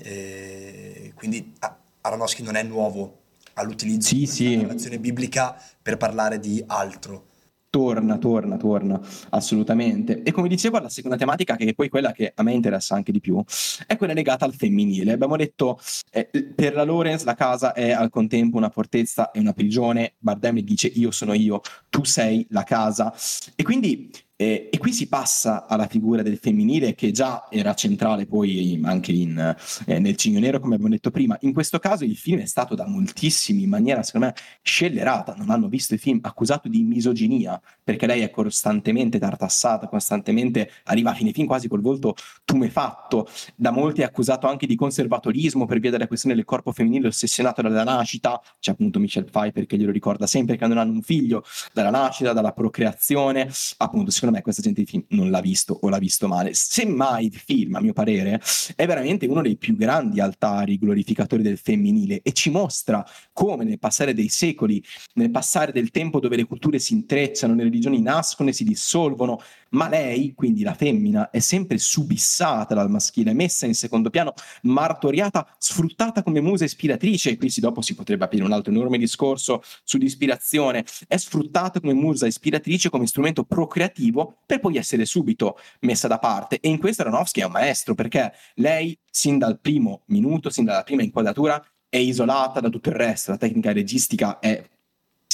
[1.14, 1.54] quindi
[2.00, 3.20] Aronofsky non è nuovo
[3.54, 7.26] all'utilizzo sì, della narrazione biblica per parlare di altro.
[7.74, 10.22] Torna, torna, torna, assolutamente.
[10.22, 13.10] E come dicevo, la seconda tematica, che è poi quella che a me interessa anche
[13.10, 13.42] di più,
[13.88, 15.10] è quella legata al femminile.
[15.10, 15.80] Abbiamo detto,
[16.12, 20.14] eh, per la Lorenz la casa è al contempo una fortezza e una prigione.
[20.18, 23.12] Bardem dice io sono io, tu sei la casa.
[23.56, 28.26] E quindi E, e, qui si passa alla figura del femminile che già era centrale
[28.26, 29.54] poi anche in,
[29.86, 31.36] eh, nel Cigno Nero, come abbiamo detto prima.
[31.42, 35.36] In questo caso il film è stato da moltissimi in maniera, secondo me, scellerata.
[35.38, 41.12] Non hanno visto il film accusato di misoginia, perché lei è costantemente tartassata, costantemente arriva
[41.12, 43.28] a fine film quasi col volto tumefatto.
[43.54, 47.62] Da molti è accusato anche di conservatorismo per via della questione del corpo femminile ossessionato
[47.62, 48.42] dalla nascita.
[48.58, 52.32] C'è appunto Michelle Pfeiffer che glielo ricorda sempre che non hanno un figlio, dalla nascita,
[52.32, 53.48] dalla procreazione.
[53.76, 56.54] Appunto, secondo me questa gente di film non l'ha visto o l'ha visto male.
[56.54, 58.40] Semmai il film, a mio parere,
[58.74, 63.78] è veramente uno dei più grandi altari glorificatori del femminile e ci mostra come nel
[63.78, 64.82] passare dei secoli,
[65.14, 69.40] nel passare del tempo dove le culture si intrecciano, le religioni nascono e si dissolvono,
[69.74, 74.32] ma lei, quindi la femmina, è sempre subissata dal maschile, messa in secondo piano,
[74.62, 78.98] martoriata, sfruttata come musa ispiratrice, e qui si, dopo si potrebbe aprire un altro enorme
[78.98, 86.08] discorso sull'ispirazione, è sfruttata come musa ispiratrice, come strumento procreativo, per poi essere subito messa
[86.08, 86.58] da parte.
[86.60, 90.82] E in questo Aronofsky è un maestro, perché lei, sin dal primo minuto, sin dalla
[90.82, 94.64] prima inquadratura, è isolata da tutto il resto, la tecnica registica è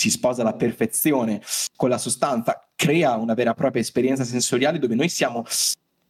[0.01, 1.43] si sposa alla perfezione
[1.77, 5.45] con la sostanza, crea una vera e propria esperienza sensoriale dove noi siamo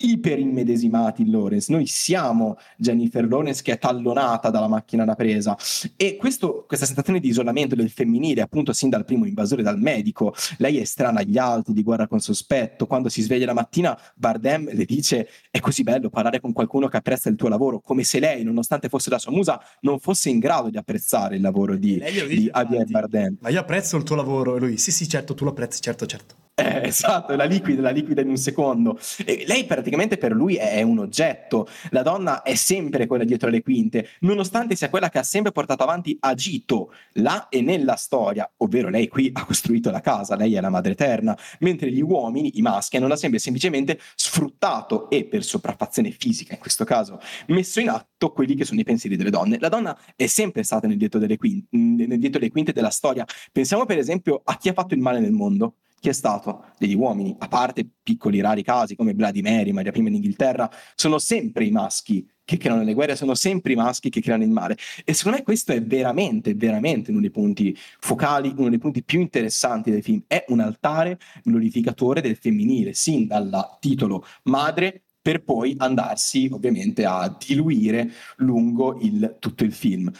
[0.03, 1.73] iper immedesimati in Lawrence.
[1.73, 5.57] Noi siamo Jennifer Lawrence che è tallonata dalla macchina da presa.
[5.97, 10.33] E questo, questa sensazione di isolamento del femminile, appunto, sin dal primo invasore, dal medico,
[10.59, 12.87] lei è strana agli altri, di guerra con sospetto.
[12.87, 16.99] Quando si sveglia la mattina, Bardem le dice: È così bello parlare con qualcuno che
[16.99, 20.39] apprezza il tuo lavoro, come se lei, nonostante fosse la sua musa, non fosse in
[20.39, 23.39] grado di apprezzare il lavoro di, di Javier Bardem.
[23.41, 24.57] Ma io apprezzo il tuo lavoro.
[24.57, 26.49] E lui: Sì, sì, certo, tu lo apprezzi, certo, certo.
[26.61, 28.99] Eh, esatto, la liquida, la liquida in un secondo.
[29.25, 31.69] E lei praticamente per lui è un oggetto.
[31.91, 35.83] La donna è sempre quella dietro le quinte, nonostante sia quella che ha sempre portato
[35.83, 40.61] avanti agito là e nella storia, ovvero lei qui ha costruito la casa, lei è
[40.61, 46.11] la madre eterna, mentre gli uomini, i maschi, hanno sempre semplicemente sfruttato e per sopraffazione
[46.11, 49.59] fisica in questo caso messo in atto quelli che sono i pensieri delle donne.
[49.59, 53.25] La donna è sempre stata nel dietro quinte, nel dietro delle quinte della storia.
[53.53, 56.65] Pensiamo per esempio a chi ha fatto il male nel mondo chi è stato?
[56.79, 61.65] Degli uomini, a parte piccoli rari casi come Vladimir, Maria Prima in Inghilterra, sono sempre
[61.67, 64.77] i maschi che creano le guerre, sono sempre i maschi che creano il male.
[65.05, 69.21] E secondo me questo è veramente, veramente uno dei punti focali, uno dei punti più
[69.21, 70.23] interessanti del film.
[70.27, 77.37] È un altare glorificatore del femminile, sin dal titolo madre per poi andarsi ovviamente a
[77.47, 80.11] diluire lungo il, tutto il film.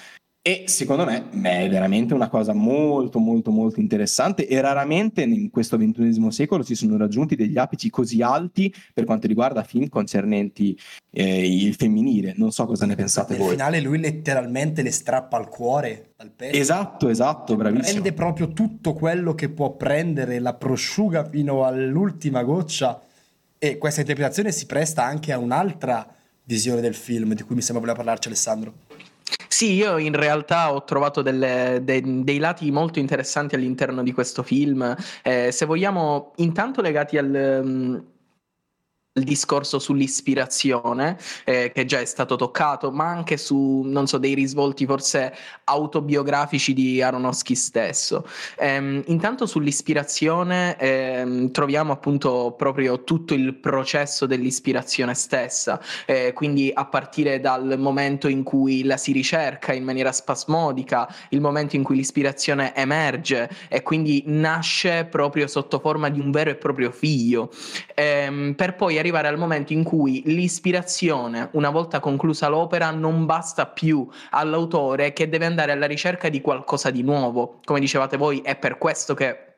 [0.43, 5.77] E secondo me è veramente una cosa molto molto molto interessante e raramente in questo
[5.77, 10.79] ventunesimo secolo si sono raggiunti degli apici così alti per quanto riguarda film concernenti
[11.11, 12.33] eh, il femminile.
[12.39, 13.51] Non so cosa ne pensate Nel voi.
[13.51, 16.57] Al finale lui letteralmente le strappa al cuore, al petto.
[16.57, 18.01] Esatto, esatto, bravissimo.
[18.01, 23.03] Prende proprio tutto quello che può prendere, la prosciuga fino all'ultima goccia
[23.59, 26.15] e questa interpretazione si presta anche a un'altra
[26.45, 28.73] visione del film di cui mi sembra voleva parlarci Alessandro.
[29.61, 34.43] Sì, io in realtà ho trovato delle, de, dei lati molto interessanti all'interno di questo
[34.43, 37.61] film, eh, se vogliamo, intanto legati al...
[37.63, 38.05] Um,
[39.15, 44.35] il discorso sull'ispirazione eh, che già è stato toccato, ma anche su, non so, dei
[44.35, 45.35] risvolti forse
[45.65, 48.25] autobiografici di Aronofsky stesso.
[48.57, 56.87] Ehm, intanto sull'ispirazione ehm, troviamo appunto proprio tutto il processo dell'ispirazione stessa, eh, quindi a
[56.87, 61.97] partire dal momento in cui la si ricerca in maniera spasmodica, il momento in cui
[61.97, 67.51] l'ispirazione emerge e quindi nasce proprio sotto forma di un vero e proprio figlio,
[67.95, 73.67] ehm, per poi arrivare al momento in cui l'ispirazione, una volta conclusa l'opera, non basta
[73.67, 77.61] più all'autore che deve andare alla ricerca di qualcosa di nuovo.
[77.65, 79.50] Come dicevate voi, è per questo che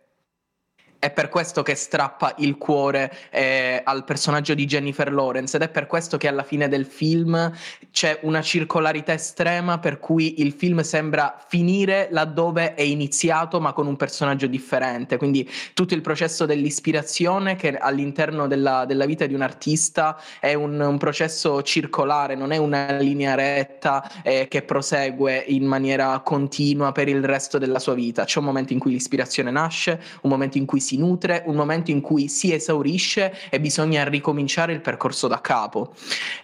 [1.03, 5.69] è per questo che strappa il cuore eh, al personaggio di Jennifer Lawrence ed è
[5.69, 7.51] per questo che alla fine del film
[7.91, 13.89] c'è una circolarità estrema per cui il film sembra finire laddove è iniziato ma con
[13.89, 15.16] un personaggio differente.
[15.16, 20.79] Quindi tutto il processo dell'ispirazione che all'interno della, della vita di un artista è un,
[20.79, 27.09] un, processo circolare, non è una linea retta eh, che prosegue in maniera continua per
[27.09, 28.23] il resto della sua vita.
[28.23, 31.55] C'è un momento in cui l'ispirazione nasce, un momento in cui si si nutre, un
[31.55, 35.94] momento in cui si esaurisce e bisogna ricominciare il percorso da capo.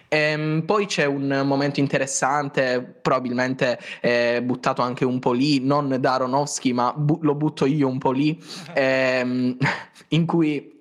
[0.07, 6.13] Ehm, poi c'è un momento interessante, probabilmente eh, buttato anche un po' lì, non da
[6.13, 8.41] Aronofsky, ma bu- lo butto io un po' lì,
[8.73, 9.55] ehm,
[10.09, 10.77] in cui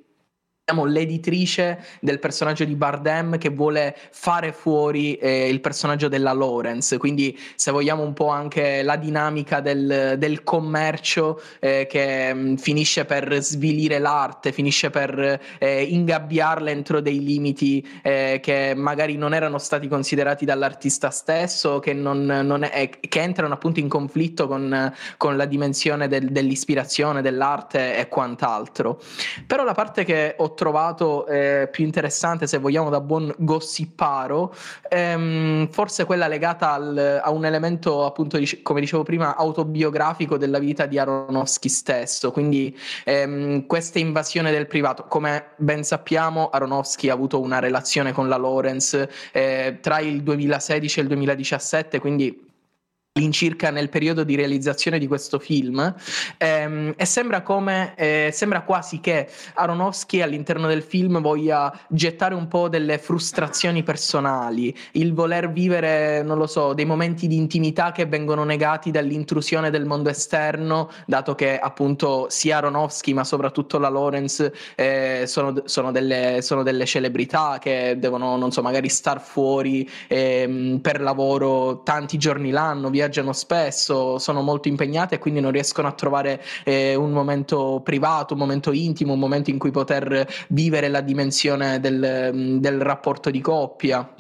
[0.73, 7.39] l'editrice del personaggio di Bardem che vuole fare fuori eh, il personaggio della Lawrence, quindi
[7.55, 13.05] se vogliamo un po' anche la dinamica del, del commercio eh, che mh, mm, finisce
[13.05, 19.59] per svilire l'arte, finisce per eh, ingabbiarla entro dei limiti eh, che magari non erano
[19.59, 25.37] stati considerati dall'artista stesso, che, non, non è, che entrano appunto in conflitto con, con
[25.37, 29.01] la dimensione del, dell'ispirazione, dell'arte e quant'altro.
[29.47, 34.53] Però la parte che ho trovato eh, più interessante, se vogliamo, da buon gossiparo,
[34.89, 40.87] ehm, forse quella legata al, a un elemento, appunto, come dicevo prima, autobiografico della vita
[40.87, 42.33] di Aronofsky stesso.
[42.33, 48.29] Quindi ehm, questa invasione del privato, come ben sappiamo, Aronofsky ha avuto una relazione con
[48.29, 52.47] la Lawrence eh, tra il 2016 e il 2017, quindi
[53.19, 55.95] all'incirca nel periodo di realizzazione di questo film
[56.39, 62.47] ehm, e sembra come eh, sembra quasi che Aronofsky all'interno del film voglia gettare un
[62.47, 68.07] po' delle frustrazioni personali il voler vivere non lo so dei momenti di intimità che
[68.07, 74.53] vengono negati dall'intrusione del mondo esterno dato che appunto sia Aronofsky ma soprattutto la Lawrence
[74.77, 80.79] eh, sono, sono, delle, sono, delle, celebrità che devono non so magari star fuori eh,
[80.81, 85.89] per lavoro tanti giorni l'anno via viaggiano spesso, sono molto impegnate e quindi non riescono
[85.89, 90.89] a trovare eh, un momento privato, un momento intimo, un momento in cui poter vivere
[90.89, 94.13] la dimensione del, del rapporto di coppia.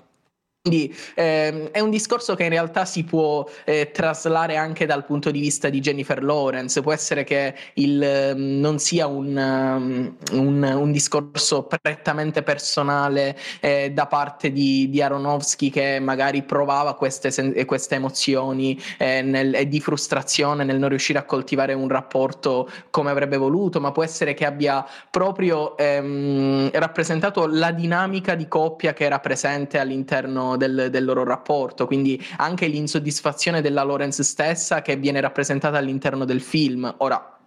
[0.69, 5.31] Quindi ehm, è un discorso che in realtà si può eh, traslare anche dal punto
[5.31, 6.83] di vista di Jennifer Lawrence.
[6.83, 13.93] Può essere che il, ehm, non sia un, um, un, un, discorso prettamente personale eh,
[13.95, 19.81] da parte di, di, Aronofsky che magari provava queste, sen- queste emozioni eh, nel, di
[19.81, 24.45] frustrazione nel non riuscire a coltivare un rapporto come avrebbe voluto, ma può essere che
[24.45, 31.25] abbia proprio ehm, rappresentato la dinamica di coppia che era presente all'interno del, del, loro
[31.25, 36.93] rapporto, quindi anche l'insoddisfazione della Lawrence stessa che viene rappresentata all'interno del film.
[36.99, 37.38] Ora,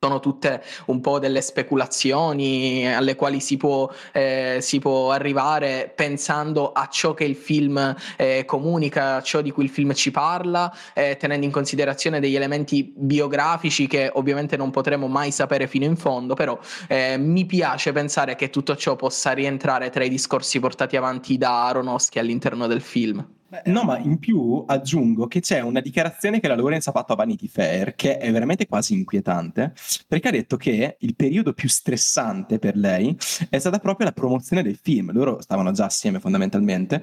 [0.00, 6.70] sono tutte un po' delle speculazioni alle quali si può, eh, si può arrivare pensando
[6.70, 10.72] a ciò che il film eh, comunica, a ciò di cui il film ci parla,
[10.94, 15.96] eh, tenendo in considerazione degli elementi biografici che ovviamente non potremo mai sapere fino in
[15.96, 16.56] fondo, però
[16.86, 21.66] eh, mi piace pensare che tutto ciò possa rientrare tra i discorsi portati avanti da
[21.66, 23.37] Aronofsky all'interno del film.
[23.50, 27.14] Beh, no, ma in più aggiungo che c'è una dichiarazione che la Lorenz ha fatto
[27.14, 29.72] a Vanity Fair che è veramente quasi inquietante,
[30.06, 33.16] perché ha detto che il periodo più stressante per lei
[33.48, 35.12] è stata proprio la promozione del film.
[35.12, 37.02] Loro stavano già assieme fondamentalmente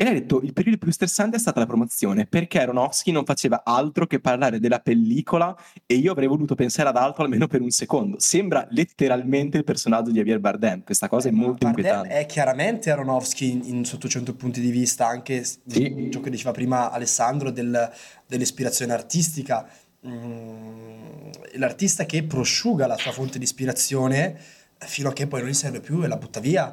[0.00, 3.24] e lei ha detto: il periodo più stressante è stata la promozione perché Aronofsky non
[3.24, 5.56] faceva altro che parlare della pellicola
[5.86, 8.20] e io avrei voluto pensare ad altro almeno per un secondo.
[8.20, 10.84] Sembra letteralmente il personaggio di Javier Bardem.
[10.84, 12.08] Questa cosa è molto Bardem inquietante.
[12.10, 16.08] È chiaramente Aronofsky in, in sotto 100 punti di vista, anche sì.
[16.12, 17.90] ciò che diceva prima Alessandro del,
[18.24, 19.68] dell'ispirazione artistica.
[20.06, 24.38] Mm, l'artista che prosciuga la sua fonte di ispirazione
[24.78, 26.72] fino a che poi non gli serve più e la butta via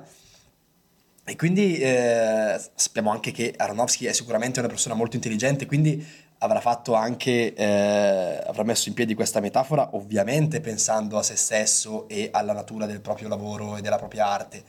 [1.27, 6.05] e quindi eh, sappiamo anche che Aronofsky è sicuramente una persona molto intelligente, quindi
[6.39, 12.07] avrà fatto anche, eh, avrà messo in piedi questa metafora ovviamente pensando a se stesso
[12.07, 14.63] e alla natura del proprio lavoro e della propria arte.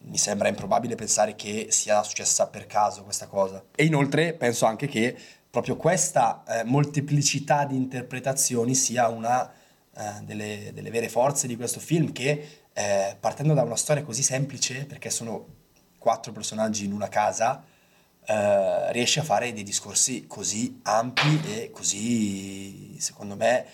[0.00, 3.64] Mi sembra improbabile pensare che sia successa per caso questa cosa.
[3.74, 5.16] E inoltre penso anche che
[5.48, 9.50] proprio questa eh, molteplicità di interpretazioni sia una
[9.96, 14.22] eh, delle, delle, vere forze di questo film che eh, partendo da una storia così
[14.22, 15.62] semplice, perché sono
[16.04, 17.64] quattro personaggi in una casa,
[18.26, 23.64] eh, riesce a fare dei discorsi così ampi e così, secondo me,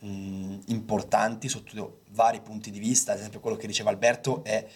[0.00, 3.12] mh, importanti sotto vari punti di vista.
[3.12, 4.66] Ad esempio, quello che diceva Alberto è,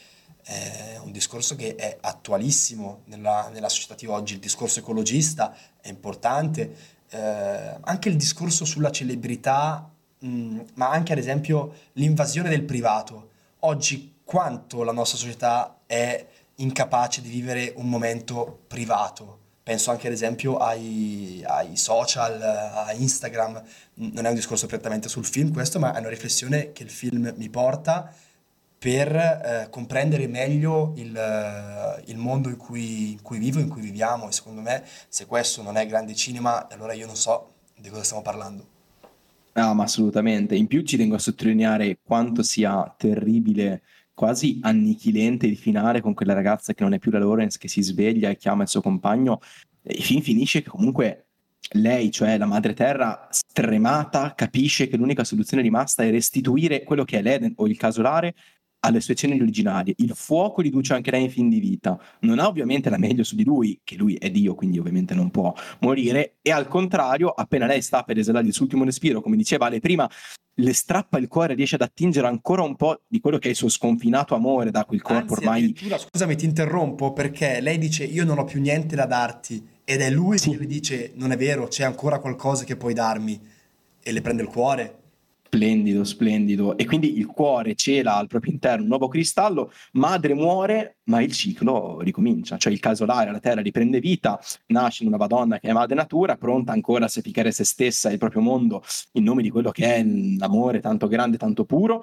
[0.42, 4.32] è un discorso che è attualissimo nella, nella, società di oggi.
[4.32, 6.74] Il discorso ecologista è importante,
[7.10, 9.86] eh, anche il discorso sulla celebrità,
[10.18, 13.28] mh, ma anche ad esempio l'invasione del privato.
[13.64, 16.26] Oggi quanto la nostra società è
[16.56, 19.38] incapace di vivere un momento privato.
[19.62, 23.62] Penso anche ad esempio ai, ai, social, a Instagram,
[23.94, 27.32] non è un discorso prettamente sul film questo, ma è una riflessione che il film
[27.36, 28.12] mi porta
[28.76, 34.28] per eh, comprendere meglio il, il mondo in cui, in cui, vivo, in cui viviamo
[34.28, 38.02] e secondo me se questo non è grande cinema allora io non so di cosa
[38.02, 38.66] stiamo parlando.
[39.54, 40.56] No, ma assolutamente.
[40.56, 43.82] In più ci tengo a sottolineare quanto sia terribile
[44.14, 47.82] quasi annichilente il finale con quella ragazza che non è più la Lawrence che si
[47.82, 49.40] sveglia e chiama il suo compagno.
[49.82, 51.26] Il film finisce che comunque
[51.72, 57.18] lei, cioè la madre terra, stremata, capisce che l'unica soluzione rimasta è restituire quello che
[57.18, 58.34] è l'Eden o il casolare
[58.84, 59.94] alle sue ceneri originali.
[59.98, 61.98] Il fuoco riduce anche lei in fin di vita.
[62.20, 65.30] Non ha ovviamente la meglio su di lui, che lui è Dio, quindi ovviamente non
[65.30, 66.36] può morire.
[66.42, 69.80] E al contrario, appena lei sta per esalare il suo ultimo respiro, come diceva Ale
[69.80, 70.08] prima,
[70.54, 73.56] le strappa il cuore, riesce ad attingere ancora un po' di quello che è il
[73.56, 75.74] suo sconfinato amore da quel corpo Anzi, ormai.
[75.98, 79.66] Scusami, ti interrompo perché lei dice: Io non ho più niente da darti.
[79.84, 80.50] Ed è lui Sì.
[80.50, 83.40] che le dice: Non è vero, c'è ancora qualcosa che puoi darmi.
[84.02, 84.98] E le prende il cuore.
[85.54, 86.78] Splendido, splendido.
[86.78, 91.30] E quindi il cuore cela al proprio interno un nuovo cristallo, madre muore, ma il
[91.30, 92.56] ciclo ricomincia.
[92.56, 96.72] Cioè il casolare, la terra riprende vita, nasce una Madonna che è madre natura, pronta
[96.72, 100.02] ancora a sacrificare se stessa e il proprio mondo in nome di quello che è
[100.02, 102.02] l'amore tanto grande, tanto puro,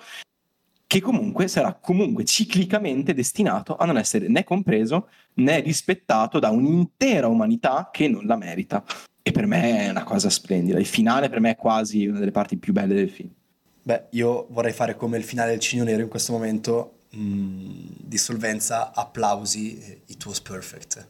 [0.85, 7.25] che comunque sarà comunque ciclicamente destinato a non essere né compreso né rispettato da un'intera
[7.25, 8.85] umanità che non la merita.
[9.23, 10.77] E per me è una cosa splendida.
[10.77, 13.37] Il finale per me è quasi una delle parti più belle del film.
[13.81, 16.93] Beh, io vorrei fare come il finale del Cigno Nero in questo momento.
[17.15, 19.79] mm, dissolvenza, applausi.
[19.79, 21.07] eh, It was perfect.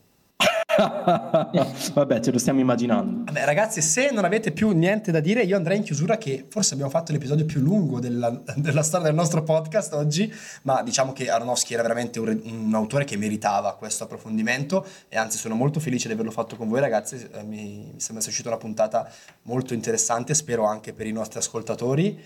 [0.80, 3.24] Vabbè, ce lo stiamo immaginando.
[3.26, 6.74] Vabbè, ragazzi, se non avete più niente da dire, io andrei in chiusura che forse
[6.74, 10.32] abbiamo fatto l'episodio più lungo della, della storia del nostro podcast oggi,
[10.62, 15.38] ma diciamo che Aronofsky era veramente un, un autore che meritava questo approfondimento e anzi
[15.38, 18.48] sono molto felice di averlo fatto con voi ragazzi, Eh, mi, mi sembra sia uscita
[18.48, 19.12] una puntata
[19.44, 22.18] molto interessante, spero anche per i nostri ascoltatori.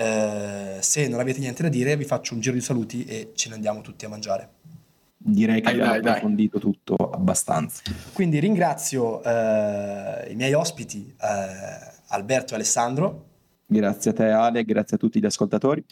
[0.00, 3.50] Eh, se non avete niente da dire vi faccio un giro di saluti e ce
[3.50, 4.48] ne andiamo tutti a mangiare.
[5.14, 6.10] Direi che Dai, abbiamo dai, dai.
[6.12, 7.82] approfondito tutto abbastanza.
[8.14, 13.26] Quindi ringrazio eh, i miei ospiti eh, Alberto e Alessandro.
[13.66, 15.84] Grazie a te Ale, grazie a tutti gli ascoltatori.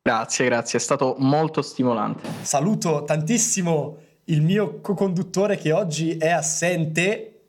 [0.00, 2.28] Grazie, grazie, è stato molto stimolante.
[2.42, 3.96] Saluto tantissimo
[4.26, 7.40] il mio co-conduttore che oggi è assente,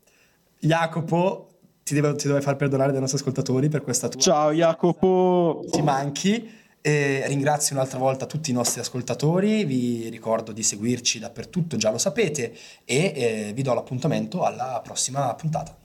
[0.57, 1.51] Jacopo.
[1.84, 5.64] Ti devo, ti devo far perdonare dai nostri ascoltatori per questa tua Ciao Jacopo!
[5.72, 6.60] ci manchi.
[6.84, 11.99] E ringrazio un'altra volta tutti i nostri ascoltatori, vi ricordo di seguirci dappertutto, già lo
[11.99, 12.56] sapete,
[12.86, 15.81] e eh, vi do l'appuntamento alla prossima puntata.